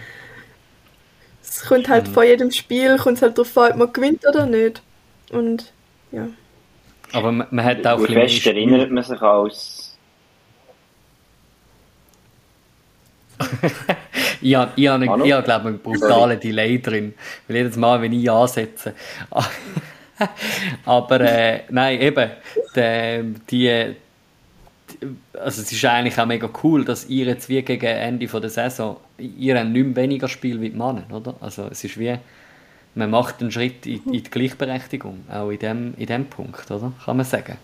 es 1.40 1.62
kommt 1.62 1.88
halt 1.88 2.08
mhm. 2.08 2.12
vor 2.12 2.24
jedem 2.24 2.50
Spiel, 2.50 2.96
kommt 2.98 3.16
es 3.16 3.22
halt 3.22 3.38
darauf 3.38 3.56
an, 3.58 3.72
ob 3.72 3.78
man 3.78 3.92
gewinnt 3.92 4.26
oder 4.28 4.44
nicht. 4.44 4.82
Und 5.30 5.72
ja. 6.10 6.28
Aber 7.12 7.30
man, 7.30 7.46
man 7.50 7.64
hat 7.64 7.86
auch 7.86 8.00
Wie 8.00 8.12
fest 8.12 8.44
erinnert 8.46 8.90
man 8.90 9.04
sich 9.04 9.22
als 9.22 9.86
ich 14.42 14.54
habe, 14.54 14.72
ich 14.76 14.86
habe 14.86 15.06
glaube 15.06 15.42
ich, 15.44 15.50
einen 15.50 15.78
brutalen 15.78 16.38
Delay 16.40 16.78
drin. 16.78 17.14
Weil 17.48 17.56
jedes 17.56 17.76
Mal, 17.76 18.02
wenn 18.02 18.12
ich 18.12 18.30
ansetze. 18.30 18.94
Aber 20.84 21.20
äh, 21.20 21.62
nein, 21.70 22.00
eben, 22.00 22.30
die, 22.76 23.34
die, 23.50 23.96
also 25.34 25.62
es 25.62 25.72
ist 25.72 25.84
eigentlich 25.84 26.18
auch 26.18 26.26
mega 26.26 26.48
cool, 26.62 26.84
dass 26.84 27.08
ihr 27.08 27.26
jetzt 27.26 27.48
wie 27.48 27.62
gegen 27.62 27.86
Ende 27.86 28.26
der 28.26 28.50
Saison, 28.50 28.96
ihr 29.18 29.58
habt 29.58 29.68
nicht 29.68 29.86
mehr 29.86 29.96
weniger 29.96 30.28
Spiel 30.28 30.60
wie 30.60 30.70
die 30.70 30.76
Männer, 30.76 31.04
oder? 31.12 31.34
Also 31.40 31.68
es 31.70 31.84
ist 31.84 31.98
wie, 31.98 32.16
man 32.94 33.10
macht 33.10 33.40
einen 33.40 33.50
Schritt 33.50 33.86
in, 33.86 34.04
in 34.06 34.22
die 34.22 34.30
Gleichberechtigung, 34.30 35.24
auch 35.32 35.50
in 35.50 35.58
dem, 35.58 35.94
in 35.96 36.06
dem 36.06 36.26
Punkt, 36.26 36.70
oder? 36.70 36.92
Kann 37.04 37.16
man 37.16 37.26
sagen. 37.26 37.56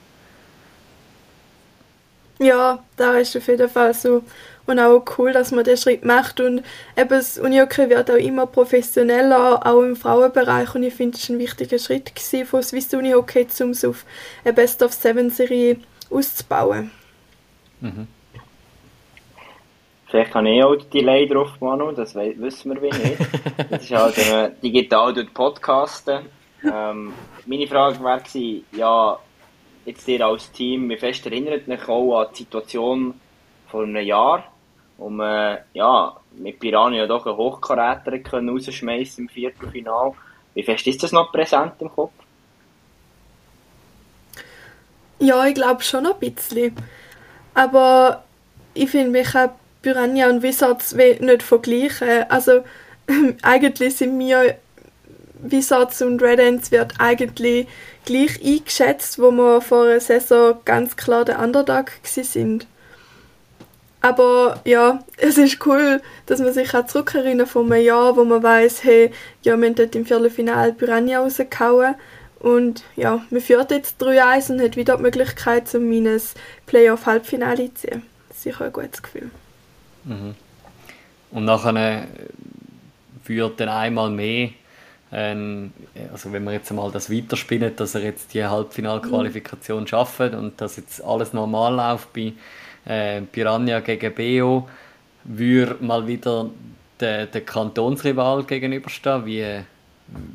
Ja, 2.39 2.83
da 2.97 3.15
ist 3.17 3.37
auf 3.37 3.47
jeden 3.49 3.69
Fall 3.69 3.95
so. 3.95 4.23
Und 4.67 4.81
auch 4.81 5.05
cool, 5.17 5.33
dass 5.33 5.53
man 5.53 5.65
den 5.65 5.77
Schritt 5.77 6.05
macht. 6.05 6.41
Und 6.41 6.63
eben 6.97 7.09
das 7.09 7.39
Unihockey 7.39 7.89
wird 7.89 8.11
auch 8.11 8.17
immer 8.17 8.47
professioneller, 8.47 9.65
auch 9.65 9.83
im 9.83 9.97
Frauenbereich. 9.97 10.75
Und 10.75 10.83
ich 10.83 10.95
finde, 10.95 11.17
es 11.17 11.29
war 11.29 11.37
ein 11.37 11.39
wichtiger 11.39 11.79
Schritt 11.79 12.13
von 12.47 12.63
Swiss 12.63 12.93
Unihockey, 12.93 13.47
um 13.61 13.71
es 13.71 13.85
auf 13.85 14.05
eine 14.45 14.53
Best 14.53 14.83
of 14.83 14.93
Seven 14.93 15.31
Serie 15.31 15.79
auszubauen. 16.11 16.91
Mhm. 17.81 18.09
Vielleicht 20.09 20.35
habe 20.35 20.49
ich 20.49 20.63
auch 20.63 20.77
die 20.77 20.89
Delay 20.89 21.27
drauf, 21.27 21.61
Manu, 21.61 21.91
das 21.93 22.15
wissen 22.15 22.75
wir 22.75 22.83
wie 22.83 22.91
nicht. 22.91 23.19
Das 23.71 23.83
ist 23.83 23.91
halt, 23.91 24.31
man 24.31 24.53
digital 24.63 25.13
durch 25.13 25.33
Podcasten. 25.35 26.27
Ähm, 26.65 27.13
meine 27.45 27.67
Frage 27.67 28.03
wäre 28.03 28.23
ja, 28.73 29.19
jetzt 29.87 30.07
dir 30.07 30.27
als 30.27 30.51
Team, 30.53 30.89
wie 30.91 30.97
fest 30.97 31.25
erinnert 31.27 31.69
mich 31.69 31.89
auch 31.89 32.21
an 32.21 32.29
die 32.33 32.43
Situation 32.43 33.15
vor 33.69 33.85
einem 33.85 34.05
Jahr, 34.05 34.53
wo 34.99 35.09
man 35.09 35.59
ja, 35.73 36.17
mit 36.33 36.59
Piranha 36.59 37.07
doch 37.07 37.27
einen 37.27 37.37
Hochkaräter 37.37 38.21
rausschmeißen 38.33 39.25
im 39.25 39.29
Viertelfinal. 39.29 40.13
Wie 40.55 40.63
fest 40.63 40.87
ist 40.87 41.03
das 41.03 41.13
noch 41.13 41.33
präsent 41.33 41.75
im 41.81 41.91
Kopf? 41.91 42.13
Ja, 45.19 45.47
ich 45.47 45.55
glaube 45.55 45.83
schon 45.83 46.07
ein 46.07 46.19
bisschen. 46.19 46.75
Aber 47.55 48.25
ich 48.75 48.91
finde, 48.91 49.11
mich 49.11 49.29
kann 49.29 49.51
Piranha 49.83 50.29
und 50.29 50.43
Wizards 50.43 50.95
nicht 50.95 51.43
vergleichen. 51.43 52.25
Also, 52.29 52.65
eigentlich 53.43 53.97
sind 53.97 54.19
wir 54.19 54.57
Wizards 55.41 56.03
und 56.03 56.23
Red 56.23 56.41
Ants 56.41 56.71
wird 56.71 56.95
eigentlich 56.99 57.67
gleich 58.05 58.41
eingeschätzt, 58.45 59.19
wo 59.19 59.31
wir 59.31 59.61
vor 59.61 59.85
einer 59.85 60.01
Saison 60.01 60.59
ganz 60.65 60.97
klar 60.97 61.25
der 61.25 61.39
Underdog 61.41 61.93
sind. 62.03 62.67
Aber 64.01 64.61
ja, 64.65 65.03
es 65.17 65.37
ist 65.37 65.67
cool, 65.67 66.01
dass 66.27 66.41
man 66.41 66.53
sich 66.53 66.73
auch 66.75 66.87
zurückerinnert 66.87 67.49
von 67.49 67.73
einem 67.73 67.85
Jahr, 67.85 68.17
wo 68.17 68.25
man 68.25 68.43
weiß, 68.43 68.85
hey, 68.85 69.11
ja, 69.43 69.57
wir 69.57 69.67
haben 69.67 69.75
dort 69.75 69.97
im 69.97 70.07
Viertelfinale 70.07 70.73
Piranha 70.73 71.19
rausgehauen. 71.19 71.97
Und 72.39 72.85
ja, 72.95 73.25
man 73.31 73.41
führt 73.41 73.71
jetzt 73.73 74.01
3-1 74.01 74.53
und 74.53 74.61
hat 74.61 74.77
wieder 74.77 74.97
die 74.97 75.03
Möglichkeit, 75.03 75.75
um 75.75 75.91
ein 75.91 76.23
Playoff-Halbfinale 76.67 77.75
zu 77.75 77.89
ziehen. 77.89 78.03
Sicher 78.33 78.67
ein 78.67 78.73
gutes 78.73 79.03
Gefühl. 79.03 79.31
Mhm. 80.05 80.35
Und 81.33 81.45
nachher 81.45 82.07
führt 83.25 83.59
dann 83.59 83.69
einmal 83.69 84.11
mehr 84.11 84.51
ähm, 85.13 85.73
also 86.13 86.33
wenn 86.33 86.45
wir 86.45 86.53
jetzt 86.53 86.73
mal 86.73 86.91
das 86.91 87.11
weiterspinnen, 87.11 87.77
dass 87.77 87.95
er 87.95 88.03
jetzt 88.03 88.35
die 88.35 88.45
Halbfinalqualifikation 88.45 89.83
mhm. 89.83 89.87
schafft 89.87 90.35
und 90.35 90.61
dass 90.61 90.77
jetzt 90.77 91.03
alles 91.05 91.33
normal 91.33 91.75
läuft 91.77 92.13
bei 92.13 92.33
äh, 92.87 93.23
Piranha 93.23 93.81
gegen 93.81 94.15
Beo, 94.15 94.69
würde 95.25 95.77
mal 95.81 96.07
wieder 96.07 96.51
der, 97.01 97.27
der 97.27 97.41
Kantonsrival 97.43 98.45
gegenüberstehen. 98.45 99.27
Wie, 99.27 99.61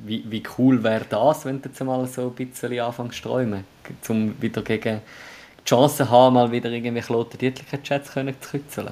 wie, 0.06 0.24
wie 0.30 0.44
cool 0.58 0.84
wäre 0.84 1.06
das, 1.10 1.46
wenn 1.46 1.62
du 1.62 1.70
jetzt 1.70 1.84
mal 1.84 2.06
so 2.08 2.28
ein 2.28 2.34
bisschen 2.34 2.80
anfängst 2.80 3.18
zu 3.18 3.30
träumen, 3.30 3.64
um 4.10 4.42
wieder 4.42 4.62
gegen 4.62 5.02
die 5.60 5.64
Chance 5.66 6.10
haben, 6.10 6.36
mal 6.36 6.52
wieder 6.52 6.70
irgendwie 6.70 7.02
Kloten 7.02 7.38
Dietlicher 7.38 7.82
Chats 7.82 8.12
zu 8.14 8.26
kützeln? 8.52 8.90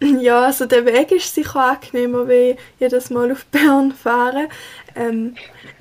Ja, 0.20 0.46
also 0.46 0.66
der 0.66 0.84
Weg 0.86 1.10
ist 1.10 1.34
sicher 1.34 1.60
angenehmer, 1.60 2.28
wie 2.28 2.56
jedes 2.78 3.10
Mal 3.10 3.32
auf 3.32 3.44
Bern 3.50 3.92
fahren. 3.92 4.48
Ähm, 4.94 5.34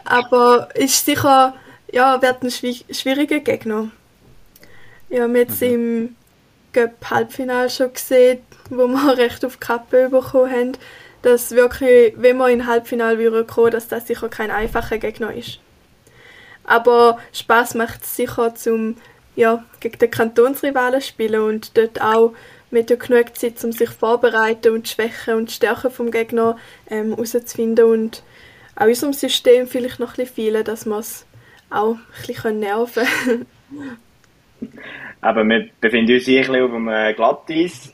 aber 0.06 0.70
ist 0.76 1.06
sicher, 1.06 1.54
ja, 1.92 2.22
wird 2.22 2.44
ein 2.44 2.52
schwieriger 2.52 3.40
Gegner. 3.40 3.90
Ja, 5.10 5.18
wir 5.18 5.24
haben 5.24 5.36
jetzt 5.36 5.62
mhm. 5.62 5.68
im 5.68 6.16
Cup-Halbfinale 6.74 7.70
schon 7.70 7.94
gesehen, 7.94 8.40
wo 8.70 8.88
wir 8.88 9.18
recht 9.18 9.46
auf 9.46 9.58
die 9.58 9.66
Kappe 9.66 10.10
bekommen 10.10 10.52
haben, 10.52 10.72
dass 11.22 11.52
wirklich, 11.52 12.14
wenn 12.18 12.38
wir 12.38 12.50
in 12.50 12.68
Halbfinale 12.68 13.46
kommen, 13.46 13.72
dass 13.72 13.88
das 13.88 14.08
sicher 14.08 14.30
kein 14.30 14.52
einfacher 14.52 14.98
Gegner 14.98 15.34
ist. 15.34 15.60
Aber 16.64 17.18
Spaß 17.34 17.76
macht 17.76 18.04
es 18.04 18.16
sicher 18.16 18.54
zum 18.56 18.98
ja, 19.36 19.64
gegen 19.80 20.00
den 20.00 20.12
Kantonsrivalen 20.12 21.02
spielen 21.02 21.42
und 21.42 21.78
dort 21.78 22.02
auch 22.02 22.34
mit 22.72 22.90
ja 22.90 22.96
genug 22.96 23.36
Zeit, 23.38 23.64
um 23.64 23.72
sich 23.72 23.90
vorzubereiten 23.90 24.74
und 24.74 24.88
die 24.88 24.92
Schwächen 24.92 25.36
und 25.36 25.50
die 25.50 25.54
Stärken 25.54 25.92
vom 25.92 26.12
Gegner 26.12 26.58
ähm, 26.90 27.10
herauszufinden 27.12 27.86
und 27.86 28.24
auch 28.76 28.86
unserem 28.86 29.14
System 29.14 29.68
vielleicht 29.68 30.00
noch 30.00 30.10
ein 30.10 30.16
bisschen 30.18 30.36
fehlen, 30.36 30.64
dass 30.64 30.86
wir 30.86 31.00
es 31.00 31.26
auch 31.70 31.96
ein 31.96 32.28
bisschen 32.28 32.60
nerven 32.60 33.08
können. 33.24 33.46
Aber 35.22 35.44
wir 35.44 35.70
befinden 35.82 36.14
uns 36.14 36.26
hier 36.26 36.42
ein 36.42 36.48
bisschen 36.48 36.64
auf 36.64 36.74
einem 36.74 37.16
Glatteis. 37.16 37.92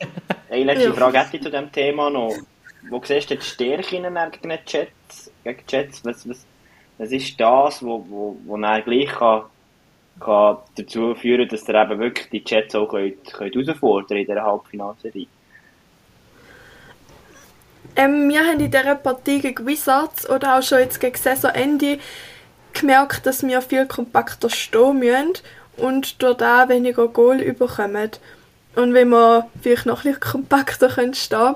Eine 0.50 0.64
letzte 0.64 0.88
ja. 0.88 0.92
Frage 0.92 1.18
hätte 1.18 1.36
ich 1.36 1.42
zu 1.42 1.50
diesem 1.50 1.72
Thema 1.72 2.10
noch. 2.10 2.34
Wo 2.90 3.00
siehst 3.02 3.30
du 3.30 3.36
die 3.36 3.42
Stärken 3.42 4.02
gegen 4.02 4.58
Jets? 4.66 5.32
Gegen 5.42 5.62
Jets? 5.66 6.04
Was, 6.04 6.28
was, 6.28 6.46
was 6.98 7.10
ist 7.10 7.40
das, 7.40 7.82
wo, 7.82 8.04
wo, 8.08 8.36
wo 8.44 8.56
gleich 8.56 9.08
kann 9.08 9.44
kann 10.20 10.58
dazu 10.76 11.14
führen, 11.14 11.48
dass 11.48 11.68
ihr 11.68 11.74
eben 11.74 11.98
wirklich 11.98 12.30
die 12.30 12.44
Jets 12.46 12.74
auch 12.74 12.88
könnt, 12.88 13.32
könnt 13.32 13.54
herausfordern 13.54 14.18
in 14.18 14.26
dieser 14.26 14.42
Halbfinalserie? 14.42 15.26
Ähm, 17.96 18.28
wir 18.28 18.40
haben 18.40 18.60
in 18.60 18.70
dieser 18.70 18.94
Partie 18.96 19.40
gegen 19.40 19.66
Wizards 19.66 20.28
oder 20.28 20.58
auch 20.58 20.62
schon 20.62 20.80
jetzt 20.80 21.00
gegen 21.00 21.16
Saisonende 21.16 21.98
gemerkt, 22.72 23.24
dass 23.26 23.46
wir 23.46 23.62
viel 23.62 23.86
kompakter 23.86 24.50
stehen 24.50 24.98
müssen 24.98 25.34
und 25.76 26.20
durch 26.22 26.36
das 26.36 26.68
weniger 26.68 27.08
Goal 27.08 27.40
überkommen. 27.40 28.10
Und 28.74 28.94
wenn 28.94 29.10
wir 29.10 29.48
vielleicht 29.62 29.86
noch 29.86 30.04
ein 30.04 30.12
bisschen 30.12 30.32
kompakter 30.32 30.90
stehen 30.90 31.12
können 31.30 31.54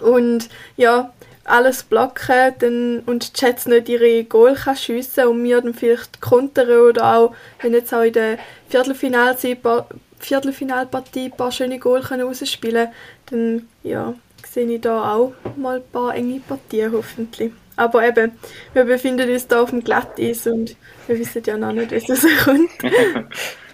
und 0.00 0.48
ja, 0.76 1.12
alles 1.44 1.82
blocken 1.82 2.54
dann, 2.58 3.00
und 3.06 3.36
die 3.36 3.44
Jets 3.44 3.66
nicht 3.66 3.88
ihre 3.88 4.24
Goal 4.24 4.54
kann 4.54 4.76
schiessen 4.76 5.26
und 5.26 5.42
wir 5.42 5.60
dann 5.60 5.74
vielleicht 5.74 6.20
kontern 6.20 6.70
oder 6.70 7.16
auch, 7.16 7.34
wenn 7.60 7.72
jetzt 7.72 7.92
auch 7.92 8.02
in 8.02 8.12
der 8.12 8.38
Viertelfinalpartie 8.68 11.24
ein 11.24 11.30
paar 11.32 11.52
schöne 11.52 11.78
Goal 11.78 12.00
rausspielen 12.00 12.88
können, 13.26 13.68
dann 13.82 13.82
ja, 13.82 14.14
sehe 14.48 14.66
ich 14.66 14.80
da 14.80 15.14
auch 15.14 15.32
mal 15.56 15.76
ein 15.76 15.82
paar 15.92 16.14
enge 16.14 16.40
Partien 16.40 16.92
hoffentlich. 16.92 17.52
Aber 17.76 18.06
eben, 18.06 18.32
wir 18.74 18.84
befinden 18.84 19.30
uns 19.30 19.46
da 19.46 19.62
auf 19.62 19.70
dem 19.70 19.82
Glatteis 19.82 20.46
und 20.46 20.76
wir 21.06 21.18
wissen 21.18 21.42
ja 21.44 21.56
noch 21.56 21.72
nicht, 21.72 21.90
wie 21.90 21.96
es 21.96 22.08
rauskommt. 22.08 22.70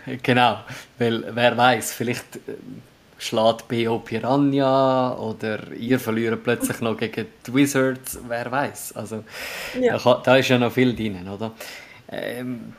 genau, 0.22 0.58
weil 0.98 1.24
wer 1.34 1.56
weiß, 1.56 1.92
vielleicht 1.92 2.36
äh, 2.36 2.54
schlägt 3.18 3.68
BO 3.68 3.98
Piranha 3.98 5.16
oder 5.18 5.72
ihr 5.72 5.98
verliert 5.98 6.42
plötzlich 6.44 6.80
noch 6.80 6.96
gegen 6.96 7.26
die 7.46 7.54
Wizards, 7.54 8.18
wer 8.26 8.50
weiß. 8.50 8.96
Also 8.96 9.24
ja. 9.80 9.98
da, 9.98 10.36
ist 10.36 10.48
ja 10.48 10.58
noch 10.58 10.72
viel 10.72 10.94
drin, 10.94 11.28
oder? 11.28 11.52
Ähm, 12.10 12.72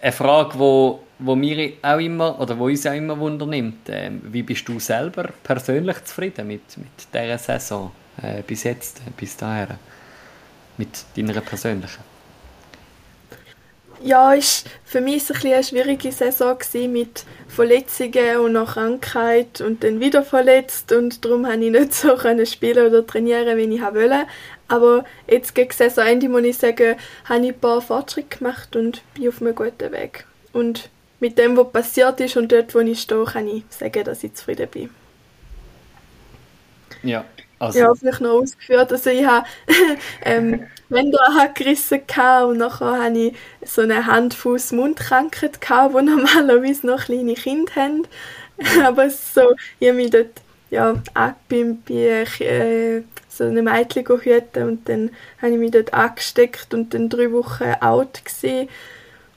eine 0.00 0.12
Frage, 0.12 0.58
wo, 0.58 1.00
wo 1.18 1.36
mir 1.36 1.74
auch 1.82 1.98
immer 1.98 2.40
oder 2.40 2.58
wo 2.58 2.64
uns 2.64 2.86
auch 2.86 2.94
immer 2.94 3.18
wundernimmt, 3.18 3.88
ähm, 3.88 4.22
wie 4.24 4.42
bist 4.42 4.66
du 4.68 4.80
selber 4.80 5.28
persönlich 5.42 6.02
zufrieden 6.04 6.48
mit, 6.48 6.76
mit 6.78 6.90
dieser 7.12 7.38
Saison 7.38 7.92
äh, 8.22 8.42
bis 8.42 8.64
jetzt, 8.64 9.02
bis 9.16 9.36
dahin, 9.36 9.76
mit 10.78 11.04
deiner 11.16 11.40
persönlichen? 11.40 12.11
Ja, 14.04 14.34
ist 14.34 14.66
für 14.84 15.00
mich 15.00 15.28
ein 15.30 15.52
eine 15.52 15.64
schwierige 15.64 16.12
Saison 16.12 16.56
mit 16.90 17.24
Verletzungen 17.48 18.38
und 18.38 18.52
nach 18.52 18.74
Krankheit 18.74 19.60
und 19.60 19.84
dann 19.84 20.00
wieder 20.00 20.22
verletzt 20.22 20.92
und 20.92 21.24
darum 21.24 21.44
konnte 21.44 21.66
ich 21.66 21.70
nicht 21.70 21.94
so 21.94 22.16
spielen 22.46 22.86
oder 22.86 23.06
trainieren, 23.06 23.56
wie 23.56 23.74
ich 23.74 23.82
wollte. 23.82 24.26
Aber 24.68 25.04
jetzt 25.28 25.54
gegen 25.54 25.70
Saisonende 25.70 26.28
muss 26.28 26.44
ich 26.44 26.56
sagen, 26.56 26.96
habe 27.26 27.44
ich 27.44 27.52
ein 27.52 27.60
paar 27.60 27.82
Fortschritte 27.82 28.38
gemacht 28.38 28.74
und 28.74 29.02
bin 29.14 29.28
auf 29.28 29.40
einem 29.40 29.54
guten 29.54 29.92
Weg. 29.92 30.26
Und 30.52 30.88
mit 31.20 31.38
dem, 31.38 31.56
was 31.56 31.70
passiert 31.72 32.20
ist 32.20 32.36
und 32.36 32.50
dort, 32.50 32.74
wo 32.74 32.80
ich 32.80 33.00
stehe, 33.00 33.24
kann 33.24 33.46
ich 33.46 33.64
sagen, 33.68 34.04
dass 34.04 34.24
ich 34.24 34.34
zufrieden 34.34 34.68
bin. 34.68 34.90
Ja, 37.02 37.24
also. 37.62 37.78
Ja, 37.78 37.94
vielleicht 37.94 38.20
noch 38.20 38.42
ausgeführt. 38.42 38.92
Also 38.92 39.10
ich 39.10 39.24
habe 39.24 39.46
ähm, 40.24 40.66
Wände 40.88 41.18
gerissen 41.54 42.00
und 42.46 42.58
nachher 42.58 43.02
hatte 43.02 43.18
ich 43.18 43.36
so 43.64 43.82
eine 43.82 44.06
Hand-Fuß-Mund-Krankheit, 44.06 45.60
die 45.62 45.72
normalerweise 46.02 46.86
noch 46.86 47.04
kleine 47.04 47.34
Kinder 47.34 47.74
haben. 47.74 48.06
Aber 48.84 49.08
so, 49.10 49.52
ich 49.78 49.88
habe 49.88 49.96
mich 49.96 50.10
dort 50.10 50.30
ja, 50.70 50.94
bin 51.48 51.82
bei 51.86 52.24
äh, 52.40 53.02
so 53.28 53.44
einem 53.44 53.66
Mädchen 53.66 54.06
hüten 54.06 54.62
und 54.68 54.88
dann 54.88 55.10
habe 55.40 55.52
ich 55.52 55.58
mich 55.58 55.70
dort 55.70 55.92
angesteckt 55.92 56.72
und 56.72 56.94
dann 56.94 57.10
drei 57.10 57.30
Wochen 57.30 57.74
out 57.80 58.24
gewesen. 58.24 58.68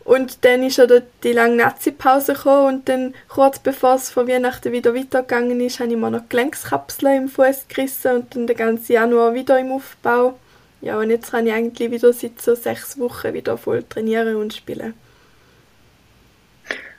Und 0.05 0.45
dann 0.45 0.61
ist 0.61 0.77
ja 0.77 0.85
die 0.85 1.33
lange 1.33 1.55
Nazi-Pause 1.55 2.35
gekommen 2.35 2.75
und 2.75 2.89
dann 2.89 3.15
kurz 3.27 3.57
bevor 3.57 3.95
es 3.95 4.11
vor 4.11 4.27
Weihnachten 4.27 4.71
wieder 4.71 4.93
weitergegangen 4.93 5.59
ist, 5.59 5.79
habe 5.79 5.89
ich 5.89 5.97
mir 5.97 6.11
noch 6.11 6.29
Gelenkskapseln 6.29 7.23
im 7.23 7.27
Fuß 7.27 7.67
gerissen 7.67 8.17
und 8.17 8.35
dann 8.35 8.45
den 8.45 8.55
ganzen 8.55 8.93
Januar 8.93 9.33
wieder 9.33 9.59
im 9.59 9.71
Aufbau. 9.71 10.37
Ja, 10.81 10.99
und 10.99 11.09
jetzt 11.09 11.31
kann 11.31 11.47
ich 11.47 11.53
eigentlich 11.53 11.89
wieder 11.89 12.13
seit 12.13 12.39
so 12.39 12.53
sechs 12.53 12.99
Wochen 12.99 13.33
wieder 13.33 13.57
voll 13.57 13.81
trainieren 13.81 14.35
und 14.35 14.53
spielen. 14.53 14.93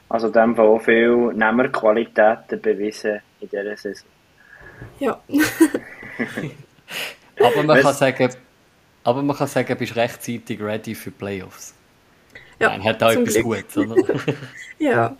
Also 0.08 0.28
dem 0.28 0.58
auch 0.58 0.80
viel 0.80 1.32
Nehmerqualitäten 1.32 2.60
bewiesen 2.60 3.20
in 3.40 3.48
dieser 3.48 3.76
Saison. 3.76 4.08
Ja. 4.98 5.20
aber 7.40 7.62
man 7.62 7.80
kann 7.80 7.94
sagen, 7.94 8.34
aber 9.04 9.22
man 9.22 9.36
kann 9.36 9.46
sagen, 9.46 9.68
du 9.68 9.76
bist 9.76 9.94
rechtzeitig 9.94 10.60
ready 10.60 10.96
für 10.96 11.12
Playoffs. 11.12 11.75
Ja, 12.58 12.70
Nein, 12.70 12.84
hat 12.84 13.02
auch 13.02 13.10
etwas 13.10 13.34
Glück. 13.34 13.44
Gutes, 13.44 13.76
oder? 13.76 14.20
ja. 14.78 15.16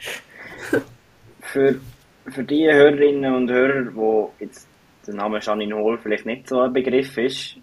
Für, 1.41 1.81
für 2.27 2.45
die 2.45 2.67
Hörerinnen 2.71 3.35
und 3.35 3.51
Hörer, 3.51 3.95
wo 3.95 4.33
jetzt 4.41 4.67
der 5.07 5.15
Name 5.15 5.41
Janine 5.41 5.77
Hall 5.77 5.99
vielleicht 6.03 6.27
nicht 6.27 6.49
so 6.49 6.61
ein 6.61 6.73
Begriff 6.73 7.17
ist, 7.19 7.57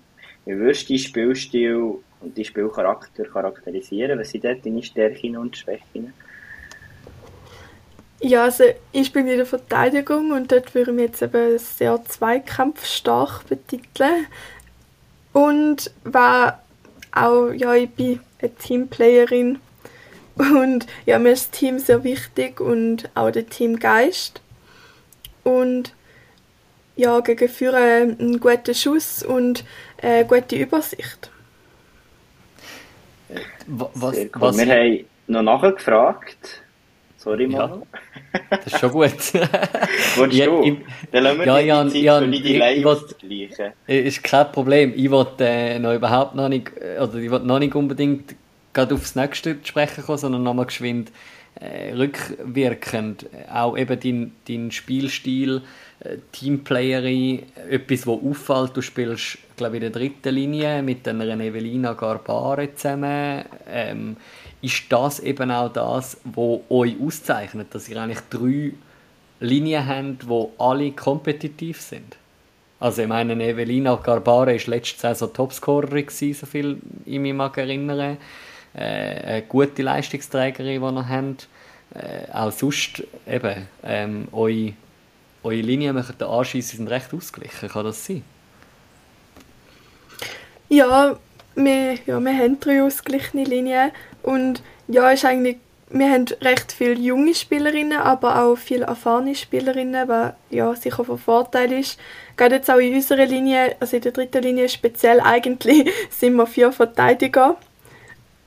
wie 0.45 0.57
würdest 0.57 0.89
du 0.89 0.93
deinen 0.93 0.99
Spielstil 0.99 1.75
und 2.21 2.37
deinen 2.37 2.45
Spielcharakter 2.45 3.23
charakterisieren? 3.25 4.19
Was 4.19 4.29
sind 4.29 4.43
dort 4.43 4.65
deine 4.65 4.83
Stärken 4.83 5.37
und 5.37 5.57
Schwächen? 5.57 6.13
Ja, 8.21 8.43
also 8.45 8.63
ich 8.93 9.11
bin 9.11 9.27
in 9.27 9.37
der 9.37 9.45
Verteidigung 9.45 10.31
und 10.31 10.51
dort 10.51 10.73
würde 10.75 10.91
ich 10.91 10.95
mich 10.95 11.05
jetzt 11.07 11.21
eben 11.21 11.57
sehr 11.57 12.01
zweikampfstark 12.05 13.47
betiteln. 13.49 14.27
Und 15.33 15.91
war 16.03 16.62
auch, 17.15 17.51
ja, 17.51 17.73
ich 17.73 17.89
bin 17.89 18.19
eine 18.39 18.53
Teamplayerin 18.55 19.59
und 20.35 20.87
ja, 21.05 21.19
mir 21.19 21.31
ist 21.31 21.51
das 21.51 21.59
Team 21.59 21.79
sehr 21.79 22.03
wichtig 22.03 22.59
und 22.59 23.09
auch 23.13 23.31
der 23.31 23.47
Teamgeist. 23.47 24.41
Und 25.43 25.93
ja, 26.95 27.19
gegen 27.19 27.49
Führer 27.49 28.01
einen 28.01 28.39
guten 28.39 28.73
Schuss 28.73 29.23
und 29.23 29.63
eine 30.01 30.25
gute 30.25 30.55
Übersicht. 30.55 31.29
Was, 33.67 33.89
was, 33.93 34.17
was 34.33 34.57
Wir 34.57 34.73
haben 34.73 35.05
noch 35.27 35.43
nachgefragt. 35.43 36.62
Sorry, 37.23 37.47
Manu. 37.47 37.85
Ja, 38.33 38.57
das 38.57 38.67
ist 38.67 38.79
schon 38.79 38.91
gut. 38.91 39.03
Wolltest 40.17 40.39
ja, 40.39 40.45
du? 40.45 40.61
Ich, 40.63 40.75
Dann 41.09 41.23
lassen 41.23 41.39
wir 41.39 41.45
ja, 41.45 41.59
ja, 41.59 41.87
Zeit 41.87 42.01
ja, 42.01 42.19
für 42.19 42.27
die 42.27 42.57
Live 42.57 43.17
gleichen. 43.19 43.73
Ist 43.87 44.23
kein 44.23 44.51
Problem. 44.51 44.93
Ich 44.93 45.09
wollte 45.09 45.45
äh, 45.45 45.79
noch 45.79 45.93
überhaupt 45.93 46.35
noch 46.35 46.49
nicht, 46.49 46.71
oder 46.75 47.15
ich 47.15 47.31
wollte 47.31 47.47
noch 47.47 47.59
nicht 47.59 47.75
unbedingt 47.75 48.35
gerade 48.73 48.95
aufs 48.95 49.15
nächste 49.15 49.55
sprechen 49.63 50.03
kommen, 50.03 50.17
sondern 50.17 50.43
nochmal 50.43 50.65
geschwind 50.65 51.13
äh, 51.61 51.93
rückwirkend. 51.93 53.27
Auch 53.49 53.77
eben 53.77 53.97
dein, 53.97 54.31
dein 54.45 54.71
Spielstil, 54.71 55.61
äh, 56.01 56.17
Teamplayerin, 56.33 57.43
etwas, 57.69 58.05
was 58.05 58.19
auffällt. 58.19 58.75
Du 58.75 58.81
spielst, 58.81 59.37
glaube 59.55 59.77
ich, 59.77 59.83
in 59.83 59.91
der 59.93 60.01
dritten 60.01 60.35
Linie 60.35 60.83
mit 60.83 61.07
einer 61.07 61.23
Evelina 61.39 61.93
Garbare 61.93 62.75
zusammen. 62.75 63.45
Ähm, 63.71 64.17
ist 64.63 64.83
das 64.89 65.19
eben 65.19 65.51
auch 65.51 65.71
das, 65.71 66.17
was 66.23 66.59
euch 66.69 66.95
auszeichnet, 66.99 67.67
dass 67.75 67.89
ihr 67.89 68.01
eigentlich 68.01 68.21
drei 68.29 68.71
Linien 69.41 69.85
habt, 69.85 70.23
die 70.23 70.47
alle 70.57 70.91
kompetitiv 70.91 71.81
sind? 71.81 72.17
Also 72.79 73.01
ich 73.01 73.07
meine, 73.07 73.33
Evelina 73.43 73.95
Garbare 73.95 74.57
war 74.57 74.67
letzte 74.67 74.99
Saison 74.99 75.33
Topscorerin, 75.33 76.07
so 76.09 76.45
viel 76.45 76.77
ich 77.05 77.19
mich 77.19 77.33
mag 77.33 77.57
erinnern 77.57 78.17
äh, 78.73 78.79
eine 78.79 79.41
gute 79.43 79.81
Leistungsträgerin, 79.81 80.81
die 80.81 80.85
ihr 80.85 81.09
habt. 81.09 81.47
Äh, 81.93 82.31
auch 82.31 82.51
sonst 82.51 83.03
eben, 83.27 83.67
ähm, 83.83 84.27
eure, 84.31 84.73
eure 85.43 85.61
Linien 85.61 85.93
machen 85.95 86.17
den 86.17 86.27
Anschiessen 86.27 86.77
sind 86.77 86.87
recht 86.87 87.13
ausgeglichen, 87.13 87.69
kann 87.69 87.85
das 87.85 88.03
sein? 88.05 88.23
Ja, 90.69 91.17
wir, 91.55 91.93
ja, 92.05 92.19
wir 92.19 92.37
haben 92.37 92.59
drei 92.59 92.81
ausgeglichene 92.81 93.43
Linien 93.43 93.91
und 94.23 94.61
ja, 94.87 95.11
ist 95.11 95.25
eigentlich, 95.25 95.57
wir 95.89 96.09
haben 96.09 96.25
recht 96.41 96.71
viele 96.71 96.95
junge 96.95 97.35
Spielerinnen, 97.35 97.99
aber 97.99 98.41
auch 98.41 98.55
viele 98.55 98.85
erfahrene 98.85 99.35
Spielerinnen, 99.35 100.07
was 100.07 100.33
ja 100.49 100.73
sicher 100.75 101.03
von 101.03 101.19
Vorteil 101.19 101.71
ist. 101.71 101.99
Gerade 102.35 102.55
jetzt 102.55 102.71
auch 102.71 102.77
in 102.77 102.95
unserer 102.95 103.25
Linie, 103.25 103.75
also 103.79 103.95
in 103.97 104.01
der 104.01 104.11
dritten 104.11 104.41
Linie 104.41 104.69
speziell 104.69 105.19
eigentlich, 105.23 105.91
sind 106.09 106.35
wir 106.35 106.47
vier 106.47 106.71
Verteidiger 106.71 107.57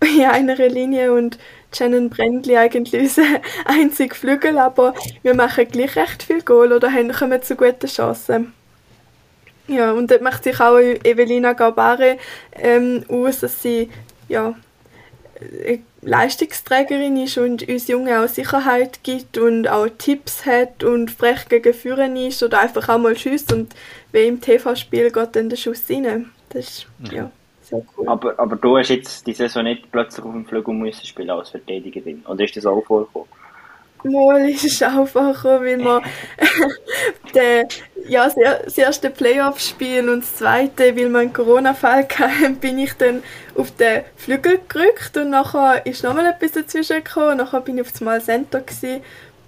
in 0.01 0.24
einer 0.24 0.57
Linie 0.57 1.12
und 1.12 1.39
Shannon 1.72 2.11
Brendli 2.11 2.57
eigentlich 2.57 3.01
unser 3.01 3.22
einziger 3.64 4.14
Flügel, 4.14 4.59
aber 4.59 4.95
wir 5.22 5.35
machen 5.35 5.68
gleich 5.68 5.97
recht 5.97 6.22
viel 6.22 6.43
Goal 6.43 6.72
oder 6.72 6.93
haben, 6.93 7.12
kommen 7.12 7.43
zu 7.43 7.55
guten 7.55 7.87
Chancen. 7.87 8.53
Ja, 9.68 9.93
und 9.93 10.11
dort 10.11 10.22
macht 10.22 10.45
sich 10.45 10.61
auch 10.61 10.79
Evelina 10.79 11.53
Garbare 11.53 12.18
ähm, 12.53 13.05
aus, 13.09 13.41
dass 13.41 13.62
sie 13.62 13.91
ja, 14.29 14.55
Leistungsträgerin 16.03 17.16
ist 17.16 17.39
und 17.39 17.68
uns 17.68 17.89
Jungen 17.89 18.14
auch 18.14 18.28
Sicherheit 18.28 19.03
gibt 19.03 19.39
und 19.39 19.68
auch 19.68 19.89
Tipps 19.99 20.47
hat 20.47 20.84
und 20.84 21.11
frech 21.11 21.49
gegen 21.49 21.74
Führen 21.74 22.16
ist 22.16 22.43
oder 22.43 22.61
einfach 22.61 22.89
auch 22.89 22.99
mal 22.99 23.16
schießt 23.16 23.53
und 23.53 23.74
wie 24.12 24.26
im 24.26 24.41
TV-Spiel 24.41 25.11
geht 25.11 25.37
dann 25.37 25.49
der 25.49 25.57
Schuss 25.57 25.82
rein. 25.91 26.30
Das 26.51 26.68
ist, 26.68 26.87
mhm. 26.99 27.16
ja. 27.16 27.30
Sehr 27.62 27.82
cool. 27.97 28.09
Aber, 28.09 28.39
aber 28.39 28.55
du 28.55 28.78
hast 28.78 28.91
jetzt 28.91 29.26
die 29.26 29.32
Saison 29.32 29.64
nicht 29.64 29.91
plötzlich 29.91 30.24
auf 30.24 30.32
dem 30.32 30.47
Flügel 30.47 30.72
müssen 30.72 31.05
spielen 31.05 31.30
als 31.30 31.51
Verteidigerin. 31.51 32.24
Oder 32.28 32.45
ist 32.45 32.57
das 32.57 32.64
auch 32.64 32.80
vorgekommen? 32.84 33.28
Mal 34.11 34.49
ist 34.49 34.65
es 34.65 34.79
vorgekommen, 34.79 35.65
weil 35.65 35.79
wir 35.79 36.03
der, 37.35 37.69
ja, 38.09 38.29
das 38.29 38.79
erste 38.79 39.11
Playoff-Spiel 39.11 40.09
und 40.09 40.23
das 40.23 40.37
zweite, 40.37 40.97
weil 40.97 41.11
wir 41.11 41.19
einen 41.19 41.33
Corona-Fall 41.33 42.07
hatten, 42.19 42.57
bin 42.61 42.79
ich 42.79 42.95
dann 42.95 43.23
auf 43.55 43.71
den 43.77 44.03
Flügel 44.17 44.61
gerückt 44.69 45.17
und 45.17 45.31
nachher 45.31 45.85
ist 45.87 46.03
nochmal 46.03 46.27
etwas 46.27 46.53
dazwischen 46.53 47.03
gekommen. 47.03 47.39
Nachher 47.39 47.61
bin 47.61 47.77
ich 47.77 47.83
auf 47.83 47.93
das 47.93 48.01
Mal 48.01 48.21
Center 48.21 48.61
gewesen. 48.61 49.03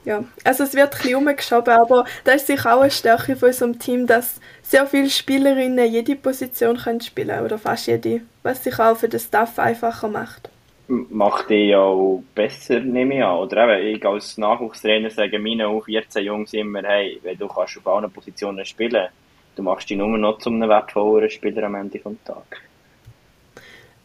ja, 0.05 0.25
also 0.45 0.65
es 0.65 0.75
wird 0.75 0.95
ein 0.95 0.99
bisschen 0.99 1.17
umgeschoben, 1.17 1.75
aber 1.75 2.05
das 2.25 2.37
ist 2.37 2.47
sicher 2.49 2.75
auch 2.75 2.83
eine 2.83 2.91
Stärke 2.91 3.37
von 3.37 3.49
unserem 3.49 3.79
Team, 3.79 4.07
dass 4.07 4.37
sehr 4.63 4.87
viele 4.87 5.11
Spielerinnen 5.11 5.91
jede 5.91 6.17
Position 6.17 6.77
können 6.77 7.01
spielen 7.01 7.45
oder 7.45 7.59
fast 7.59 7.87
jede, 7.87 8.23
was 8.43 8.65
sich 8.65 8.79
auch 8.79 8.97
für 8.97 9.09
den 9.09 9.21
Staff 9.21 9.59
einfacher 9.59 10.09
macht. 10.09 10.51
Macht 10.89 11.51
die 11.51 11.68
ja 11.68 11.80
auch 11.80 12.22
besser, 12.34 12.80
nehme 12.80 13.16
ich 13.16 13.24
an. 13.24 13.39
Oder 13.39 13.78
eben, 13.78 13.97
ich 13.97 14.07
als 14.07 14.39
Nachwuchstrainer 14.39 15.11
sage 15.11 15.39
meinen 15.39 15.66
U14 15.66 16.20
Jungs 16.20 16.55
immer, 16.55 16.82
hey, 16.82 17.20
wenn 17.22 17.36
du 17.36 17.47
kannst 17.47 17.76
auf 17.76 17.86
allen 17.86 18.11
Positionen 18.11 18.64
spielen, 18.64 19.09
du 19.55 19.62
machst 19.62 19.91
dich 19.91 19.99
nur 19.99 20.09
noch 20.16 20.39
zu 20.39 20.49
einem 20.49 20.68
wertvolleren 20.68 21.28
Spieler 21.28 21.64
am 21.64 21.74
Ende 21.74 21.99
des 21.99 22.16
Tages. 22.24 22.59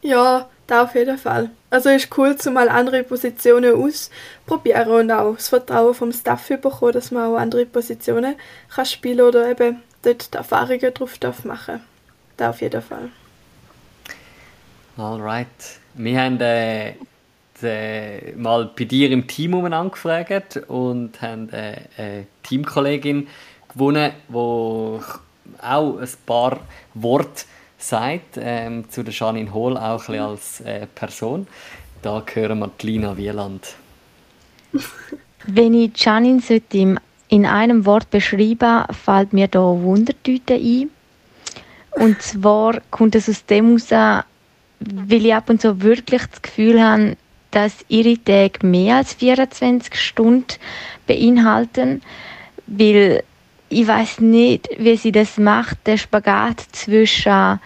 Ja, 0.02 0.50
da 0.68 0.84
auf 0.84 0.96
jeden 0.96 1.18
Fall. 1.18 1.52
Also 1.70 1.90
ist 1.90 2.18
cool, 2.18 2.36
zu 2.36 2.52
mal 2.52 2.68
andere 2.68 3.04
Positionen 3.04 3.74
ausprobieren 3.74 4.90
und 4.90 5.12
auch 5.12 5.36
das 5.36 5.48
Vertrauen 5.48 5.94
vom 5.94 6.12
Staff 6.12 6.50
bekommen, 6.50 6.92
dass 6.92 7.12
man 7.12 7.32
auch 7.32 7.38
andere 7.38 7.66
Positionen 7.66 8.36
kann 8.70 8.86
spielen 8.86 9.22
oder 9.22 9.50
eben 9.50 9.82
dort 10.02 10.34
die 10.34 10.38
Erfahrungen 10.38 10.94
drauf 10.94 11.18
darf 11.18 11.46
machen. 11.46 11.82
Da 12.36 12.50
auf 12.50 12.62
jeden 12.62 12.82
Fall. 12.82 13.10
Alright. 14.98 15.80
Wir 15.96 16.22
haben 16.22 16.40
äh, 16.42 16.94
de, 17.62 18.36
mal 18.36 18.72
bei 18.78 18.86
dir 18.86 19.12
im 19.12 19.28
Team 19.28 19.54
angefragt 19.54 20.58
und 20.68 21.22
haben 21.22 21.50
äh, 21.50 21.76
eine 21.98 22.26
Teamkollegin 22.44 23.28
gewonnen, 23.72 24.12
die 24.28 24.34
auch 24.34 25.98
ein 25.98 26.10
paar 26.26 26.60
Worte 26.94 27.46
sagt, 27.78 28.38
ähm, 28.38 28.90
zu 28.90 29.04
der 29.04 29.14
Janine 29.14 29.54
Hall 29.54 29.78
auch 29.78 30.08
ein 30.10 30.20
als 30.20 30.62
äh, 30.62 30.88
Person. 30.88 31.48
Da 32.02 32.24
hören 32.34 32.60
wir 32.60 32.72
die 32.82 32.88
Lina 32.88 33.16
Wieland. 33.16 33.76
Wenn 35.46 35.74
ich 35.74 35.92
Janine 35.98 36.42
in 37.28 37.46
einem 37.46 37.86
Wort 37.86 38.10
beschreiben 38.10 38.86
fällt 38.94 39.34
mir 39.34 39.48
da 39.48 39.60
Wundertüte 39.60 40.54
ein. 40.54 40.90
Und 41.92 42.22
zwar 42.22 42.82
kommt 42.92 43.16
es 43.16 43.30
aus 43.30 43.46
dem 43.46 43.78
heraus, 43.78 44.24
weil 45.08 45.26
ich 45.26 45.34
ab 45.34 45.50
und 45.50 45.62
zu 45.62 45.82
wirklich 45.82 46.22
das 46.28 46.42
Gefühl 46.42 46.82
habe, 46.84 47.18
dass 47.52 47.86
ihre 47.88 48.18
Tage 48.24 48.66
mehr 48.66 48.98
als 48.98 49.14
24 49.14 49.96
Stunden 49.96 50.56
beinhalten, 51.08 52.02
weil 52.68 53.24
ich 53.70 53.88
weiß 53.88 54.20
nicht, 54.22 54.70
wie 54.78 54.98
sie 54.98 55.12
das 55.12 55.38
macht, 55.38 55.86
der 55.86 55.98
Spagat 55.98 56.60
zwischen 56.72 57.60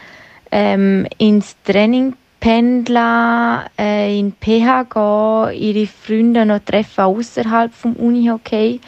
ähm, 0.52 1.06
ins 1.18 1.56
Training 1.64 2.14
pendeln, 2.40 3.62
äh, 3.78 4.18
in 4.18 4.34
PH 4.34 4.84
gehen, 4.84 5.62
ihre 5.62 5.88
Freunde 5.88 6.46
noch 6.46 6.60
treffen 6.60 7.04
außerhalb 7.04 7.74
vom 7.74 7.94
Unihockey, 7.94 8.80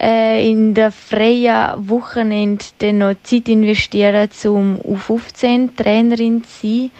äh, 0.00 0.50
in 0.50 0.72
der 0.74 0.92
freien 0.92 1.88
Wochenende 1.88 2.64
dann 2.78 2.98
noch 2.98 3.14
Zeit 3.22 3.48
investieren, 3.48 4.28
um 4.46 4.78
U15 4.80 5.76
Trainerin 5.76 6.44
zu 6.44 6.50
sein, 6.62 6.90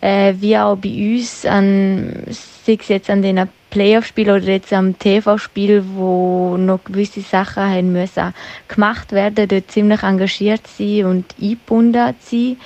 äh, 0.00 0.34
wie 0.38 0.56
auch 0.56 0.76
bei 0.76 1.14
uns 1.14 1.44
an, 1.44 2.24
sei 2.64 2.78
es 2.80 2.88
jetzt 2.88 3.10
an 3.10 3.22
den 3.22 3.48
Playoff-Spiel 3.70 4.30
oder 4.30 4.44
jetzt 4.44 4.72
am 4.72 4.98
TV-Spiel, 4.98 5.84
wo 5.94 6.56
noch 6.56 6.82
gewisse 6.84 7.20
Sachen 7.20 7.62
haben 7.62 7.92
müssen 7.92 8.34
gemacht 8.68 9.12
werden, 9.12 9.46
dort 9.48 9.70
ziemlich 9.70 10.02
engagiert 10.02 10.66
sein 10.66 11.04
und 11.04 11.34
eingebunden 11.40 12.14
sein. 12.20 12.56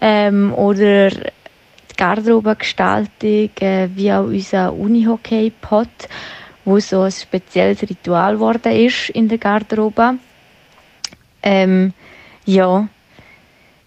Ähm, 0.00 0.52
oder 0.54 1.10
die 1.10 1.96
Garderobengestaltung, 1.96 3.50
äh, 3.60 3.88
wie 3.94 4.12
auch 4.12 4.24
unser 4.24 4.72
Unihockey-Pot, 4.72 5.88
wo 6.64 6.78
so 6.78 7.02
ein 7.02 7.12
spezielles 7.12 7.82
Ritual 7.82 8.34
geworden 8.34 8.72
ist 8.72 9.10
in 9.10 9.28
der 9.28 9.38
Garderobe. 9.38 10.14
Ähm, 11.42 11.92
ja, 12.44 12.88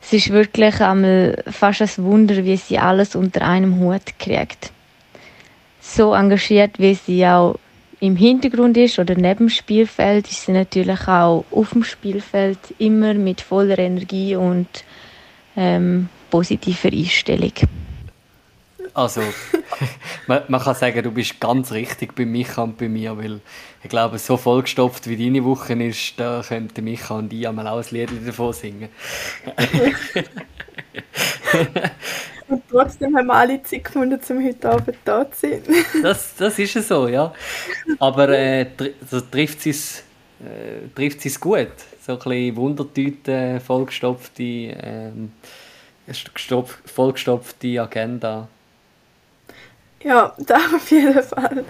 es 0.08 0.14
ist 0.14 0.32
wirklich 0.32 0.80
einmal 0.82 1.44
fast 1.52 1.82
ein 1.82 2.06
Wunder, 2.06 2.44
wie 2.46 2.58
sie 2.58 2.80
alles 2.80 3.16
unter 3.16 3.42
einem 3.42 3.80
Hut 3.80 4.18
kriegt 4.18 4.72
so 5.88 6.14
engagiert, 6.14 6.80
wie 6.80 6.96
sie 6.96 7.26
auch 7.26 7.56
im 8.00 8.16
Hintergrund 8.16 8.78
ist 8.78 9.00
oder 9.00 9.16
neben 9.16 9.48
dem 9.48 9.50
Spielfeld, 9.50 10.30
ist 10.30 10.46
sie 10.46 10.52
natürlich 10.52 11.08
auch 11.08 11.46
auf 11.52 11.72
dem 11.72 11.84
Spielfeld 11.84 12.60
immer 12.78 13.14
mit 13.14 13.42
voller 13.42 13.80
Energie 13.80 14.36
und 14.36 14.68
ähm, 15.56 16.10
positiver 16.30 16.90
Einstellung. 16.90 17.54
Also, 18.98 19.22
man, 20.28 20.42
man, 20.48 20.60
kann 20.60 20.74
sagen, 20.74 21.04
du 21.04 21.12
bist 21.12 21.40
ganz 21.40 21.72
richtig 21.72 22.16
bei 22.16 22.26
Micha 22.26 22.64
und 22.64 22.80
bei 22.80 22.90
mir, 22.90 23.16
weil 23.16 23.42
ich 23.84 23.90
glaube, 23.90 24.18
so 24.18 24.38
vollgestopft 24.38 25.08
wie 25.08 25.16
deine 25.16 25.46
Woche 25.46 25.74
ist, 25.74 26.20
da 26.20 26.42
könnten 26.46 26.84
Micha 26.84 27.14
und 27.16 27.32
ich 27.32 27.48
einmal 27.48 27.68
auch 27.68 27.78
ein 27.78 27.86
Lied 27.92 28.10
davon 28.26 28.54
singen. 28.54 28.90
Und 32.50 32.64
trotzdem 32.72 33.16
haben 33.18 33.28
wir 33.28 33.34
alle 33.34 33.62
Zeit 33.62 33.84
gefunden, 33.84 34.22
um 34.30 34.46
heute 34.46 34.70
Abend 34.70 34.98
da 35.04 35.30
zu 35.30 35.42
sein. 35.42 35.62
das, 36.02 36.34
das 36.36 36.58
ist 36.58 36.78
es 36.78 36.88
so, 36.88 37.10
ja. 37.10 37.34
Aber 38.00 38.30
äh, 38.30 38.68
so 39.12 39.20
trifft 39.20 39.66
es 39.68 40.06
äh, 40.40 40.88
trifft 40.96 41.26
es 41.26 41.38
gut. 41.38 41.68
So 42.02 42.14
ein 42.14 42.18
bisschen 42.20 42.56
Wundertüten, 42.56 43.60
vollgestopfte, 43.60 44.44
ähm, 44.44 45.34
vollgestopfte 46.86 47.82
Agenda. 47.82 48.48
Ja, 50.04 50.34
da 50.38 50.56
auf 50.76 50.90
jeden 50.92 51.24
Fall. 51.24 51.66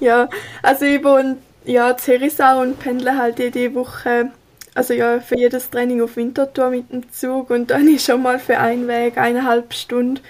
Ja, 0.00 0.28
also 0.62 0.84
ich 0.84 1.02
wohne 1.02 1.38
ja, 1.64 1.90
in 1.90 1.96
Herisau 1.96 2.60
und 2.60 2.78
pendle 2.78 3.16
halt 3.16 3.38
jede 3.38 3.74
Woche 3.74 4.30
also 4.74 4.92
ja, 4.92 5.20
für 5.20 5.36
jedes 5.36 5.70
Training 5.70 6.02
auf 6.02 6.16
Winterthur 6.16 6.70
mit 6.70 6.92
dem 6.92 7.10
Zug 7.12 7.50
und 7.50 7.70
dann 7.70 7.88
ist 7.94 8.06
schon 8.06 8.22
mal 8.22 8.38
für 8.38 8.58
einen 8.58 8.88
Weg 8.88 9.16
eineinhalb 9.16 9.72
Stunden. 9.72 10.20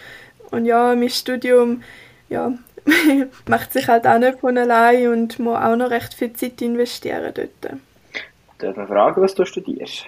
Und 0.50 0.66
ja, 0.66 0.94
mein 0.94 1.08
Studium, 1.10 1.82
ja, 2.28 2.52
macht 3.48 3.72
sich 3.72 3.88
halt 3.88 4.06
auch 4.06 4.18
nicht 4.18 4.40
von 4.40 4.56
allein 4.58 5.08
und 5.08 5.38
muss 5.38 5.58
auch 5.58 5.76
noch 5.76 5.90
recht 5.90 6.14
viel 6.14 6.32
Zeit 6.34 6.60
investieren 6.62 7.32
dort. 7.34 7.80
Darf 8.58 8.76
man 8.76 8.86
fragen, 8.86 9.22
was 9.22 9.34
du 9.34 9.44
studierst? 9.44 10.06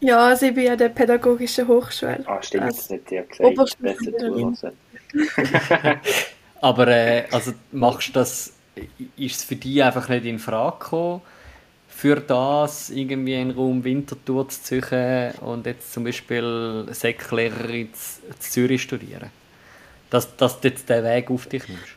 Ja, 0.00 0.26
also 0.28 0.46
ich 0.46 0.54
bin 0.54 0.70
an 0.70 0.78
der 0.78 0.88
Pädagogischen 0.88 1.68
Hochschule. 1.68 2.24
Ah, 2.26 2.42
stimmt, 2.42 2.64
also, 2.64 2.76
das 2.76 2.90
hat 2.90 3.08
sie 3.08 3.14
ja 3.14 3.22
gesagt. 3.22 4.74
Aber 6.60 6.88
äh, 6.88 7.24
also 7.30 7.52
machst 7.72 8.14
das, 8.16 8.52
ist 9.16 9.36
es 9.36 9.44
für 9.44 9.56
dich 9.56 9.82
einfach 9.82 10.08
nicht 10.08 10.24
in 10.24 10.38
Frage 10.38 10.78
gekommen? 10.78 11.22
für 11.94 12.16
das 12.16 12.90
irgendwie 12.90 13.40
in 13.40 13.52
Raum 13.52 13.84
Winterthur 13.84 14.48
zu 14.48 14.80
suchen 14.80 15.30
und 15.40 15.64
jetzt 15.64 15.92
zum 15.92 16.04
Beispiel 16.04 16.86
Säcklehrer 16.90 17.68
in 17.68 17.88
Zürich 18.40 18.82
studieren? 18.82 19.30
Dass, 20.10 20.36
dass 20.36 20.60
du 20.60 20.68
jetzt 20.68 20.88
den 20.88 21.04
Weg 21.04 21.30
auf 21.30 21.46
dich 21.46 21.62
nimmst? 21.68 21.94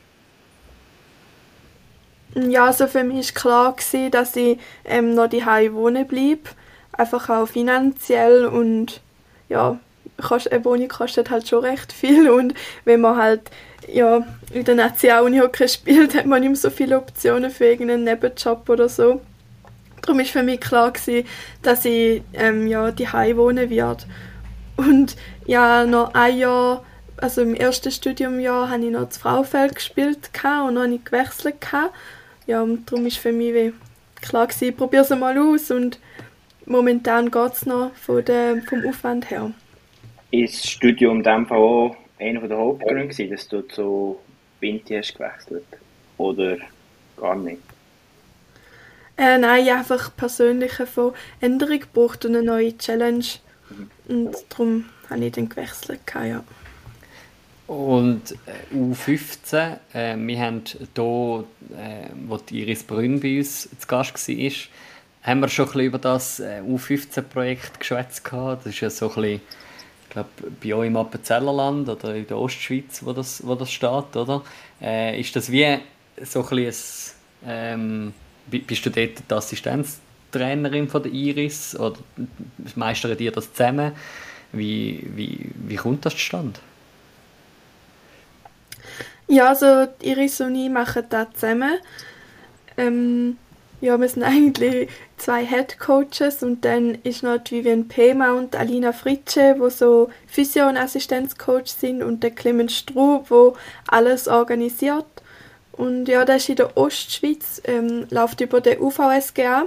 Ja, 2.52 2.66
also 2.66 2.88
für 2.88 3.04
mich 3.04 3.34
war 3.34 3.42
klar, 3.42 3.76
gewesen, 3.76 4.12
dass 4.12 4.36
ich 4.36 4.60
ähm, 4.86 5.16
noch 5.16 5.28
daheim 5.28 5.74
wohnen 5.74 6.08
bleibe. 6.08 6.50
Einfach 6.92 7.30
auch 7.30 7.48
finanziell 7.48 8.46
und 8.46 9.02
ja, 9.50 9.80
eine 10.18 10.66
Wohnung 10.66 10.88
kostet 10.88 11.30
halt 11.30 11.48
schon 11.48 11.64
recht 11.64 11.94
viel 11.94 12.30
und 12.30 12.54
wenn 12.86 13.02
man 13.02 13.18
halt 13.18 13.52
ja, 13.88 14.26
in 14.52 14.66
der 14.66 14.76
Nazi 14.76 15.12
auch 15.12 15.26
Unihockey 15.26 15.68
spielt, 15.68 16.16
hat 16.18 16.26
man 16.26 16.42
nicht 16.42 16.50
mehr 16.50 16.58
so 16.58 16.70
viele 16.70 16.98
Optionen 16.98 17.52
für 17.52 17.66
irgendeinen 17.66 18.04
Nebenjob 18.04 18.68
oder 18.70 18.90
so. 18.90 19.22
Darum 20.02 20.20
war 20.20 20.26
für 20.26 20.44
mich 20.44 20.60
klar, 20.60 20.92
gewesen, 20.92 21.28
dass 21.62 21.86
ich 21.86 22.22
ähm, 22.34 22.68
ja, 22.68 22.92
daheim 22.92 23.38
wohnen 23.38 23.70
werde. 23.70 24.06
Und 24.78 25.16
ja, 25.46 25.86
noch 25.86 26.14
ein 26.14 26.38
Jahr, 26.38 26.84
also 27.18 27.42
im 27.42 27.56
ersten 27.56 27.92
Studiumjahr, 27.92 28.70
habe 28.70 28.86
ich 28.86 28.92
noch 28.92 29.08
das 29.08 29.18
Frauenfeld 29.18 29.76
gespielt 29.76 30.30
und 30.66 30.76
noch 30.76 30.88
nicht 30.88 31.06
gewechselt. 31.06 31.56
Ja, 32.46 32.62
und 32.62 32.90
darum 32.90 33.04
war 33.04 33.12
für 33.12 33.32
mich 33.32 33.74
klar, 34.22 34.48
gewesen, 34.48 34.70
ich 34.70 34.78
probiere 34.78 35.04
es 35.04 35.10
mal 35.10 35.38
aus 35.38 35.72
und 35.72 36.00
momentan 36.66 37.32
geht 37.32 37.54
es 37.54 37.66
noch 37.66 37.92
von 37.96 38.24
der, 38.24 38.62
vom 38.62 38.86
Aufwand 38.88 39.30
her. 39.30 39.52
Ist 40.32 40.64
das 40.64 40.72
Studium 40.72 41.18
in 41.18 41.24
dem 41.24 41.46
Fall 41.46 41.58
auch 41.58 41.98
einer 42.20 42.48
der 42.48 42.58
Hauptgründe, 42.58 43.28
dass 43.30 43.48
du 43.48 43.62
zu 43.62 44.20
Binti 44.60 44.96
hast 44.96 45.16
gewechselt? 45.16 45.66
Oder 46.18 46.58
gar 47.16 47.36
nicht? 47.36 47.62
Äh, 49.18 49.38
nein, 49.38 49.68
einfach 49.70 50.16
persönlich 50.16 50.74
von 50.74 51.14
Änderung 51.42 51.80
gebraucht 51.80 52.26
und 52.26 52.36
eine 52.36 52.46
neue 52.46 52.78
Challenge. 52.78 53.26
Und 54.08 54.36
darum 54.50 54.86
habe 55.10 55.26
ich 55.26 55.32
dann 55.32 55.50
gewechselt. 55.50 56.02
Ja. 56.14 56.44
Und 57.68 58.32
äh, 58.46 58.76
U15, 58.76 59.78
äh, 59.94 60.16
wir 60.16 60.40
haben 60.40 60.64
hier, 60.66 61.44
äh, 61.76 62.10
wo 62.28 62.38
die 62.38 62.62
Iris 62.62 62.84
Brünn 62.84 63.20
bei 63.20 63.40
uns 63.40 63.64
zu 63.64 63.88
Gast 63.88 64.28
war, 64.30 64.52
haben 65.24 65.40
wir 65.42 65.50
schon 65.50 65.66
ein 65.66 65.72
bisschen 65.72 65.86
über 65.86 65.98
das 65.98 66.40
äh, 66.40 66.62
U15-Projekt 66.62 67.80
geschwätzt. 67.80 68.24
Das 68.32 68.66
ist 68.66 68.80
ja 68.80 68.90
so 68.90 69.10
ein 69.10 69.16
bisschen, 69.16 69.34
ich 69.36 69.42
glaube, 70.18 70.30
bei 70.62 70.74
euch 70.74 70.88
im 70.88 70.98
Appenzellerland 70.98 71.90
oder 71.90 72.16
in 72.16 72.28
der 72.28 72.38
Ostschweiz, 72.38 73.04
wo 73.04 73.14
das, 73.14 73.46
wo 73.46 73.56
das 73.56 73.72
steht, 73.72 74.16
oder? 74.16 74.44
Äh, 74.82 75.20
ist 75.20 75.36
das 75.36 75.52
wie 75.52 75.78
so 76.24 76.44
ein 76.44 76.50
bisschen 76.50 77.16
ähm, 77.46 78.14
bist 78.48 78.86
du 78.86 78.90
dort 78.90 79.24
die 79.30 79.34
Assistenztrainerin 79.34 80.88
von 80.88 81.04
der 81.04 81.12
Iris 81.12 81.78
oder 81.78 81.98
meistern 82.76 83.18
ihr 83.18 83.32
das 83.32 83.54
zusammen? 83.54 83.92
Wie, 84.54 85.06
wie, 85.16 85.52
wie 85.54 85.76
kommt 85.76 86.06
das 86.06 86.14
zustande? 86.14 86.60
Ja, 89.28 89.50
also 89.50 89.88
Iris 90.02 90.40
und 90.40 90.56
ich 90.56 90.70
machen 90.70 91.04
das 91.10 91.28
zusammen. 91.34 91.80
Ähm, 92.78 93.38
ja, 93.80 94.00
wir 94.00 94.10
sind 94.10 94.24
eigentlich 94.24 94.90
zwei 95.18 95.46
Head 95.46 95.80
Coaches 95.80 96.42
und 96.42 96.66
dann 96.66 96.96
ist 97.04 97.24
noch 97.24 97.38
die 97.38 97.60
Vivian 97.60 97.88
Pema 97.88 98.32
und 98.32 98.56
Alina 98.56 98.92
Fritsche, 98.92 99.56
wo 99.60 99.70
so 99.70 100.10
Physio- 100.28 100.68
und 100.68 100.78
Assistenzcoach 100.78 101.68
sind 101.68 102.02
und 102.02 102.24
der 102.24 102.32
Clemens 102.32 102.76
Strub, 102.76 103.30
wo 103.30 103.56
alles 103.88 104.28
organisiert. 104.28 105.06
Und 105.74 106.08
ja, 106.08 106.26
das 106.26 106.44
ist 106.44 106.50
in 106.50 106.56
der 106.56 106.76
Ostschweiz, 106.76 107.62
ähm, 107.66 108.08
läuft 108.10 108.42
über 108.42 108.62
den 108.62 108.82
UVSGA. 108.82 109.66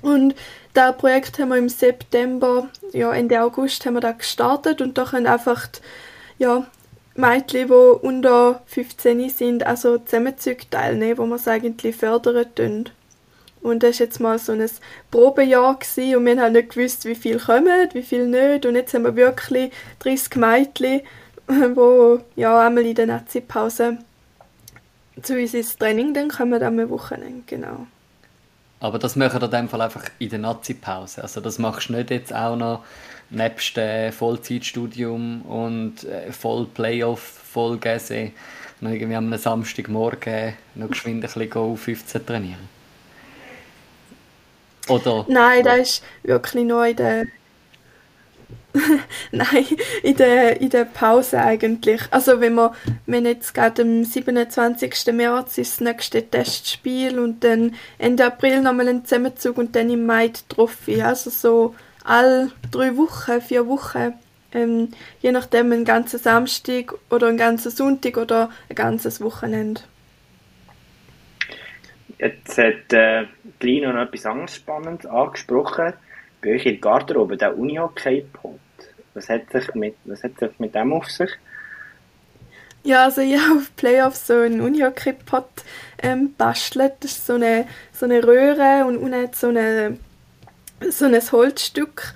Und 0.00 0.34
das 0.72 0.96
Projekt 0.96 1.38
haben 1.38 1.50
wir 1.50 1.58
im 1.58 1.68
September, 1.68 2.70
ja 2.92 3.12
Ende 3.12 3.42
August 3.42 3.84
haben 3.84 3.94
wir 3.94 4.00
da 4.00 4.12
gestartet 4.12 4.80
und 4.80 4.96
da 4.96 5.04
können 5.04 5.26
einfach 5.26 5.68
ja, 6.38 6.66
Mädchen, 7.16 7.68
die 7.68 7.74
unter 7.74 8.62
15 8.64 9.28
sind, 9.28 9.66
also 9.66 9.98
Zusammenzüge 9.98 10.70
teilnehmen, 10.70 11.18
wo 11.18 11.26
wir 11.26 11.34
es 11.34 11.48
eigentlich 11.48 11.96
fördern 11.96 12.46
tun. 12.54 12.88
Und 13.62 13.82
das 13.82 14.00
war 14.00 14.06
jetzt 14.06 14.20
mal 14.20 14.38
so 14.38 14.52
ein 14.52 14.70
Probejahr 15.10 15.78
gewesen, 15.78 16.16
und 16.16 16.26
wir 16.26 16.40
haben 16.40 16.52
nicht 16.52 16.70
gewusst, 16.70 17.04
wie 17.04 17.14
viel 17.14 17.38
kommen, 17.38 17.88
wie 17.92 18.02
viel 18.02 18.26
nicht. 18.26 18.64
Und 18.64 18.74
jetzt 18.74 18.94
haben 18.94 19.04
wir 19.04 19.16
wirklich 19.16 19.72
30 19.98 20.36
Mädchen, 20.36 21.02
die 21.48 22.18
ja, 22.40 22.66
einmal 22.66 22.86
in 22.86 22.94
der 22.94 23.06
Nazi-Pause 23.06 23.98
zu 25.22 25.34
uns 25.36 25.54
ins 25.54 25.76
Training 25.76 26.14
dann 26.14 26.28
kommen 26.28 26.62
am 26.62 26.90
Wochenende, 26.90 27.42
genau. 27.46 27.86
Aber 28.80 28.98
das 28.98 29.14
machen 29.16 29.40
wir 29.40 29.44
in 29.44 29.50
dem 29.50 29.68
Fall 29.68 29.82
einfach 29.82 30.04
in 30.18 30.30
der 30.30 30.38
Nazi-Pause. 30.38 31.22
Also 31.22 31.40
das 31.40 31.58
machst 31.58 31.90
du 31.90 31.94
nicht 31.94 32.10
jetzt 32.10 32.34
auch 32.34 32.56
noch 32.56 32.84
nebst 33.28 33.76
dem 33.76 34.12
Vollzeitstudium 34.12 35.42
und 35.42 36.04
äh, 36.04 36.32
voll 36.32 36.66
Playoff, 36.66 37.20
voll 37.20 37.76
Gäse, 37.78 38.32
irgendwie 38.80 39.14
am 39.14 39.36
Samstagmorgen 39.36 40.54
noch 40.74 40.88
geschwind 40.88 41.18
ein 41.18 41.20
bisschen 41.20 41.50
Go 41.50 41.76
15 41.76 42.24
trainieren. 42.24 42.79
Oder? 44.90 45.24
Nein, 45.28 45.64
das 45.64 45.78
ist 45.78 46.02
wirklich 46.22 46.64
nur 46.64 46.86
in 46.86 46.96
der 46.96 47.26
Nein, 49.32 49.66
in 50.02 50.16
der, 50.16 50.60
in 50.60 50.70
der 50.70 50.84
Pause 50.84 51.40
eigentlich. 51.40 52.02
Also 52.10 52.40
wenn 52.40 52.54
wir, 52.54 52.72
wenn 53.06 53.26
jetzt 53.26 53.54
gerade 53.54 53.82
am 53.82 54.04
27. 54.04 55.12
März 55.12 55.58
ist 55.58 55.72
das 55.72 55.80
nächste 55.80 56.22
Testspiel 56.22 57.18
und 57.18 57.42
dann 57.42 57.74
Ende 57.98 58.24
April 58.26 58.60
nochmal 58.60 58.88
ein 58.88 59.04
Zusammenzug 59.04 59.58
und 59.58 59.74
dann 59.74 59.90
im 59.90 60.06
Mai 60.06 60.28
die 60.28 60.40
Trophy. 60.48 61.02
Also 61.02 61.30
so 61.30 61.74
alle 62.04 62.52
drei 62.70 62.96
Wochen, 62.96 63.40
vier 63.40 63.66
Wochen. 63.66 64.14
Ähm, 64.52 64.88
je 65.20 65.32
nachdem 65.32 65.72
ein 65.72 65.84
ganzer 65.84 66.18
Samstag 66.18 66.94
oder 67.08 67.28
ein 67.28 67.36
ganzer 67.36 67.70
Sonntag 67.70 68.16
oder 68.16 68.50
ein 68.68 68.74
ganzes 68.74 69.20
Wochenende. 69.20 69.82
Jetzt 72.20 72.58
hat 72.58 72.92
äh, 72.92 73.24
Lino 73.60 73.92
noch 73.92 74.02
etwas 74.02 74.26
anderes 74.26 74.54
Spannendes 74.54 75.06
angesprochen. 75.06 75.94
Bei 76.42 76.54
euch 76.54 76.66
in 76.66 76.72
der 76.72 76.80
Garderobe, 76.80 77.38
der 77.38 77.56
Unihockey-Pot. 77.56 78.60
Was 79.14 79.28
hat 79.30 79.50
sich 79.50 79.74
mit, 79.74 79.94
was 80.04 80.22
hat 80.22 80.38
sich 80.38 80.50
mit 80.58 80.74
dem 80.74 80.92
auf 80.92 81.10
sich? 81.10 81.30
Ja, 82.82 83.04
also 83.04 83.22
ich 83.22 83.40
habe 83.40 83.60
auf 83.60 83.74
Playoffs 83.74 84.26
so 84.26 84.34
einen 84.34 84.60
Unihockey-Pot 84.60 85.48
ähm, 86.02 86.34
bastelt. 86.36 86.92
Das 87.00 87.12
ist 87.12 87.26
so 87.26 87.34
eine, 87.34 87.66
so 87.92 88.04
eine 88.04 88.22
Röhre 88.22 88.84
und 88.86 88.98
unten 88.98 89.32
so, 89.32 89.48
eine, 89.48 89.96
so 90.90 91.06
ein 91.06 91.18
Holzstück. 91.32 92.12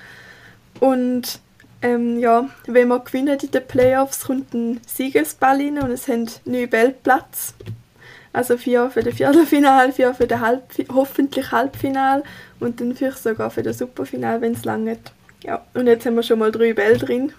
Und 0.81 1.41
ähm, 1.81 2.19
ja, 2.19 2.51
wenn 2.67 2.89
wir 2.89 3.01
gewinnen 3.01 3.39
in 3.41 3.51
den 3.51 3.67
Playoffs, 3.67 4.27
kommt 4.27 4.53
ein 4.53 4.83
Siegesball 4.87 5.57
rein 5.57 5.79
und 5.79 5.93
es 5.93 6.09
haben 6.09 6.29
neun 6.45 6.71
Weltplatz. 6.73 7.55
Also 8.35 8.57
vier 8.57 8.91
für 8.91 9.05
das 9.05 9.15
Viertelfinal, 9.15 9.93
vier 9.93 10.13
für 10.13 10.27
das 10.27 10.41
Halb 10.41 10.65
hoffentlich 10.93 11.53
Halbfinal 11.53 12.25
und 12.59 12.81
dann 12.81 12.97
vielleicht 12.97 13.23
sogar 13.23 13.49
für 13.49 13.63
das 13.63 13.79
Superfinal, 13.79 14.41
wenn 14.41 14.55
es 14.55 14.65
lange 14.65 14.99
Ja, 15.45 15.65
und 15.73 15.87
jetzt 15.87 16.05
haben 16.05 16.17
wir 16.17 16.23
schon 16.25 16.41
mal 16.41 16.51
drei 16.51 16.73
Bälle 16.73 16.99
drin. 16.99 17.33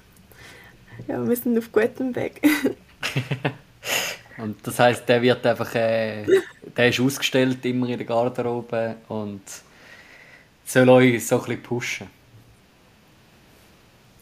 Ja, 1.10 1.28
wir 1.28 1.36
sind 1.36 1.58
auf 1.58 1.70
gutem 1.74 2.16
Weg. 2.16 2.42
und 4.38 4.56
das 4.66 4.80
heißt, 4.80 5.10
der 5.10 5.22
wird 5.22 5.46
einfach, 5.46 5.76
äh, 5.76 6.24
der 6.78 6.88
ist 6.88 7.02
ausgestellt 7.02 7.66
immer 7.66 7.90
in 7.90 7.98
der 7.98 8.08
Garderobe 8.08 8.96
und 9.10 9.42
soll 10.64 10.88
euch 10.88 11.28
so 11.28 11.36
ein 11.36 11.42
bisschen 11.42 11.62
pushen. 11.62 12.08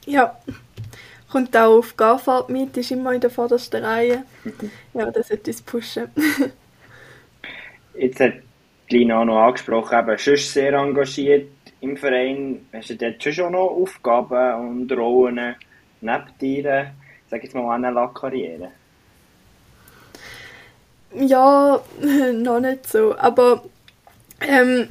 Ja, 0.08 0.40
kommt 1.32 1.56
auch 1.56 1.78
auf 1.78 1.96
Garfahrt 1.96 2.50
mit, 2.50 2.76
ist 2.78 2.90
immer 2.90 3.14
in 3.14 3.22
der 3.22 3.30
vordersten 3.30 3.86
Reihe. 3.86 4.24
Ja, 4.96 5.12
das 5.12 5.28
sollte 5.28 5.52
uns 5.52 5.62
pushen. 5.62 6.08
Jetzt 7.96 8.20
hat 8.20 8.34
Lina 8.90 9.22
auch 9.22 9.26
noch 9.26 9.40
angesprochen, 9.40 10.00
eben 10.00 10.18
schon 10.18 10.38
sehr 10.38 10.74
engagiert 10.74 11.50
im 11.82 11.98
Verein. 11.98 12.66
Hast 12.74 12.90
du 12.90 12.96
dort 12.96 13.24
schon 13.24 13.52
noch 13.52 13.70
Aufgaben 13.70 14.70
und 14.70 14.92
Rollen 14.92 15.56
neben 16.02 16.24
dir, 16.40 16.94
sag 17.30 17.44
jetzt 17.44 17.56
mal, 17.56 17.78
NLA-Karriere? 17.78 18.72
Ja, 21.16 21.82
noch 22.34 22.60
nicht 22.60 22.88
so. 22.88 23.16
Aber 23.18 23.64
ähm, 24.42 24.90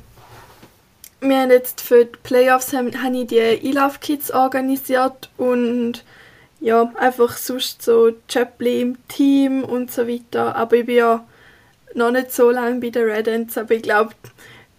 wir 1.21 1.37
haben 1.39 1.51
jetzt 1.51 1.81
für 1.81 2.05
die 2.05 2.19
Playoffs 2.23 2.73
haben, 2.73 3.03
habe 3.03 3.17
ich 3.17 3.27
die 3.29 3.37
E-Love-Kids 3.37 4.33
organisiert 4.33 5.31
und 5.37 6.05
ja, 6.61 6.93
einfach 6.97 7.37
sonst 7.37 7.83
so 7.83 8.13
Chaplin 8.29 8.81
im 8.81 9.09
Team 9.09 9.65
und 9.65 9.91
so 9.91 10.07
weiter. 10.07 10.55
Aber 10.55 10.77
ich 10.77 10.87
bin 10.87 10.97
ja 10.97 11.25
noch 11.95 12.11
nicht 12.11 12.33
so 12.33 12.51
lange 12.51 12.81
bei 12.81 12.91
den 12.91 13.05
Red 13.05 13.29
Ants, 13.29 13.59
aber 13.59 13.75
ich 13.75 13.83
glaube, 13.83 14.15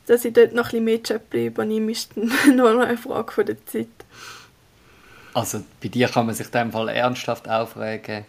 dass 0.06 0.26
ich 0.26 0.34
dort 0.34 0.54
noch 0.54 0.66
ein 0.66 0.72
bisschen 0.72 0.86
mehr 0.86 1.00
Chaplin 1.06 1.48
übernehme, 1.48 1.92
ist 1.92 2.18
nur 2.18 2.30
noch 2.74 2.86
eine 2.86 2.98
Frage 2.98 3.32
von 3.32 3.46
der 3.46 3.66
Zeit. 3.66 3.88
Also 5.34 5.64
bei 5.82 5.88
dir 5.88 6.08
kann 6.08 6.26
man 6.26 6.36
sich 6.36 6.48
in 6.48 6.52
dem 6.52 6.72
Fall 6.72 6.90
ernsthaft 6.90 7.50
aufregen. 7.50 8.26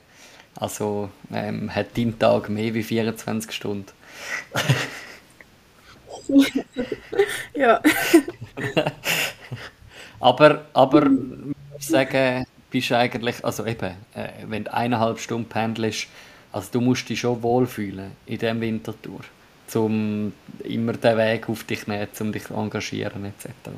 Also 0.57 1.11
ähm, 1.33 1.75
hat 1.75 1.97
dein 1.97 2.19
Tag 2.19 2.49
mehr 2.49 2.73
wie 2.75 2.83
24 2.83 3.53
Stunden. 3.53 3.91
ja. 7.55 7.83
aber, 10.21 10.65
aber 10.73 11.11
ich 11.79 11.87
sagen, 11.87 12.47
bist 12.71 12.91
du 12.91 12.97
eigentlich, 12.97 13.45
also 13.45 13.67
eben, 13.67 13.95
äh, 14.15 14.29
wenn 14.47 14.65
du 14.65 14.73
eineinhalb 14.73 15.19
Stunden 15.19 15.49
pendelst, 15.49 16.07
also 16.55 16.69
du 16.71 16.81
musst 16.81 17.09
dich 17.09 17.19
schon 17.19 17.43
wohlfühlen 17.43 18.13
in 18.27 18.39
diesem 18.39 18.61
Wintertour, 18.61 19.21
um 19.75 20.33
immer 20.63 20.93
den 20.93 21.19
Weg 21.19 21.49
auf 21.49 21.65
dich 21.65 21.89
nehmen, 21.89 22.07
um 22.21 22.31
dich 22.31 22.45
zu 22.45 22.55
engagieren 22.55 23.25
etc. 23.25 23.71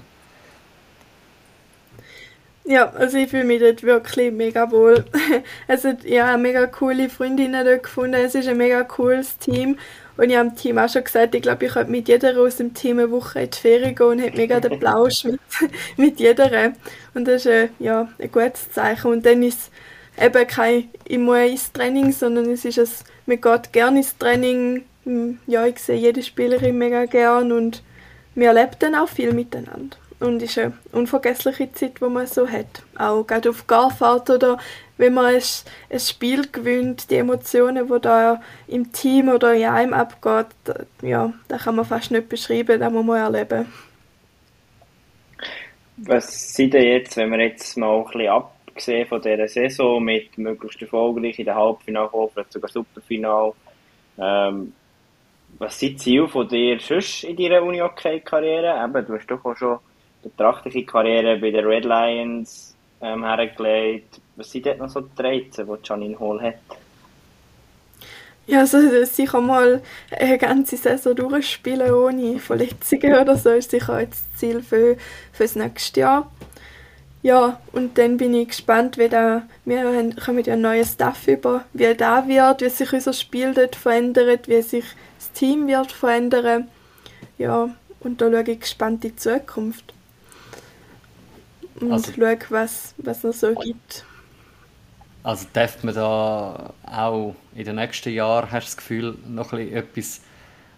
Ja, 2.65 2.91
also 2.91 3.17
ich 3.17 3.31
fühle 3.31 3.45
mich 3.45 3.61
dort 3.61 3.83
wirklich 3.83 4.31
mega 4.31 4.71
wohl. 4.71 5.05
Also 5.69 5.95
ja, 6.05 6.37
mega 6.37 6.67
coole 6.67 7.09
Freundinnen 7.09 7.65
dort 7.65 7.85
gefunden. 7.85 8.17
Es 8.17 8.35
ist 8.35 8.49
ein 8.49 8.59
mega 8.59 8.83
cooles 8.83 9.39
Team. 9.39 9.79
Und 10.19 10.31
ich 10.31 10.37
habe 10.37 10.51
dem 10.51 10.57
Team 10.57 10.79
auch 10.79 10.89
schon 10.89 11.05
gesagt, 11.05 11.35
ich 11.35 11.43
glaube, 11.43 11.65
ich 11.65 11.73
könnte 11.73 11.91
mit 11.91 12.09
jeder 12.09 12.37
aus 12.39 12.57
dem 12.57 12.75
Team 12.75 12.99
eine 12.99 13.11
Woche 13.11 13.41
in 13.41 13.51
die 13.51 13.59
Ferien 13.59 13.95
gehen 13.95 14.07
und 14.07 14.19
hätte 14.19 14.37
mega 14.37 14.61
den 14.61 14.79
Plausch 14.81 15.25
mit, 15.25 15.41
mit 15.97 16.21
jeder. 16.21 16.73
Und 17.15 17.27
das 17.27 17.47
ist 17.47 17.53
ein, 17.53 17.71
ja, 17.79 18.09
ein 18.19 18.33
gutes 18.33 18.71
Zeichen. 18.73 19.13
Und 19.13 19.25
dann 19.25 19.43
ist 19.43 19.71
eben 20.21 20.47
kein 20.47 20.89
muss 21.19 21.39
ins 21.39 21.73
Training, 21.73 22.13
sondern 22.13 22.51
es 22.51 22.65
ist 22.65 22.79
ein, 22.79 22.89
man 23.27 23.41
geht 23.41 23.73
gerne 23.73 23.99
ins 23.99 24.17
Training. 24.17 24.85
Hm, 25.05 25.39
ja, 25.47 25.67
ich 25.67 25.79
sehe 25.79 25.97
jede 25.97 26.23
Spielerin 26.23 26.79
mega 26.79 27.05
gern 27.05 27.53
und 27.53 27.83
wir 28.35 28.49
erleben 28.49 28.77
dann 28.81 28.95
auch 28.95 29.09
viel 29.09 29.33
miteinander. 29.33 29.97
Und 30.19 30.43
es 30.43 30.51
ist 30.51 30.59
eine 30.59 30.73
unvergessliche 30.93 31.71
Zeit, 31.73 32.01
die 32.01 32.05
man 32.05 32.27
so 32.27 32.49
hat. 32.49 32.83
Auch 32.99 33.25
gerade 33.27 33.51
auf 33.51 33.67
Garfahrt 33.67 34.31
oder 34.31 34.59
wenn 34.97 35.13
man 35.13 35.27
ein, 35.27 35.43
ein 35.91 36.01
Spiel 36.01 36.47
gewinnt, 36.51 37.11
die 37.11 37.17
Emotionen, 37.17 37.89
die 37.89 38.01
da 38.01 38.41
im 38.67 38.93
Team 38.93 39.29
oder 39.29 39.55
in 39.55 39.67
einem 39.67 39.93
abgeht, 39.93 40.47
ja, 41.03 41.33
da 41.49 41.59
kann 41.59 41.77
man 41.77 41.85
fast 41.85 42.11
nicht 42.11 42.31
beschreiben, 42.31 42.81
das 42.81 42.93
muss 42.93 43.05
man 43.05 43.19
erleben. 43.19 43.67
Was 45.99 46.55
sind 46.55 46.75
denn 46.75 46.85
jetzt, 46.85 47.17
wenn 47.17 47.31
wir 47.31 47.41
jetzt 47.41 47.77
mal 47.77 47.99
ein 47.99 48.05
bisschen 48.05 48.29
abgesehen 48.77 49.09
von 49.09 49.23
dieser 49.23 49.49
Saison 49.49 50.05
mit 50.05 50.37
möglichst 50.37 50.83
erfolgreich 50.83 51.39
in 51.39 51.47
der 51.47 51.55
Halbfinale 51.55 52.11
vielleicht 52.33 52.53
sogar 52.53 52.71
Superfinale, 52.71 53.53
ähm, 54.19 54.73
was 55.59 55.79
sind 55.79 55.93
die 55.93 55.97
Ziele 55.97 56.29
von 56.29 56.47
dir 56.47 56.79
sonst 56.79 57.25
in 57.25 57.37
deiner 57.37 57.63
Uni-Hockey-Karriere? 57.63 58.85
Eben, 58.85 59.07
du 59.07 59.15
hast 59.15 59.27
doch 59.29 59.43
auch 59.45 59.57
schon 59.57 59.79
betrachtliche 60.23 60.85
Karriere 60.85 61.39
bei 61.39 61.51
den 61.51 61.65
Red 61.65 61.85
Lions 61.85 62.77
ähm, 63.01 63.25
hergelegt. 63.25 64.21
Was 64.35 64.51
sind 64.51 64.67
dort 64.67 64.79
noch 64.79 64.91
so 64.91 65.01
die 65.01 65.23
Reize, 65.23 65.65
die 65.65 65.73
Janine 65.83 66.19
Hall 66.21 66.43
hat? 66.43 66.79
Ja, 68.47 68.61
also 68.61 68.79
sicher 69.05 69.41
mal 69.41 69.83
eine 70.11 70.39
ganze 70.39 70.77
Saison 70.77 71.17
durchspielen 71.17 71.91
ohne 71.91 72.39
Verletzungen 72.39 73.15
oder 73.15 73.37
so 73.37 73.51
ist 73.51 73.71
sicher 73.71 74.01
jetzt 74.01 74.27
das 74.33 74.41
Ziel 74.41 74.63
für, 74.63 74.97
für 75.33 75.45
das 75.45 75.57
nächste 75.57 76.01
Jahr. 76.01 76.31
Ja, 77.27 77.59
und 77.73 77.99
dann 77.99 78.19
bin 78.19 78.35
ich 78.35 78.51
gespannt, 78.51 78.99
wie 78.99 79.09
da, 79.09 79.43
wir 79.65 79.81
haben, 79.81 80.15
kommen 80.15 80.45
ja 80.45 80.55
neuen 80.55 80.85
Staff 80.85 81.27
über, 81.27 81.65
wie 81.73 81.93
da 81.93 82.29
wird, 82.29 82.61
wie 82.61 82.69
sich 82.69 82.93
unser 82.93 83.13
Spiel 83.13 83.53
dort 83.53 83.75
verändert, 83.75 84.47
wie 84.47 84.63
sich 84.63 84.85
das 85.19 85.33
Team 85.33 85.67
wird 85.67 85.91
verändern. 85.91 86.69
Ja, 87.37 87.69
und 87.99 88.21
da 88.21 88.31
schaue 88.31 88.49
ich 88.49 88.61
gespannt 88.61 89.05
in 89.05 89.11
die 89.11 89.17
Zukunft. 89.17 89.93
Und 91.81 91.91
also, 91.91 92.13
schaue, 92.13 92.39
was, 92.51 92.95
was 92.99 93.25
es 93.25 93.41
so 93.41 93.53
gibt. 93.57 94.05
Also 95.25 95.49
darf 95.53 95.83
man 95.83 95.97
da 95.97 96.75
auch 96.87 97.35
in 97.57 97.65
den 97.65 97.75
nächsten 97.75 98.13
Jahren, 98.13 98.53
hast 98.53 98.67
du 98.67 98.69
das 98.69 98.77
Gefühl, 98.77 99.19
noch 99.27 99.53
ein 99.53 99.73
etwas 99.73 100.21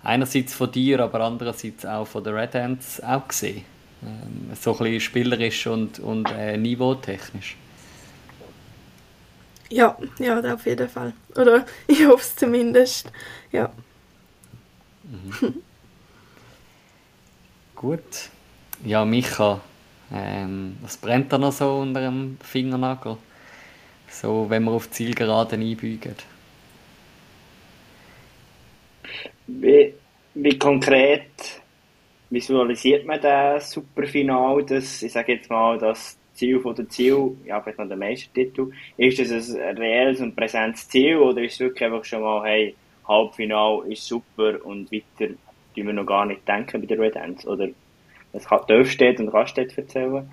einerseits 0.03 0.55
von 0.55 0.73
dir, 0.73 1.01
aber 1.01 1.21
andererseits 1.21 1.85
auch 1.85 2.07
von 2.07 2.25
den 2.25 2.33
Red 2.33 2.57
Ants 2.57 3.03
auch 3.03 3.29
gesehen? 3.29 3.67
Ähm, 4.03 4.51
so 4.55 4.73
ein 4.73 4.79
bisschen 4.79 5.01
spielerisch 5.01 5.67
und, 5.67 5.99
und 5.99 6.31
äh, 6.31 6.57
niveautechnisch. 6.57 7.57
Ja, 9.71 9.99
ja, 10.19 10.55
auf 10.55 10.67
jeden 10.67 10.89
Fall. 10.89 11.13
Oder 11.37 11.67
ich 11.87 12.07
hoffe 12.07 12.23
es 12.23 12.37
zumindest. 12.37 13.13
Ja. 13.53 13.73
Mhm. 15.05 15.63
Gut. 17.75 18.31
Ja, 18.85 19.05
Micha, 19.05 19.61
ähm, 20.13 20.77
was 20.83 20.97
brennt 20.97 21.33
da 21.33 21.39
noch 21.39 21.53
so 21.53 21.79
unter 21.79 22.01
dem 22.01 22.39
Fingernagel? 22.43 23.17
So, 24.11 24.47
wenn 24.49 24.65
wir 24.65 24.73
auf 24.73 24.91
Zielgeraden 24.91 25.61
einbügen. 25.61 26.15
Wie, 29.47 29.95
wie 30.35 30.59
konkret 30.59 31.61
visualisiert 32.31 33.07
man 33.07 33.21
das 33.21 33.71
Superfinal, 33.71 34.63
das, 34.65 35.03
ich 35.03 35.13
sage 35.13 35.35
jetzt 35.35 35.51
mal, 35.51 35.79
das 35.79 36.19
Ziel 36.35 36.61
von 36.61 36.75
der 36.75 36.89
Ziel, 36.89 37.37
ja, 37.45 37.61
vielleicht 37.61 37.79
noch 37.79 37.89
der 37.89 37.97
Meistertitel, 37.97 38.71
ist 38.97 39.19
das 39.19 39.55
ein 39.55 39.79
reelles 39.79 40.21
und 40.21 40.37
präsentes 40.37 40.89
Ziel 40.89 41.17
oder 41.17 41.43
ist 41.43 41.55
es 41.55 41.61
wirklich 41.61 41.85
einfach 41.85 42.05
schon 42.05 42.23
mal, 42.23 42.45
hey, 42.45 42.75
Halbfinal 43.07 43.83
ist 43.89 44.07
super 44.07 44.65
und 44.65 44.93
weiter 44.93 45.33
tun 45.75 45.87
wir 45.87 45.93
noch 45.93 46.07
gar 46.07 46.27
nicht 46.27 46.47
denken 46.47 46.81
bei 46.81 46.87
der 46.87 46.99
Red 46.99 47.17
Ends, 47.17 47.47
oder 47.47 47.69
was 48.33 48.45
darfst 48.45 49.01
du 49.01 49.09
und 49.09 49.31
kannst 49.31 49.57
du 49.57 49.63
erzählen? 49.63 50.29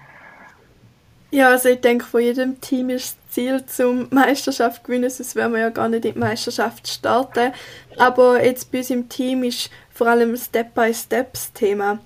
Ja, 1.31 1.49
also 1.49 1.69
ich 1.69 1.81
denke, 1.81 2.05
von 2.05 2.21
jedem 2.21 2.61
Team 2.61 2.89
ist 2.89 3.17
das 3.17 3.33
Ziel 3.33 3.65
zum 3.65 4.07
Meisterschaft 4.11 4.83
gewinnen, 4.83 5.09
sonst 5.09 5.35
werden 5.35 5.53
wir 5.53 5.61
ja 5.61 5.69
gar 5.69 5.89
nicht 5.89 6.05
in 6.05 6.13
die 6.13 6.19
Meisterschaft 6.19 6.87
starten. 6.87 7.51
Aber 7.97 8.43
jetzt 8.43 8.71
bei 8.71 8.77
uns 8.77 8.89
im 8.89 9.09
Team 9.09 9.43
ist 9.43 9.69
vor 9.95 10.07
allem 10.07 10.35
Step-by-Step 10.35 11.33
das 11.33 11.53
Thema. 11.53 11.99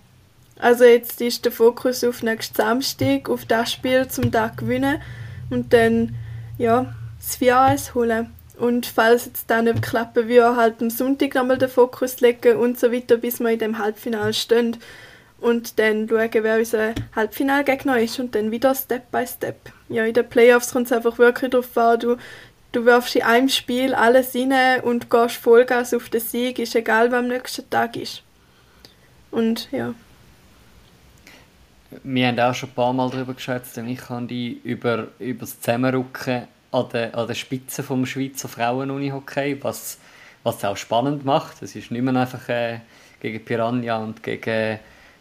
Also 0.59 0.83
jetzt 0.83 1.19
ist 1.21 1.43
der 1.43 1.51
Fokus 1.51 2.03
auf 2.03 2.21
nächsten 2.21 2.55
Samstag, 2.55 3.29
auf 3.29 3.45
das 3.45 3.71
Spiel, 3.71 4.07
zum 4.07 4.29
da 4.29 4.49
gewinnen 4.55 5.01
und 5.49 5.73
dann, 5.73 6.15
ja, 6.57 6.93
das 7.17 7.35
4 7.37 7.75
holen. 7.95 8.33
Und 8.57 8.85
falls 8.85 9.29
es 9.33 9.45
dann 9.47 9.65
nicht 9.65 9.81
klappen 9.81 10.27
würde, 10.27 10.55
halt 10.55 10.81
am 10.81 10.89
Sonntag 10.89 11.33
nochmal 11.33 11.57
den 11.57 11.69
Fokus 11.69 12.19
legen 12.21 12.57
und 12.57 12.79
so 12.79 12.91
weiter, 12.91 13.17
bis 13.17 13.39
wir 13.39 13.49
in 13.49 13.59
dem 13.59 13.79
Halbfinale 13.79 14.33
stehen 14.33 14.77
und 15.39 15.79
dann 15.79 16.07
schauen, 16.07 16.29
wer 16.33 16.57
unser 16.59 16.93
Halbfinalgegner 17.15 17.99
ist 17.99 18.19
und 18.19 18.35
dann 18.35 18.51
wieder 18.51 18.75
Step 18.75 19.09
by 19.11 19.25
Step. 19.25 19.71
Ja, 19.87 20.05
in 20.05 20.13
den 20.13 20.27
Playoffs 20.27 20.73
kommt 20.73 20.87
es 20.87 20.91
einfach 20.91 21.17
wirklich 21.17 21.49
darauf 21.49 21.77
an, 21.77 21.99
du, 21.99 22.17
du 22.71 22.85
wirfst 22.85 23.15
in 23.15 23.23
einem 23.23 23.49
Spiel 23.49 23.93
alles 23.93 24.35
rein 24.35 24.81
und 24.81 25.09
gehst 25.09 25.35
Vollgas 25.35 25.93
auf 25.93 26.09
den 26.09 26.21
Sieg, 26.21 26.59
ist 26.59 26.75
egal, 26.75 27.11
was 27.11 27.19
am 27.19 27.27
nächsten 27.27 27.69
Tag 27.69 27.95
ist. 27.95 28.23
Und 29.31 29.69
ja. 29.71 29.93
Wir 32.03 32.27
haben 32.27 32.39
auch 32.39 32.53
schon 32.53 32.69
ein 32.69 32.75
paar 32.75 32.93
Mal 32.93 33.09
darüber 33.09 33.33
geschätzt, 33.33 33.77
und 33.77 33.87
ich 33.87 34.09
habe 34.09 34.27
die 34.27 34.59
über, 34.63 35.07
über 35.17 35.41
das 35.41 35.59
Zusammenrücken 35.59 36.47
an 36.71 36.85
der, 36.93 37.15
an 37.17 37.27
der 37.27 37.33
Spitze 37.33 37.81
vom 37.81 38.05
Schweizer 38.05 38.47
Frauen-Unihockey, 38.47 39.57
was, 39.63 39.97
was 40.43 40.63
auch 40.63 40.77
spannend 40.77 41.25
macht. 41.25 41.61
Es 41.63 41.75
ist 41.75 41.89
nicht 41.89 42.01
mehr 42.01 42.15
einfach 42.15 42.47
äh, 42.49 42.81
gegen 43.19 43.43
Piranha 43.43 43.97
und 43.97 44.21
gegen 44.21 44.79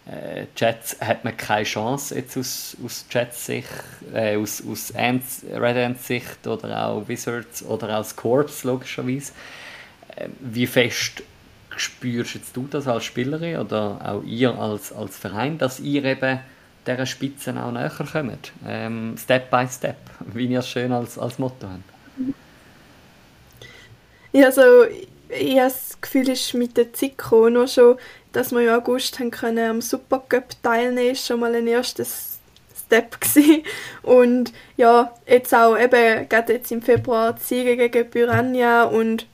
äh, 0.09 0.47
Jets 0.57 0.97
hat 1.01 1.25
man 1.25 1.37
keine 1.37 1.65
Chance 1.65 2.15
jetzt 2.15 2.37
aus, 2.37 2.77
aus 2.85 3.05
Jets 3.11 3.47
Sicht, 3.47 3.69
äh, 4.13 4.37
aus, 4.37 4.63
aus 4.67 4.95
Ants, 4.95 5.45
Red 5.53 5.77
Ants 5.77 6.07
Sicht 6.07 6.47
oder 6.47 6.87
auch 6.87 7.09
Wizards 7.09 7.63
oder 7.65 7.99
auch 7.99 8.17
Corps 8.17 8.65
logischerweise. 8.65 9.33
Äh, 10.17 10.29
wie 10.41 10.67
fest 10.67 11.23
spürst 11.77 12.35
jetzt 12.35 12.57
du 12.57 12.67
das 12.69 12.89
als 12.89 13.05
Spielerin 13.05 13.59
oder 13.59 14.01
auch 14.05 14.23
ihr 14.25 14.59
als, 14.59 14.93
als 14.93 15.17
Verein, 15.17 15.59
dass 15.59 15.79
ihr 15.79 16.05
eben 16.05 16.41
dieser 16.87 17.07
Spitze 17.07 17.55
auch 17.63 17.71
näher 17.71 17.91
kommt? 17.91 18.53
Ähm, 18.67 19.15
step 19.19 19.51
by 19.51 19.67
Step, 19.71 19.97
wie 20.33 20.47
ihr 20.47 20.61
es 20.61 20.69
schön 20.69 20.91
als, 20.91 21.19
als 21.19 21.39
Motto 21.39 21.69
habt. 21.69 22.35
Ja, 24.33 24.47
also 24.47 24.63
ich 25.31 25.59
habe 25.59 25.69
das 25.69 26.01
Gefühl, 26.01 26.29
ist 26.29 26.55
mit 26.55 26.77
der 26.77 26.93
Zeit 26.93 27.15
noch 27.31 27.69
schon 27.69 27.99
dass 28.33 28.53
wir 28.53 28.61
im 28.61 28.69
August 28.69 29.19
können 29.31 29.71
am 29.71 29.81
Supercup 29.81 30.63
teilnehmen, 30.63 31.13
ist 31.13 31.27
schon 31.27 31.41
mal 31.41 31.55
ein 31.55 31.67
erstes 31.67 32.39
Step 32.87 33.21
gewesen. 33.21 33.65
Und 34.03 34.53
ja, 34.77 35.13
jetzt 35.27 35.55
auch 35.55 35.77
eben, 35.79 36.29
gerade 36.29 36.53
jetzt 36.55 36.71
im 36.73 36.83
Februar 36.83 37.33
die 37.33 37.43
Siege 37.43 37.77
gegen 37.77 38.09
Piranha 38.11 38.85
und, 38.85 39.27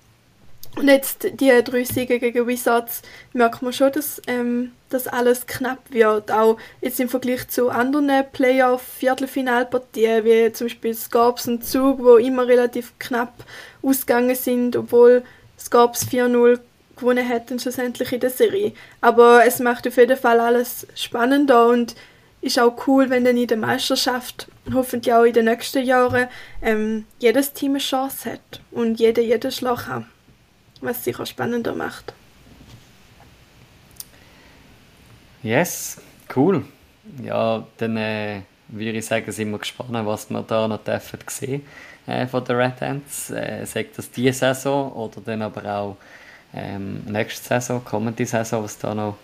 und 0.76 0.88
jetzt 0.88 1.24
die 1.40 1.62
drei 1.62 1.84
Siege 1.84 2.18
gegen 2.18 2.46
Wizards, 2.46 3.02
merkt 3.32 3.62
man 3.62 3.72
schon, 3.72 3.92
dass, 3.92 4.20
ähm, 4.26 4.72
dass 4.90 5.06
alles 5.06 5.46
knapp 5.46 5.80
wird. 5.90 6.32
Auch 6.32 6.56
jetzt 6.80 6.98
im 7.00 7.08
Vergleich 7.08 7.48
zu 7.48 7.70
anderen 7.70 8.24
Playoff-Viertelfinalpartien, 8.32 10.24
wie 10.24 10.52
zum 10.52 10.68
Beispiel 10.68 10.94
Scarps 10.94 11.46
und 11.46 11.64
Zug, 11.64 11.98
wo 11.98 12.16
immer 12.16 12.46
relativ 12.46 12.92
knapp 12.98 13.34
ausgegangen 13.82 14.34
sind, 14.34 14.76
obwohl 14.76 15.24
Scarps 15.64 16.06
4-0 16.06 16.60
gewonnen 16.96 17.26
hätten 17.26 17.58
schlussendlich 17.58 18.12
in 18.12 18.20
der 18.20 18.30
Serie. 18.30 18.72
Aber 19.00 19.44
es 19.46 19.58
macht 19.58 19.88
auf 19.88 19.96
jeden 19.96 20.16
Fall 20.16 20.40
alles 20.40 20.86
spannender 20.94 21.68
und 21.68 21.94
ist 22.40 22.58
auch 22.58 22.86
cool, 22.86 23.08
wenn 23.08 23.24
dann 23.24 23.38
in 23.38 23.46
der 23.46 23.56
Meisterschaft, 23.56 24.48
hoffentlich 24.72 25.14
auch 25.14 25.24
in 25.24 25.32
den 25.32 25.46
nächsten 25.46 25.82
Jahren, 25.82 26.28
ähm, 26.60 27.06
jedes 27.18 27.54
Team 27.54 27.72
eine 27.72 27.78
Chance 27.78 28.32
hat 28.32 28.60
und 28.70 29.00
jeder 29.00 29.22
jeden 29.22 29.50
Schlag 29.50 29.86
hat, 29.86 30.04
was 30.82 31.02
sicher 31.02 31.24
spannender 31.24 31.74
macht. 31.74 32.12
Yes, 35.42 36.00
cool. 36.36 36.64
Ja, 37.22 37.66
dann 37.78 37.96
äh, 37.96 38.42
würde 38.68 38.98
ich 38.98 39.06
sagen, 39.06 39.30
sind 39.32 39.50
wir 39.50 39.58
gespannt, 39.58 40.06
was 40.06 40.28
wir 40.30 40.42
da 40.42 40.68
noch 40.68 40.84
dürfen 40.84 41.20
sehen 41.28 41.62
äh, 42.06 42.26
von 42.26 42.44
den 42.44 42.56
Red 42.56 42.82
Ants. 42.82 43.30
Äh, 43.30 43.64
sagt 43.64 43.98
das 43.98 44.10
diese 44.10 44.32
Saison 44.32 44.92
oder 44.92 45.20
dann 45.24 45.42
aber 45.42 45.64
auch 45.64 45.96
ähm, 46.54 47.02
nächste 47.06 47.46
Saison, 47.46 47.84
kommende 47.84 48.26
Saison, 48.26 48.62
was 48.62 48.78
da 48.78 48.94
noch 48.94 49.16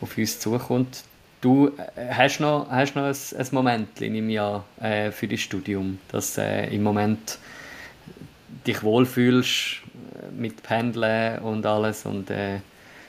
auf 0.00 0.16
uns 0.18 0.38
zukommt. 0.38 1.04
Du 1.40 1.68
äh, 1.68 2.12
hast 2.12 2.40
noch, 2.40 2.68
hast 2.70 2.96
noch 2.96 3.04
ein, 3.04 3.14
ein 3.38 3.46
Moment 3.52 4.00
im 4.00 4.30
Jahr 4.30 4.64
äh, 4.80 5.10
für 5.10 5.28
das 5.28 5.40
Studium, 5.40 5.98
dass 6.10 6.38
äh, 6.38 6.66
im 6.74 6.82
Moment 6.82 7.38
dich 8.66 8.82
wohlfühlst 8.82 9.82
äh, 10.14 10.32
mit 10.32 10.62
Pendeln 10.62 11.38
und 11.40 11.64
alles 11.64 12.04
und 12.04 12.30
äh, 12.30 12.60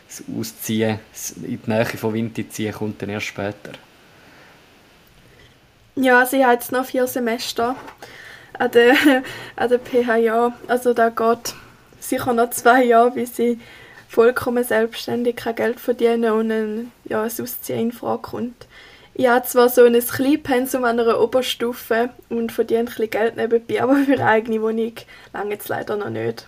das 0.08 0.24
Ausziehen, 0.38 1.00
in 1.44 1.62
die 1.62 1.70
Nähe 1.70 1.86
von 1.86 2.14
Winter 2.14 2.50
ziehen, 2.50 2.74
kommt 2.74 3.02
dann 3.02 3.10
erst 3.10 3.28
später. 3.28 3.74
Ja, 5.96 6.26
sie 6.26 6.46
hat 6.46 6.60
jetzt 6.60 6.72
noch 6.72 6.86
vier 6.86 7.08
Semester 7.08 7.76
an 8.60 8.72
der, 8.72 8.96
an 9.56 9.70
der 9.70 9.80
PHA. 9.80 10.54
Also 10.68 10.94
da 10.94 11.10
geht 11.10 11.56
sicher 12.00 12.34
noch 12.34 12.50
zwei 12.52 12.84
Jahre, 12.84 13.12
bis 13.12 13.38
ich 13.40 13.58
vollkommen 14.08 14.64
selbstständig 14.64 15.36
kein 15.36 15.56
Geld 15.56 15.80
verdienen 15.80 16.32
und 16.32 16.52
ein, 16.52 16.92
ja, 17.06 17.22
ein 17.24 17.26
Ausziehen 17.26 17.80
in 17.80 17.92
Frage 17.92 18.22
kommt. 18.22 18.68
Ich 19.14 19.28
habe 19.28 19.46
zwar 19.46 19.70
so 19.70 19.84
ein 19.84 20.00
Kleinpensum 20.00 20.84
an 20.84 21.00
einer 21.00 21.20
Oberstufe 21.20 22.12
und 22.30 22.52
verdiene 22.52 22.82
ein 22.82 22.86
bisschen 22.86 23.10
Geld 23.10 23.36
nebenbei, 23.36 23.82
aber 23.82 23.96
für 23.96 24.14
eine 24.14 24.26
eigene 24.26 24.62
Wohnung 24.62 24.94
lange 25.34 25.52
jetzt 25.52 25.70
leider 25.70 25.98
noch 25.98 26.10
nicht. 26.10 26.48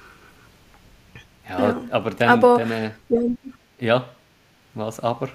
Ja, 1.49 1.59
ja. 1.59 1.81
aber 1.89 2.11
dann... 2.11 2.29
Aber, 2.29 2.57
dann, 2.59 2.71
äh, 2.71 2.91
ja. 3.09 3.21
ja, 3.79 4.05
was 4.75 4.99
aber? 4.99 5.29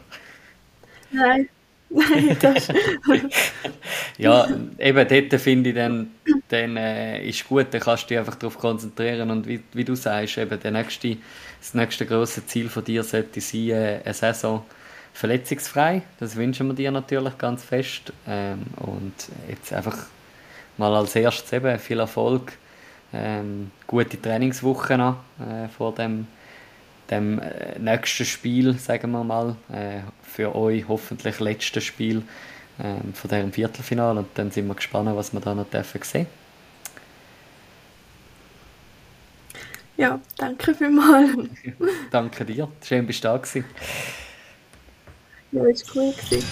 Nein, 1.11 1.49
ja, 4.19 4.49
eben 4.79 5.09
dort 5.09 5.41
finde 5.41 5.71
ich 5.71 5.77
dann, 5.77 6.11
dann 6.49 6.77
äh, 6.77 7.29
ist 7.29 7.49
gut, 7.49 7.69
dann 7.71 7.81
kannst 7.81 8.05
du 8.05 8.09
dich 8.09 8.19
einfach 8.19 8.35
darauf 8.35 8.59
konzentrieren 8.59 9.31
und 9.31 9.47
wie, 9.47 9.63
wie 9.73 9.85
du 9.85 9.95
sagst, 9.95 10.39
eben 10.39 10.59
der 10.59 10.73
nächste, 10.73 11.17
das 11.61 11.75
nächste 11.75 12.07
große 12.07 12.47
Ziel 12.47 12.69
von 12.69 12.85
dir 12.85 13.05
sollte 13.05 13.41
sein, 13.41 13.71
äh, 13.71 14.01
eine 14.05 14.15
Saison 14.15 14.65
verletzungsfrei, 15.15 16.03
das 16.19 16.37
wünschen 16.37 16.67
wir 16.67 16.75
dir 16.75 16.91
natürlich 16.91 17.39
ganz 17.39 17.63
fest. 17.63 18.13
Ähm, 18.27 18.65
und 18.77 19.15
jetzt 19.49 19.73
einfach 19.73 19.97
mal 20.77 20.95
als 20.95 21.17
erstes 21.17 21.53
eben 21.53 21.79
viel 21.79 22.01
Erfolg. 22.01 22.53
Ähm, 23.13 23.71
gute 23.87 24.21
Trainingswoche 24.21 24.99
noch 24.99 25.19
äh, 25.39 25.69
vor 25.69 25.95
dem, 25.95 26.27
dem 27.09 27.39
äh, 27.39 27.79
nächsten 27.79 28.25
Spiel, 28.25 28.77
sagen 28.77 29.13
wir 29.13 29.23
mal. 29.23 29.55
Äh, 29.73 30.01
für 30.35 30.55
euch 30.55 30.85
hoffentlich 30.89 31.39
letztes 31.39 31.85
Spiel 31.85 32.23
ähm, 32.83 33.15
von 33.15 33.31
diesem 33.31 33.53
Viertelfinale. 33.53 34.21
Und 34.21 34.29
dann 34.35 34.51
sind 34.51 34.67
wir 34.67 34.75
gespannt, 34.75 35.15
was 35.15 35.33
wir 35.33 35.41
da 35.41 35.55
noch 35.55 35.69
dürfen 35.69 36.03
sehen. 36.03 36.27
Ja, 39.97 40.21
danke 40.37 40.75
vielmals. 40.75 41.31
danke 42.11 42.45
dir. 42.45 42.69
Schön, 42.83 43.07
bist 43.07 43.23
du 43.23 43.29
da 43.29 43.37
gewesen. 43.37 43.65
Ja, 45.53 45.65
ist 45.67 45.95
cool 45.95 46.13
gewesen. 46.13 46.45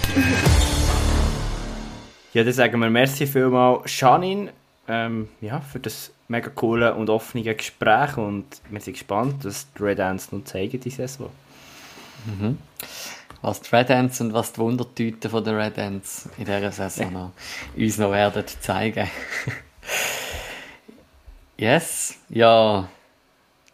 Ja, 2.34 2.44
dann 2.44 2.52
sagen 2.52 2.78
wir 2.78 2.88
merci 2.88 3.26
vielmals 3.26 4.00
Janine 4.00 4.52
ähm, 4.86 5.28
ja, 5.40 5.60
für 5.60 5.80
das 5.80 6.12
mega 6.28 6.50
coole 6.50 6.94
und 6.94 7.10
offene 7.10 7.42
Gespräch 7.54 8.16
und 8.16 8.46
wir 8.70 8.80
sind 8.80 8.94
gespannt, 8.94 9.44
was 9.44 9.66
die 9.72 9.82
Red 9.82 10.00
Ants 10.00 10.30
noch 10.30 10.44
zeigen 10.44 10.80
diese 10.80 11.08
Saison. 11.08 11.30
Mhm. 12.26 12.58
Was 13.42 13.60
die 13.60 13.74
Red 13.74 13.90
Ants 13.90 14.20
und 14.20 14.32
was 14.32 14.52
die 14.52 14.60
Wundertüten 14.60 15.28
von 15.30 15.42
der 15.44 15.58
Red 15.58 15.78
Ants 15.78 16.28
in 16.38 16.44
dieser 16.44 16.70
Saison 16.70 17.12
noch, 17.12 17.32
uns 17.76 17.98
noch 17.98 18.12
werden 18.12 18.44
zeigen. 18.60 19.10
yes, 21.56 22.18
ja, 22.28 22.88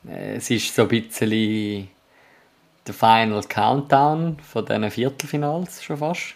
es 0.07 0.51
ist 0.51 0.75
so 0.75 0.83
ein 0.83 0.89
bisschen 0.89 1.89
der 2.87 2.95
Final 2.95 3.43
Countdown 3.43 4.39
von 4.41 4.64
diesen 4.64 4.91
Viertelfinals 4.91 5.85
schon 5.85 5.99
fast. 5.99 6.35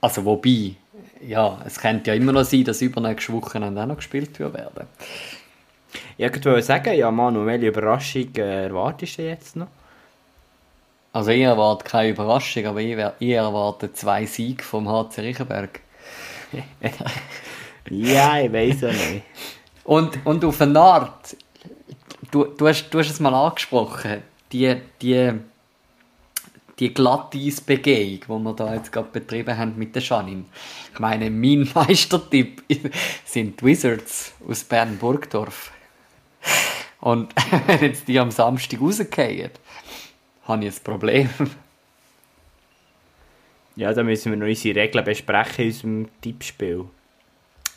Also 0.00 0.24
wobei, 0.24 0.76
ja, 1.20 1.60
es 1.66 1.78
könnte 1.78 2.10
ja 2.10 2.16
immer 2.16 2.32
noch 2.32 2.44
sein, 2.44 2.64
dass 2.64 2.80
übernächste 2.80 3.32
Wochenende 3.32 3.82
auch 3.82 3.86
noch 3.86 3.96
gespielt 3.96 4.38
werden. 4.38 4.86
Ich 6.16 6.32
wollte 6.32 6.62
sagen, 6.62 6.94
ja 6.94 7.10
Manu, 7.10 7.44
welche 7.44 7.68
Überraschung 7.68 8.34
äh, 8.36 8.66
erwartest 8.66 9.18
du 9.18 9.22
jetzt 9.22 9.56
noch? 9.56 9.66
Also 11.12 11.30
ich 11.30 11.42
erwarte 11.42 11.84
keine 11.84 12.10
Überraschung, 12.10 12.66
aber 12.66 12.80
ich, 12.80 12.96
ich 13.18 13.30
erwarte 13.30 13.92
zwei 13.92 14.26
Siege 14.26 14.62
vom 14.62 14.88
HC 14.88 15.20
Riechenberg. 15.22 15.80
ja, 17.90 18.40
ich 18.40 18.52
weiß 18.52 18.84
auch 18.84 18.92
nicht. 18.92 19.22
Und, 19.84 20.24
und 20.24 20.44
auf 20.44 20.60
eine 20.60 20.78
Art, 20.78 21.36
du, 22.30 22.44
du, 22.44 22.68
hast, 22.68 22.90
du 22.90 22.98
hast 22.98 23.10
es 23.10 23.20
mal 23.20 23.34
angesprochen, 23.34 24.22
die, 24.52 24.76
die 25.02 25.32
die 26.80 26.94
Glatteisbegehung, 26.94 28.20
die 28.26 28.44
wir 28.44 28.54
da 28.54 28.74
jetzt 28.74 28.90
gerade 28.90 29.08
betrieben 29.12 29.56
haben 29.56 29.74
mit 29.76 29.94
der 29.94 30.02
Janine. 30.02 30.44
Ich 30.92 30.98
meine, 30.98 31.30
mein 31.30 31.68
Meistertipp 31.74 32.62
sind 33.24 33.60
die 33.60 33.64
Wizards 33.64 34.32
aus 34.48 34.64
Bern-Burgdorf. 34.64 35.70
Und 37.00 37.34
wenn 37.66 37.80
jetzt 37.82 38.08
die 38.08 38.18
am 38.18 38.30
Samstag 38.30 38.80
rausgehen, 38.80 39.50
habe 40.50 40.64
ich 40.64 40.76
ein 40.76 40.84
Problem. 40.84 41.28
Ja, 43.76 43.92
da 43.94 44.02
müssen 44.02 44.32
wir 44.32 44.36
noch 44.38 44.46
unsere 44.46 44.78
Regeln 44.78 45.04
besprechen 45.04 45.64
in 45.64 45.70
unserem 45.70 46.08
Tippspiel. 46.20 46.84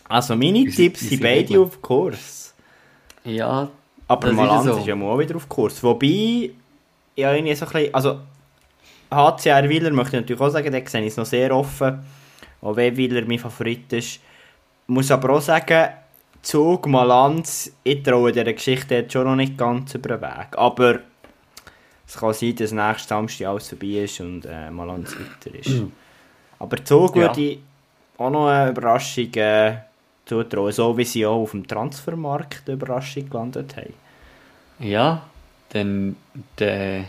Also 0.10 0.36
meine 0.36 0.60
Unsere, 0.60 0.76
Tipps 0.76 1.02
sind 1.02 1.22
beide 1.22 1.40
Regeln. 1.50 1.62
auf 1.62 1.82
Kurs. 1.82 2.54
Ja, 3.24 3.70
aber 4.08 4.34
Malanz 4.34 4.66
ist, 4.66 4.74
so. 4.74 4.80
ist 4.80 4.88
ja 4.88 4.96
mal 4.96 5.18
wieder 5.18 5.36
auf 5.36 5.48
Kurs. 5.48 5.82
Wobei, 5.82 6.52
ja, 7.16 7.34
irgendwie 7.34 7.56
so 7.56 7.66
ein 7.66 7.72
bisschen, 7.72 7.94
also 7.94 8.20
HCR 9.10 9.70
Wieler 9.70 9.92
möchte 9.92 10.18
ich 10.18 10.22
natürlich 10.22 10.42
auch 10.42 10.50
sagen, 10.50 10.72
der 10.72 10.88
sehe 10.88 11.06
ich 11.06 11.16
noch 11.16 11.26
sehr 11.26 11.56
offen. 11.56 12.04
Auch 12.62 12.76
wenn 12.76 12.98
Wieler 12.98 13.24
mein 13.26 13.40
Favorit 13.40 13.92
ist. 13.94 14.16
Ich 14.16 14.22
muss 14.88 15.12
aber 15.12 15.30
auch 15.32 15.42
sagen, 15.42 15.90
Zug, 16.42 16.88
Malanz, 16.88 17.72
ich 17.84 18.04
traue 18.04 18.34
dieser 18.34 18.52
Geschichte 18.52 18.96
jetzt 18.96 19.14
schon 19.14 19.26
noch 19.26 19.36
nicht 19.36 19.58
ganz 19.58 19.96
über 19.96 20.18
den 20.18 20.22
Weg. 20.22 20.58
Aber 20.58 21.00
es 22.08 22.18
kann 22.18 22.34
sein, 22.34 22.56
dass 22.56 22.72
nächstes 22.72 23.08
Samstag 23.08 23.48
alles 23.48 23.70
vorbei 23.70 24.04
ist 24.04 24.20
und 24.20 24.46
äh, 24.46 24.70
Malanz 24.70 25.16
weiter 25.16 25.58
ist. 25.58 25.84
aber 26.60 26.84
Zug 26.84 27.16
ja. 27.16 27.24
würde 27.24 27.42
ich 27.42 27.60
auch 28.18 28.30
noch 28.30 28.48
eine 28.48 28.72
Überraschung 28.72 29.34
äh, 29.36 29.78
zutrauen, 30.26 30.72
so 30.72 30.98
wie 30.98 31.06
sie 31.06 31.26
auch 31.26 31.42
auf 31.42 31.52
dem 31.52 31.68
Transfermarkt 31.68 32.64
eine 32.68 32.76
Überraschung 32.76 33.30
gelandet 33.30 33.76
haben. 33.78 33.94
Ja, 34.80 35.24
denn 35.74 36.16
der 36.60 37.06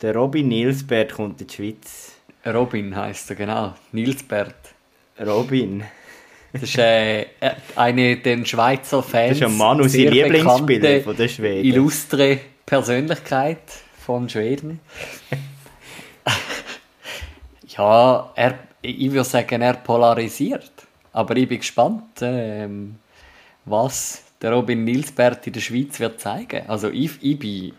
der 0.00 0.14
Robin 0.14 0.48
Nilsbert 0.48 1.12
kommt 1.12 1.40
in 1.40 1.46
die 1.46 1.54
Schweiz. 1.54 2.12
Robin 2.46 2.96
heißt 2.96 3.30
er, 3.30 3.36
genau. 3.36 3.74
Nilsbert. 3.92 4.54
Robin. 5.20 5.84
Das 6.52 6.62
ist 6.62 6.78
äh, 6.78 7.26
eine 7.76 8.16
den 8.16 8.46
Schweizer 8.46 9.02
Fans. 9.02 9.38
Das 9.38 9.48
ist 9.48 9.54
ein 9.54 9.58
Manu, 9.58 9.86
sein 9.86 10.08
Lieblingsspieler 10.08 11.00
von 11.02 11.16
der 11.16 11.28
Schweden. 11.28 11.68
Illustre 11.68 12.38
Persönlichkeit 12.66 13.62
von 13.98 14.28
Schweden. 14.28 14.80
ja, 17.68 18.30
er, 18.34 18.58
ich 18.82 19.10
würde 19.10 19.24
sagen, 19.24 19.62
er 19.62 19.74
polarisiert. 19.74 20.70
Aber 21.12 21.36
ich 21.36 21.48
bin 21.48 21.58
gespannt, 21.58 22.22
ähm, 22.22 22.96
was 23.64 24.22
der 24.40 24.52
Robin 24.52 24.84
Nilsbert 24.84 25.46
in 25.46 25.52
der 25.52 25.60
Schweiz 25.60 25.98
wird 25.98 26.20
zeigen. 26.20 26.68
Also 26.68 26.88
ich, 26.90 27.22
ich, 27.22 27.38
bin, 27.38 27.74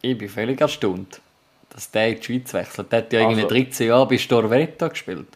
ich 0.00 0.16
bin 0.16 0.28
völlig 0.28 0.60
erstaunt 0.60 1.20
dass 1.72 1.90
der 1.90 2.08
in 2.08 2.16
die 2.16 2.22
Schweiz 2.22 2.52
wechselt. 2.52 2.92
Der 2.92 2.98
hat 2.98 3.12
ja 3.12 3.26
also, 3.26 3.40
irgendwie 3.40 3.64
13 3.64 3.86
Jahre 3.86 4.06
bei 4.06 4.18
Storvetta 4.18 4.88
gespielt. 4.88 5.28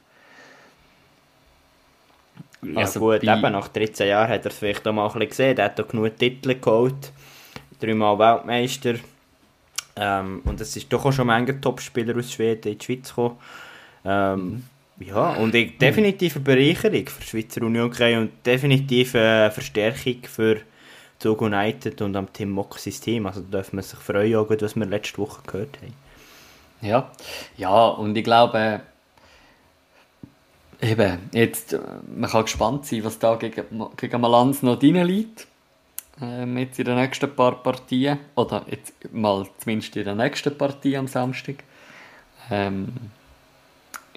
Ja 2.62 2.80
also 2.80 3.01
gut, 3.01 3.24
bei... 3.24 3.37
eben 3.37 3.53
nach 3.53 3.68
13 3.68 4.09
Jahren 4.09 4.30
hat 4.30 4.45
er 4.45 4.51
es 4.51 4.59
vielleicht 4.59 4.87
auch 4.87 4.93
mal 4.93 5.07
ein 5.07 5.12
bisschen 5.12 5.28
gesehen. 5.28 5.59
Er 5.59 5.64
hat 5.66 5.80
auch 5.80 5.89
genug 5.89 6.18
Titel 6.18 6.61
geholt. 6.61 7.12
Dreimal 7.81 8.18
Weltmeister. 8.18 8.95
Ähm, 9.97 10.43
und 10.45 10.61
es 10.61 10.77
ist 10.77 10.93
doch 10.93 11.05
auch 11.05 11.12
schon 11.12 11.31
ein 11.31 11.61
Top-Spieler 11.61 12.16
aus 12.16 12.33
Schweden 12.33 12.72
in 12.72 12.79
die 12.79 12.85
Schweiz 12.85 13.09
gekommen. 13.09 13.39
Ähm, 14.05 14.64
ja, 14.99 15.35
und 15.35 15.55
ich, 15.55 15.79
definitiv 15.79 16.37
eine 16.37 16.45
Bereicherung 16.45 17.07
für 17.07 17.20
die 17.20 17.27
Schweizer 17.27 17.62
Union 17.62 17.91
und 17.91 18.31
definitiv 18.47 19.14
eine 19.14 19.51
Verstärkung 19.51 20.22
für 20.22 20.61
Zug 21.18 21.43
United 21.43 22.01
und 22.03 22.16
am 22.16 22.33
Team 22.33 22.51
Mock 22.51 22.79
System. 22.79 23.27
Also 23.27 23.41
da 23.41 23.59
dürfen 23.59 23.77
wir 23.77 23.83
sich 23.83 23.99
freuen, 23.99 24.47
was 24.49 24.77
wir 24.77 24.87
letzte 24.87 25.18
Woche 25.18 25.41
gehört 25.47 25.79
haben. 25.83 25.95
Ja, 26.83 27.11
ja, 27.57 27.87
und 27.89 28.16
ich 28.16 28.24
glaube, 28.24 28.81
eben, 30.81 31.18
jetzt, 31.33 31.72
äh, 31.72 31.81
man 32.14 32.31
kann 32.31 32.43
gespannt 32.43 32.87
sein, 32.87 33.05
was 33.05 33.18
da 33.18 33.37
gegen, 33.37 33.64
gegen 33.97 34.20
Malanz 34.20 34.62
noch 34.62 34.79
drin 34.79 35.03
liegt. 35.07 35.47
Ähm, 36.20 36.56
jetzt 36.58 36.78
in 36.78 36.86
den 36.86 36.96
nächsten 36.96 37.34
paar 37.34 37.62
Partien. 37.62 38.18
Oder 38.34 38.64
jetzt 38.70 38.94
mal 39.12 39.46
zumindest 39.58 39.96
in 39.96 40.04
der 40.04 40.14
nächsten 40.14 40.56
Partie 40.56 40.96
am 40.96 41.06
Samstag. 41.06 41.56
Ähm, 42.50 42.92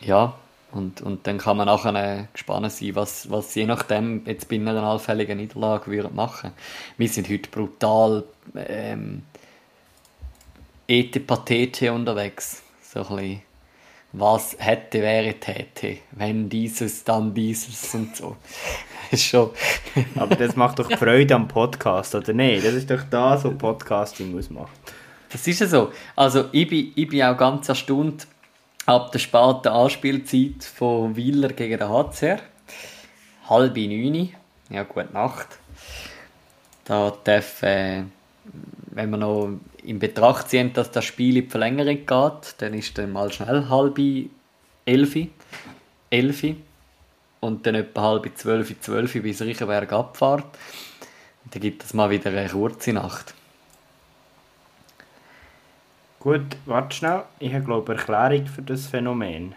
ja, 0.02 0.36
und, 0.72 1.02
und 1.02 1.26
dann 1.26 1.40
kann 1.40 1.58
man 1.58 1.66
nachher 1.66 1.96
äh, 1.96 2.26
gespannt 2.32 2.72
sein, 2.72 2.96
was, 2.96 3.30
was 3.32 3.56
je 3.56 3.66
nachdem 3.66 4.26
jetzt 4.26 4.48
bei 4.50 4.58
einer 4.58 4.84
allfälligen 4.84 5.38
Niederlage 5.38 5.92
würde 5.92 6.10
machen. 6.10 6.52
Wir 6.98 7.10
sind 7.10 7.30
heute 7.30 7.50
brutal 7.50 8.24
ähm, 8.56 9.24
Ete 10.88 11.20
Patete 11.20 11.92
unterwegs. 11.92 12.64
So 12.82 13.00
ein 13.02 13.16
bisschen, 13.16 13.42
was 14.12 14.56
hätte, 14.60 15.02
wäre, 15.02 15.34
täte. 15.36 15.98
Wenn 16.12 16.50
dieses, 16.50 17.04
dann 17.04 17.34
dieses 17.34 17.94
und 17.94 18.16
so. 18.16 18.38
schon. 19.16 19.52
Aber 20.16 20.36
das 20.36 20.56
macht 20.56 20.80
doch 20.80 20.92
Freude 20.92 21.36
am 21.36 21.48
Podcast, 21.48 22.16
oder 22.16 22.34
nicht? 22.34 22.66
Das 22.66 22.74
ist 22.74 22.90
doch 22.90 23.04
das, 23.10 23.44
was 23.44 23.58
Podcasting 23.58 24.38
ausmacht. 24.38 24.72
Das 25.32 25.46
ist 25.48 25.60
ja 25.60 25.68
so. 25.68 25.92
Also, 26.16 26.46
ich 26.52 26.68
bin, 26.68 26.92
ich 26.96 27.08
bin 27.08 27.24
auch 27.24 27.38
ganz 27.38 27.70
erstaunt 27.70 28.28
ab 28.86 29.12
der 29.12 29.20
späten 29.20 29.68
Anspielzeit 29.68 30.64
von 30.64 31.16
Wieler 31.16 31.50
gegen 31.50 31.78
den 31.78 31.90
HCR. 31.90 32.40
Halbe 33.48 33.88
neun. 33.88 34.30
Ja, 34.70 34.84
gute 34.84 35.14
Nacht. 35.14 35.60
Da 36.86 37.14
darf, 37.24 37.62
äh, 37.64 38.04
wenn 38.92 39.10
man 39.10 39.20
noch 39.22 39.60
in 39.84 40.00
Betracht 40.00 40.50
ziehen, 40.50 40.74
dass 40.74 40.92
das 40.92 41.06
Spiel 41.06 41.38
in 41.38 41.46
die 41.46 41.50
Verlängerung 41.50 42.06
geht, 42.06 42.56
dann 42.58 42.74
ist 42.74 42.98
dann 42.98 43.12
mal 43.12 43.32
schnell 43.32 43.70
halbe 43.70 44.26
elfi, 44.86 45.30
elfi 46.10 46.56
und 47.40 47.66
dann 47.66 47.76
etwa 47.76 48.02
halbe 48.02 48.34
zwölf, 48.34 48.80
zwölf 48.82 49.14
bis 49.14 49.42
Riechenberg 49.42 49.92
abfahrt. 49.94 50.46
Und 51.44 51.56
dann 51.56 51.62
gibt 51.62 51.84
es 51.84 51.94
mal 51.94 52.10
wieder 52.10 52.32
eine 52.32 52.50
kurze 52.50 52.94
Nacht. 52.94 53.34
Gut, 56.20 56.58
warte 56.66 56.96
schnell. 56.96 57.24
Ich 57.40 57.54
habe 57.54 57.64
glaube 57.64 57.94
eine 57.94 58.02
Erklärung 58.02 58.48
für 58.48 58.62
das 58.62 58.88
Phänomen. 58.88 59.56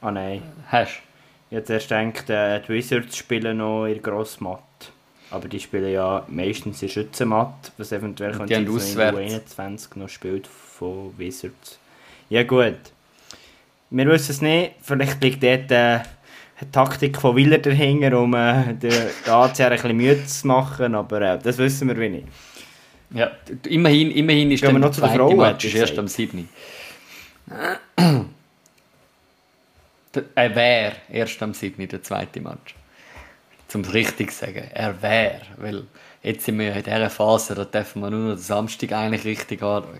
Ah 0.00 0.12
nein. 0.12 0.42
Hast 0.68 0.98
du? 0.98 1.12
Ich 1.50 1.56
habe 1.56 1.66
zuerst 1.66 1.88
gedacht, 1.88 2.30
äh, 2.30 2.60
die 2.60 2.68
Wizards 2.68 3.16
spielen 3.16 3.58
noch 3.58 3.86
in 3.86 4.00
Grossmatt. 4.00 4.62
Aber 5.32 5.48
die 5.48 5.60
spielen 5.60 5.90
ja 5.90 6.24
meistens 6.28 6.82
in 6.82 6.90
Schützenmatt, 6.90 7.72
was 7.78 7.90
eventuell 7.90 8.32
könnte 8.32 8.54
sein, 8.54 8.96
dass 8.96 9.16
21 9.16 9.96
noch 9.96 10.08
spielt 10.08 10.46
von 10.46 11.14
Wizards. 11.16 11.78
Ja 12.28 12.42
gut. 12.42 12.76
Wir 13.88 14.06
wissen 14.06 14.30
es 14.30 14.42
nicht. 14.42 14.72
Vielleicht 14.82 15.22
liegt 15.22 15.42
dort, 15.42 15.70
äh, 15.70 16.00
Taktik 16.70 17.18
von 17.18 17.34
Willer 17.34 17.58
dahinter, 17.58 18.20
um 18.20 18.34
äh, 18.34 18.74
den, 18.74 18.92
ACR 19.26 19.66
ein 19.66 19.72
bisschen 19.72 19.96
müde 19.96 20.26
zu 20.26 20.46
machen, 20.46 20.94
aber 20.94 21.20
äh, 21.22 21.38
das 21.38 21.58
wissen 21.58 21.88
wir 21.88 21.96
wenig. 21.96 22.24
Ja, 23.10 23.30
immerhin, 23.66 24.10
immerhin 24.10 24.50
ist 24.50 24.62
Gehen 24.62 24.72
wir 24.72 24.78
noch 24.78 24.92
zu 24.92 25.00
der 25.00 25.10
Frau, 25.10 25.34
Match 25.34 25.64
ist 25.64 25.74
erst 25.74 25.98
am 25.98 26.08
7. 26.08 26.48
Er 30.34 30.54
wäre 30.54 30.92
erst 31.10 31.42
am 31.42 31.54
7. 31.54 31.88
der 31.88 32.02
zweite 32.02 32.40
Match. 32.40 32.74
Zum 33.72 33.84
richtig 33.84 34.32
sagen, 34.32 34.68
er 34.74 35.00
wäre, 35.00 35.40
weil 35.56 35.84
jetzt 36.22 36.44
sind 36.44 36.58
wir 36.58 36.76
in 36.76 36.82
dieser 36.82 37.08
Phase, 37.08 37.54
da 37.54 37.64
dürfen 37.64 38.02
wir 38.02 38.10
nur 38.10 38.20
noch 38.20 38.34
den 38.34 38.38
Samstag 38.38 38.92
eigentlich 38.92 39.24
richtig 39.24 39.62
anschauen. 39.62 39.98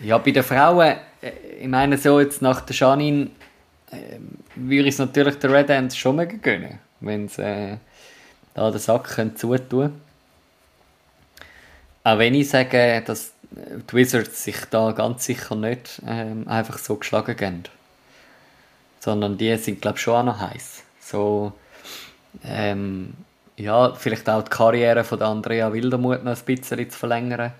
Ja, 0.00 0.18
bei 0.18 0.30
den 0.30 0.44
Frauen, 0.44 0.96
äh, 1.22 1.32
ich 1.60 1.66
meine 1.66 1.98
so 1.98 2.20
jetzt 2.20 2.40
nach 2.40 2.60
der 2.60 2.76
Janine, 2.76 3.30
äh, 3.90 4.20
würde 4.54 4.88
ich 4.88 4.94
es 4.94 5.00
natürlich 5.00 5.40
der 5.40 5.50
Red 5.50 5.70
Ends 5.70 5.96
schon 5.96 6.14
mal 6.14 6.28
gönnen, 6.28 6.78
wenn 7.00 7.26
sie 7.26 7.42
äh, 7.42 7.76
da 8.54 8.70
den 8.70 8.78
Sack 8.78 9.08
können 9.08 9.34
zutun 9.34 10.00
Auch 12.04 12.18
wenn 12.18 12.34
ich 12.34 12.48
sage, 12.48 13.02
dass 13.04 13.32
die 13.50 13.92
Wizards 13.92 14.44
sich 14.44 14.66
da 14.70 14.92
ganz 14.92 15.24
sicher 15.24 15.56
nicht 15.56 16.00
ähm, 16.06 16.46
einfach 16.46 16.78
so 16.78 16.94
geschlagen 16.94 17.36
geben. 17.36 17.64
Sondern 19.00 19.36
die 19.36 19.56
sind, 19.56 19.82
glaube 19.82 19.98
ich, 19.98 20.02
schon 20.04 20.14
auch 20.14 20.22
noch 20.22 20.40
heiß. 20.40 20.75
So, 21.06 21.52
ähm, 22.44 23.14
ja, 23.56 23.94
vielleicht 23.94 24.28
auch 24.28 24.42
die 24.42 24.50
Karriere 24.50 25.04
von 25.04 25.20
der 25.20 25.28
Andrea 25.28 25.72
Wildermuth 25.72 26.24
noch 26.24 26.36
ein 26.36 26.44
bisschen 26.44 26.90
zu 26.90 26.98
verlängern. 26.98 27.52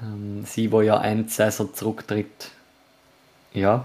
Ähm, 0.00 0.44
sie, 0.46 0.70
wo 0.70 0.80
ja 0.80 1.02
Ende 1.02 1.28
Saison 1.28 1.74
zurücktritt. 1.74 2.52
Ja. 3.52 3.84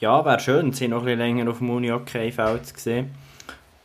Ja, 0.00 0.24
wäre 0.24 0.40
schön, 0.40 0.72
sie 0.72 0.88
noch 0.88 1.02
ein 1.02 1.04
bisschen 1.04 1.20
länger 1.20 1.50
auf 1.50 1.58
dem 1.58 1.70
Uni-Hockey-Feld 1.70 2.66
zu 2.66 2.74
sehen. 2.76 3.14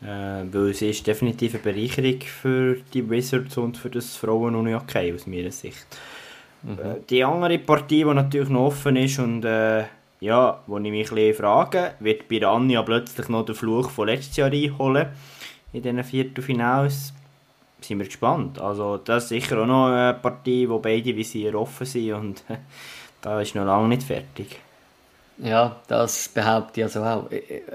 Äh, 0.01 0.51
weil 0.51 0.73
sie 0.73 0.89
ist 0.89 1.05
definitiv 1.05 1.53
eine 1.53 1.63
Bereicherung 1.63 2.21
für 2.21 2.77
die 2.95 3.07
Wizards 3.07 3.57
und 3.57 3.77
für 3.77 3.91
das 3.91 4.15
Frauen-Uni-Hockey 4.15 5.13
aus 5.13 5.27
meiner 5.27 5.51
Sicht. 5.51 5.85
Mhm. 6.63 6.79
Äh, 6.79 6.95
die 7.07 7.23
andere 7.23 7.59
Partie, 7.59 8.03
die 8.03 8.05
natürlich 8.05 8.49
noch 8.49 8.67
offen 8.67 8.95
ist 8.95 9.19
und 9.19 9.45
äh, 9.45 9.83
ja, 10.19 10.61
wo 10.67 10.77
ich 10.77 10.91
mich 10.91 11.11
ein 11.11 11.33
frage, 11.33 11.93
wird 11.99 12.27
Piranha 12.27 12.81
plötzlich 12.81 13.29
noch 13.29 13.45
den 13.45 13.55
Fluch 13.55 13.89
von 13.89 14.07
letztes 14.07 14.37
Jahr 14.37 14.51
einholen 14.51 15.09
in 15.71 15.81
diesen 15.81 16.03
Viertelfinals? 16.03 17.13
Sind 17.81 17.99
wir 17.99 18.05
gespannt. 18.05 18.59
Also 18.59 18.97
das 18.97 19.23
ist 19.23 19.29
sicher 19.29 19.61
auch 19.61 19.65
noch 19.65 19.87
eine 19.87 20.13
Partie, 20.15 20.67
wo 20.67 20.79
beide 20.79 21.15
Visier 21.15 21.55
offen 21.55 21.85
sind 21.85 22.13
und 22.13 22.43
da 23.21 23.39
ist 23.39 23.55
noch 23.55 23.65
lange 23.65 23.87
nicht 23.87 24.03
fertig. 24.03 24.59
Ja, 25.37 25.77
das 25.87 26.27
behaupte 26.27 26.81
ich 26.81 26.83
also 26.83 27.01
auch. 27.01 27.29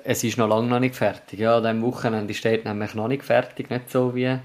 Es 0.05 0.23
ist 0.23 0.37
noch 0.37 0.49
lange 0.49 0.69
noch 0.69 0.81
nicht 0.81 0.95
fertig. 0.95 1.39
Ja, 1.39 1.61
diesem 1.61 1.81
Wochenende 1.81 2.35
steht 2.35 2.67
nämlich 2.67 2.95
noch 2.95 3.09
nicht 3.09 3.23
fertig, 3.23 3.71
nicht 3.71 3.91
so 3.91 4.15
wie 4.15 4.39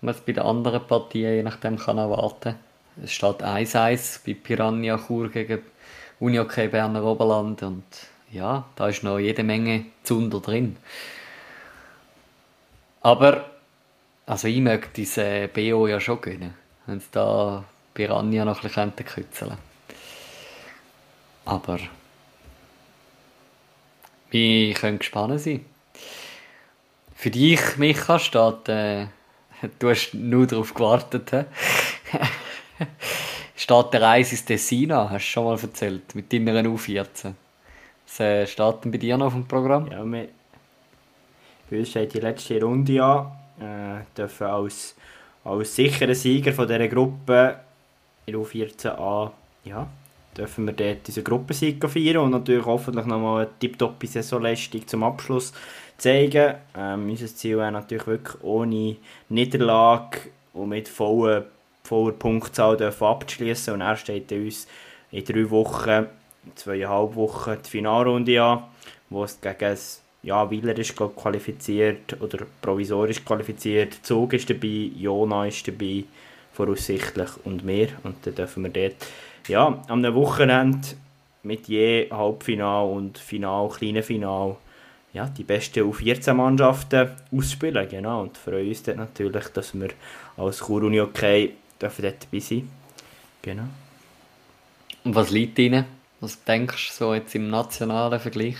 man 0.00 0.14
es 0.14 0.20
bei 0.22 0.32
den 0.32 0.44
anderen 0.44 0.86
Partien 0.86 1.34
je 1.34 1.42
nachdem 1.42 1.76
kann 1.76 1.98
erwarten. 1.98 2.54
Es 3.02 3.12
steht 3.12 3.42
1-1 3.42 4.20
bei 4.24 4.34
Piranha 4.34 4.98
Chur 4.98 5.28
gegen 5.28 5.60
Unihockey 6.20 6.68
Berner 6.68 7.04
Oberland 7.04 7.62
und 7.62 7.84
ja, 8.30 8.64
da 8.76 8.88
ist 8.88 9.02
noch 9.02 9.18
jede 9.18 9.42
Menge 9.42 9.86
Zunder 10.02 10.40
drin. 10.40 10.76
Aber 13.00 13.50
also 14.26 14.48
ich 14.48 14.60
möchte 14.60 14.90
diese 14.96 15.48
BO 15.48 15.86
ja 15.86 16.00
schon 16.00 16.20
gönnen, 16.20 16.54
wenn 16.86 16.98
es 16.98 17.10
da 17.10 17.64
Piranha 17.94 18.44
noch 18.44 18.62
ein 18.62 18.68
bisschen 18.68 18.94
kützeln 18.96 19.56
Aber 21.44 21.78
wir 24.30 24.74
können 24.74 24.98
gespannt 24.98 25.40
sein. 25.40 25.64
Für 27.16 27.30
dich, 27.30 27.78
Micha, 27.78 28.18
steht, 28.18 28.68
äh, 28.68 29.06
du 29.78 29.88
hast 29.90 30.12
nur 30.12 30.46
darauf 30.46 30.74
gewartet, 30.74 31.32
steht 33.58 33.92
der 33.92 34.02
Reise 34.02 34.32
ins 34.32 34.44
Tessin 34.44 34.92
an, 34.92 35.10
hast 35.10 35.24
du 35.24 35.30
schon 35.30 35.44
mal 35.44 35.58
erzählt, 35.58 36.14
mit 36.14 36.32
deiner 36.32 36.62
U14. 36.62 37.32
Was 38.06 38.20
äh, 38.20 38.46
steht 38.46 38.84
denn 38.84 38.92
bei 38.92 38.98
dir 38.98 39.16
noch 39.18 39.26
auf 39.26 39.32
dem 39.34 39.46
Programm? 39.46 39.90
Ja, 39.90 40.04
wir, 40.04 40.28
bei 41.68 41.78
uns 41.78 41.90
steht 41.90 42.14
die 42.14 42.20
letzte 42.20 42.62
Runde 42.62 43.02
an. 43.02 43.26
Äh, 43.60 44.04
dürfen 44.16 44.46
als, 44.46 44.94
als 45.44 45.74
sicherer 45.74 46.14
Sieger 46.14 46.52
von 46.52 46.68
dieser 46.68 46.86
Gruppe 46.86 47.58
in 48.26 48.36
U14a 48.36 49.32
ja, 49.64 49.88
dürfen 50.36 50.66
wir 50.66 50.72
dort 50.72 51.06
diesen 51.06 51.24
Gruppensieg 51.24 51.84
feiern 51.88 52.18
und 52.18 52.30
natürlich 52.30 52.64
hoffentlich 52.64 53.06
nochmal 53.06 53.42
eine 53.42 53.58
tiptoppe 53.58 54.06
Saisonleistung 54.06 54.86
zum 54.86 55.02
Abschluss 55.02 55.52
zeigen. 55.96 56.54
Ähm, 56.76 57.10
unser 57.10 57.26
Ziel 57.26 57.58
wäre 57.58 57.72
natürlich 57.72 58.06
wirklich 58.06 58.42
ohne 58.42 58.96
Niederlage 59.28 60.30
und 60.52 60.68
mit 60.68 60.88
voller, 60.88 61.46
voller 61.88 62.12
Punktzahl 62.12 62.80
abzuschließen 62.82 63.74
und 63.74 63.80
er 63.80 63.96
steht 63.96 64.30
uns 64.32 64.66
in 65.10 65.24
drei 65.24 65.48
Wochen, 65.50 66.06
zweieinhalb 66.54 67.14
Wochen 67.14 67.56
die 67.64 67.70
Finalrunde 67.70 68.42
an, 68.42 68.64
wo 69.10 69.24
es 69.24 69.40
gegen 69.40 69.76
ja, 70.22 70.50
Wieler 70.50 70.76
ist 70.76 70.96
glaub, 70.96 71.16
qualifiziert 71.16 72.20
oder 72.20 72.44
provisorisch 72.60 73.24
qualifiziert, 73.24 73.94
Zug 74.02 74.32
ist 74.34 74.50
dabei, 74.50 74.90
Jona 74.96 75.46
ist 75.46 75.66
dabei, 75.66 76.04
voraussichtlich 76.52 77.30
und 77.44 77.64
mehr. 77.64 77.88
Und 78.02 78.26
dann 78.26 78.34
dürfen 78.34 78.64
wir 78.64 78.70
dort 78.70 79.06
ja, 79.46 79.82
am 79.88 80.14
Wochenende 80.14 80.88
mit 81.44 81.68
je 81.68 82.10
Halbfinal 82.10 82.86
und 82.88 83.16
Final, 83.16 83.68
kleinen 83.68 84.02
Final, 84.02 84.56
ja, 85.12 85.26
die 85.26 85.44
besten 85.44 85.90
U14-Mannschaften 85.90 87.10
ausspielen, 87.34 87.88
genau. 87.88 88.22
Und 88.22 88.36
freuen 88.36 88.68
uns 88.68 88.82
dann 88.82 88.98
natürlich, 88.98 89.48
dass 89.48 89.72
wir 89.72 89.88
als 90.36 90.58
Chur-Uni 90.58 91.00
okay 91.00 91.54
dürfen 91.80 92.02
dort 92.02 92.24
dabei 92.24 92.40
sein. 92.40 92.70
Genau. 93.42 93.68
Und 95.04 95.14
was 95.14 95.30
liegt 95.30 95.58
Ihnen? 95.58 95.84
Was 96.20 96.42
denkst 96.44 96.88
du 96.88 96.94
so 96.94 97.14
jetzt 97.14 97.34
im 97.34 97.48
nationalen 97.48 98.18
Vergleich? 98.18 98.56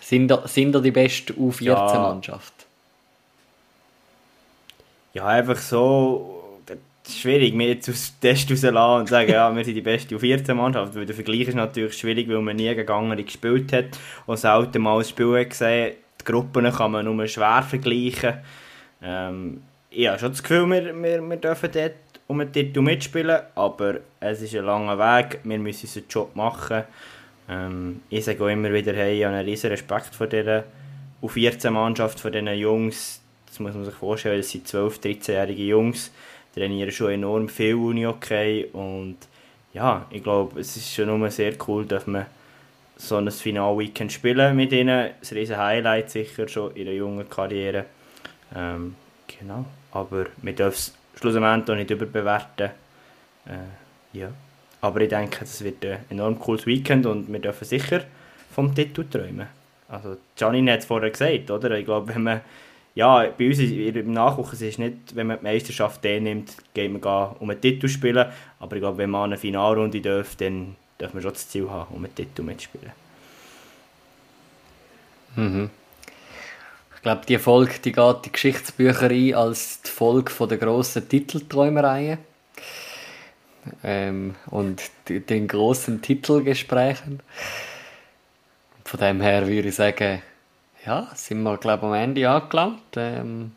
Sind 0.00 0.28
da, 0.28 0.46
sind 0.46 0.72
da 0.72 0.80
die 0.80 0.90
beste 0.90 1.32
U14-Mannschaft? 1.32 2.52
Ja. 5.14 5.22
ja, 5.22 5.28
einfach 5.28 5.56
so 5.56 6.34
schwierig, 7.08 7.54
mir 7.54 7.68
jetzt 7.68 7.88
aus 7.88 8.12
dem 8.12 8.20
Test 8.20 8.50
rauszulassen 8.50 9.00
und 9.00 9.08
sagen, 9.08 9.30
ja, 9.30 9.54
wir 9.54 9.64
sind 9.64 9.74
die 9.74 9.80
beste 9.80 10.16
U14-Mannschaft, 10.16 10.94
weil 10.94 11.06
der 11.06 11.14
Vergleich 11.14 11.48
ist 11.48 11.54
natürlich 11.54 11.98
schwierig, 11.98 12.28
weil 12.28 12.40
man 12.40 12.56
nie 12.56 12.74
gegen 12.74 12.90
andere 12.90 13.22
gespielt 13.22 13.72
hat 13.72 13.98
und 14.26 14.38
selten 14.38 14.82
mal 14.82 14.98
ein 14.98 15.04
Spiel 15.04 15.44
gesehen 15.44 15.96
Die 16.20 16.24
Gruppen 16.24 16.70
kann 16.72 16.92
man 16.92 17.04
nur 17.04 17.26
schwer 17.26 17.62
vergleichen. 17.62 18.38
Ähm, 19.02 19.62
ich 19.94 20.08
habe 20.08 20.18
schon 20.18 20.30
das 20.30 20.42
Gefühl, 20.42 20.68
wir, 20.70 21.02
wir, 21.02 21.22
wir 21.22 21.36
dürfen 21.36 21.70
dort 21.72 21.92
um 22.26 22.38
den 22.38 22.52
Titel 22.52 22.80
mitspielen, 22.80 23.40
aber 23.54 24.00
es 24.20 24.42
ist 24.42 24.54
ein 24.54 24.64
langer 24.64 24.98
Weg, 24.98 25.40
wir 25.44 25.58
müssen 25.58 25.86
unseren 25.86 26.04
Job 26.08 26.36
machen. 26.36 26.84
Ähm, 27.48 28.00
ich 28.08 28.24
sage 28.24 28.42
auch 28.42 28.48
immer 28.48 28.72
wieder, 28.72 28.92
hey, 28.94 29.18
ich 29.18 29.24
habe 29.24 29.36
einen 29.36 29.46
riesen 29.46 29.70
Respekt 29.70 30.14
vor 30.14 30.26
dieser 30.26 30.64
U14-Mannschaft, 31.22 32.18
vor 32.20 32.30
diesen 32.30 32.48
Jungs. 32.54 33.20
Das 33.46 33.60
muss 33.60 33.74
man 33.74 33.84
sich 33.84 33.94
vorstellen, 33.94 34.38
das 34.38 34.50
sind 34.50 34.66
12-, 34.66 35.00
13-jährige 35.00 35.62
Jungs 35.62 36.10
trainieren 36.54 36.90
schon 36.92 37.12
enorm 37.12 37.48
viel 37.48 37.74
Uni-Hockey 37.74 38.68
und 38.72 39.16
ja, 39.72 40.06
ich 40.10 40.22
glaube, 40.22 40.60
es 40.60 40.76
ist 40.76 40.94
schon 40.94 41.06
nur 41.06 41.30
sehr 41.30 41.54
cool, 41.66 41.84
dass 41.84 42.06
man 42.06 42.26
so 42.96 43.16
ein 43.16 43.28
Final-Weekend 43.28 44.12
spielen 44.12 44.54
mit 44.54 44.72
ihnen. 44.72 45.10
Das 45.18 45.32
riesen 45.32 45.56
Highlight 45.56 46.10
sicher 46.10 46.46
schon 46.46 46.74
in 46.76 46.84
der 46.84 46.94
jungen 46.94 47.28
Karriere. 47.28 47.86
Ähm, 48.54 48.94
genau, 49.26 49.64
aber 49.92 50.26
wir 50.42 50.52
dürfen 50.52 50.74
es 50.74 50.94
schlussendlich 51.20 51.70
auch 51.70 51.74
nicht 51.74 51.90
überbewerten. 51.90 52.70
Äh, 53.46 54.18
ja. 54.18 54.28
Aber 54.80 55.00
ich 55.00 55.08
denke, 55.08 55.44
es 55.44 55.62
wird 55.64 55.84
ein 55.84 56.04
enorm 56.10 56.38
cooles 56.38 56.66
Weekend 56.66 57.06
und 57.06 57.32
wir 57.32 57.38
dürfen 57.38 57.64
sicher 57.64 58.02
vom 58.54 58.74
Titel 58.74 59.04
träumen. 59.08 59.46
Also 59.88 60.16
Janine 60.36 60.72
hat 60.72 60.80
es 60.80 60.86
vorher 60.86 61.10
gesagt, 61.10 61.50
oder? 61.50 61.70
Ich 61.78 61.84
glaube, 61.84 62.14
wenn 62.14 62.22
man 62.22 62.40
ja, 62.94 63.26
bei 63.36 63.48
uns 63.48 63.58
im 63.58 64.12
Nachwuchs 64.12 64.60
ist 64.60 64.78
nicht, 64.78 65.16
wenn 65.16 65.26
man 65.26 65.38
die 65.38 65.44
Meisterschaft 65.44 66.04
nimmt, 66.04 66.56
geht 66.74 66.92
man 66.92 67.00
gar 67.00 67.40
um 67.40 67.50
einen 67.50 67.60
Titel 67.60 67.88
spielen. 67.88 68.26
Aber 68.60 68.76
ich 68.76 68.80
glaube, 68.80 68.98
wenn 68.98 69.10
man 69.10 69.24
eine 69.24 69.36
Finalrunde 69.36 70.00
darf, 70.00 70.36
dann 70.36 70.76
darf 70.98 71.12
man 71.12 71.22
schon 71.22 71.32
das 71.32 71.48
Ziel 71.48 71.68
haben, 71.68 71.92
um 71.92 72.04
einen 72.04 72.14
Titel 72.14 72.42
mitzuspielen. 72.42 72.92
Mhm. 75.34 75.70
Glaube, 77.04 77.26
die 77.28 77.36
Folge 77.36 77.74
die 77.84 77.92
geht 77.92 78.24
die 78.24 78.32
Geschichtsbücher 78.32 79.10
ein 79.10 79.34
als 79.34 79.82
die 79.82 79.90
Folge 79.90 80.30
von 80.30 80.48
der 80.48 80.56
grossen 80.56 81.06
Titelträumereien 81.06 82.16
ähm, 83.82 84.34
und 84.46 84.80
den 85.06 85.46
grossen 85.46 86.00
Titelgesprächen. 86.00 87.20
Von 88.86 89.00
dem 89.00 89.20
her 89.20 89.46
würde 89.46 89.68
ich 89.68 89.74
sagen, 89.74 90.22
ja, 90.86 91.10
sind 91.14 91.42
wir, 91.42 91.58
glaube 91.58 91.88
am 91.88 91.92
Ende 91.92 92.26
angelangt. 92.26 92.80
Ähm, 92.96 93.52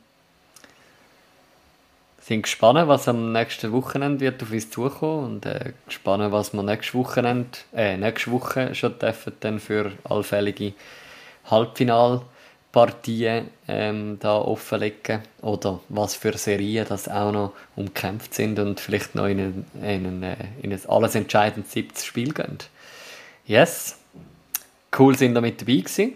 sind 2.20 2.42
gespannt, 2.42 2.90
was 2.90 3.08
am 3.08 3.32
nächsten 3.32 3.72
Wochenende 3.72 4.20
wird 4.20 4.44
auf 4.44 4.52
uns 4.52 4.70
zukommen 4.70 5.24
und 5.24 5.46
äh, 5.46 5.72
gespannt, 5.86 6.34
was 6.34 6.52
wir 6.52 6.64
nächstes 6.64 6.96
Wochenende, 6.96 7.60
äh, 7.74 7.96
nächste 7.96 8.30
Woche 8.30 8.76
schon 8.76 9.00
dürfen 9.00 9.32
dann 9.40 9.62
für 9.62 9.94
allfällige 10.04 10.74
Halbfinalpartien 12.78 13.50
ähm, 13.68 14.18
da 14.20 14.38
offenlegen 14.38 15.22
oder 15.42 15.80
was 15.90 16.16
für 16.16 16.38
Serien 16.38 16.86
das 16.88 17.08
auch 17.08 17.32
noch 17.32 17.54
umkämpft 17.76 18.34
sind 18.34 18.60
und 18.60 18.80
vielleicht 18.80 19.16
noch 19.16 19.26
in 19.26 19.40
ein, 19.40 19.66
in 19.82 20.06
ein, 20.06 20.24
äh, 20.24 20.36
in 20.62 20.72
ein 20.72 20.82
alles 20.88 21.16
entscheidendes 21.16 21.72
siebtes 21.72 22.06
Spiel 22.06 22.34
gehen. 22.34 22.58
Yes, 23.46 23.98
cool 24.98 25.18
sind 25.18 25.36
ihr 25.36 25.42
mit 25.42 25.62
dabei 25.62 25.78
gewesen 25.78 26.14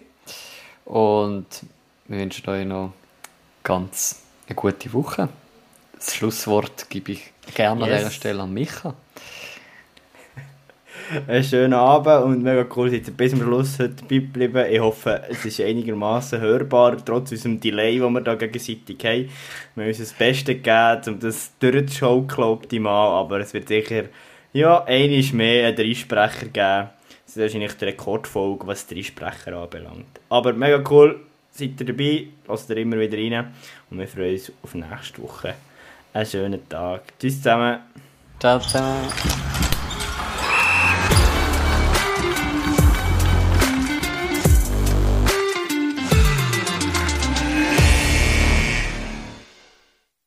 und 0.84 1.46
wir 2.06 2.18
wünschen 2.18 2.48
euch 2.50 2.66
noch 2.66 2.92
ganz 3.62 4.22
eine 4.48 4.56
gute 4.56 4.92
Woche 4.92 5.28
das 6.04 6.16
Schlusswort 6.16 6.90
gebe 6.90 7.12
ich 7.12 7.32
gerne 7.54 7.82
yes. 7.82 7.90
an 7.90 7.98
dieser 7.98 8.10
Stelle 8.10 8.42
an 8.42 8.52
Micha. 8.52 8.94
Einen 11.26 11.44
schönen 11.44 11.74
Abend 11.74 12.24
und 12.24 12.42
mega 12.42 12.64
cool, 12.74 12.90
dass 12.90 13.06
ihr 13.06 13.14
bis 13.14 13.32
zum 13.32 13.42
Schluss 13.42 13.78
heute 13.78 13.96
dabei 13.96 14.16
geblieben. 14.16 14.64
Ich 14.70 14.80
hoffe, 14.80 15.22
es 15.28 15.44
ist 15.44 15.60
einigermaßen 15.60 16.40
hörbar, 16.40 16.96
trotz 17.04 17.32
unserem 17.32 17.60
Delay, 17.60 17.98
den 17.98 18.12
wir 18.12 18.20
da 18.22 18.34
gegenseitig 18.34 18.96
haben. 19.04 19.28
Wir 19.74 19.84
haben 19.84 19.88
uns 19.88 19.98
das 19.98 20.12
Beste 20.14 20.54
gegeben, 20.54 21.02
um 21.08 21.20
das 21.20 21.52
durchzuschaukeln 21.58 22.48
optimal, 22.48 23.20
aber 23.20 23.40
es 23.40 23.52
wird 23.52 23.68
sicher, 23.68 24.04
ja, 24.54 24.84
einmal 24.84 25.22
mehr 25.32 25.68
einen 25.68 25.76
Dreisprecher 25.76 26.46
geben. 26.46 26.90
Das 27.26 27.36
ist 27.36 27.38
wahrscheinlich 27.38 27.74
die 27.74 27.84
Rekordfolge, 27.84 28.66
was 28.66 28.86
Dreisprecher 28.86 29.54
anbelangt. 29.54 30.20
Aber 30.30 30.54
mega 30.54 30.82
cool, 30.90 31.20
seid 31.50 31.78
ihr 31.78 31.86
dabei, 31.86 32.26
lasst 32.48 32.70
ihr 32.70 32.78
immer 32.78 32.98
wieder 32.98 33.18
rein 33.18 33.52
und 33.90 33.98
wir 33.98 34.08
freuen 34.08 34.34
uns 34.34 34.52
auf 34.62 34.74
nächste 34.74 35.22
Woche 35.22 35.54
einen 36.14 36.26
schönen 36.26 36.68
Tag. 36.68 37.02
Tschüss 37.18 37.36
zusammen. 37.36 37.80
Ciao 38.38 38.58
zusammen. 38.58 39.41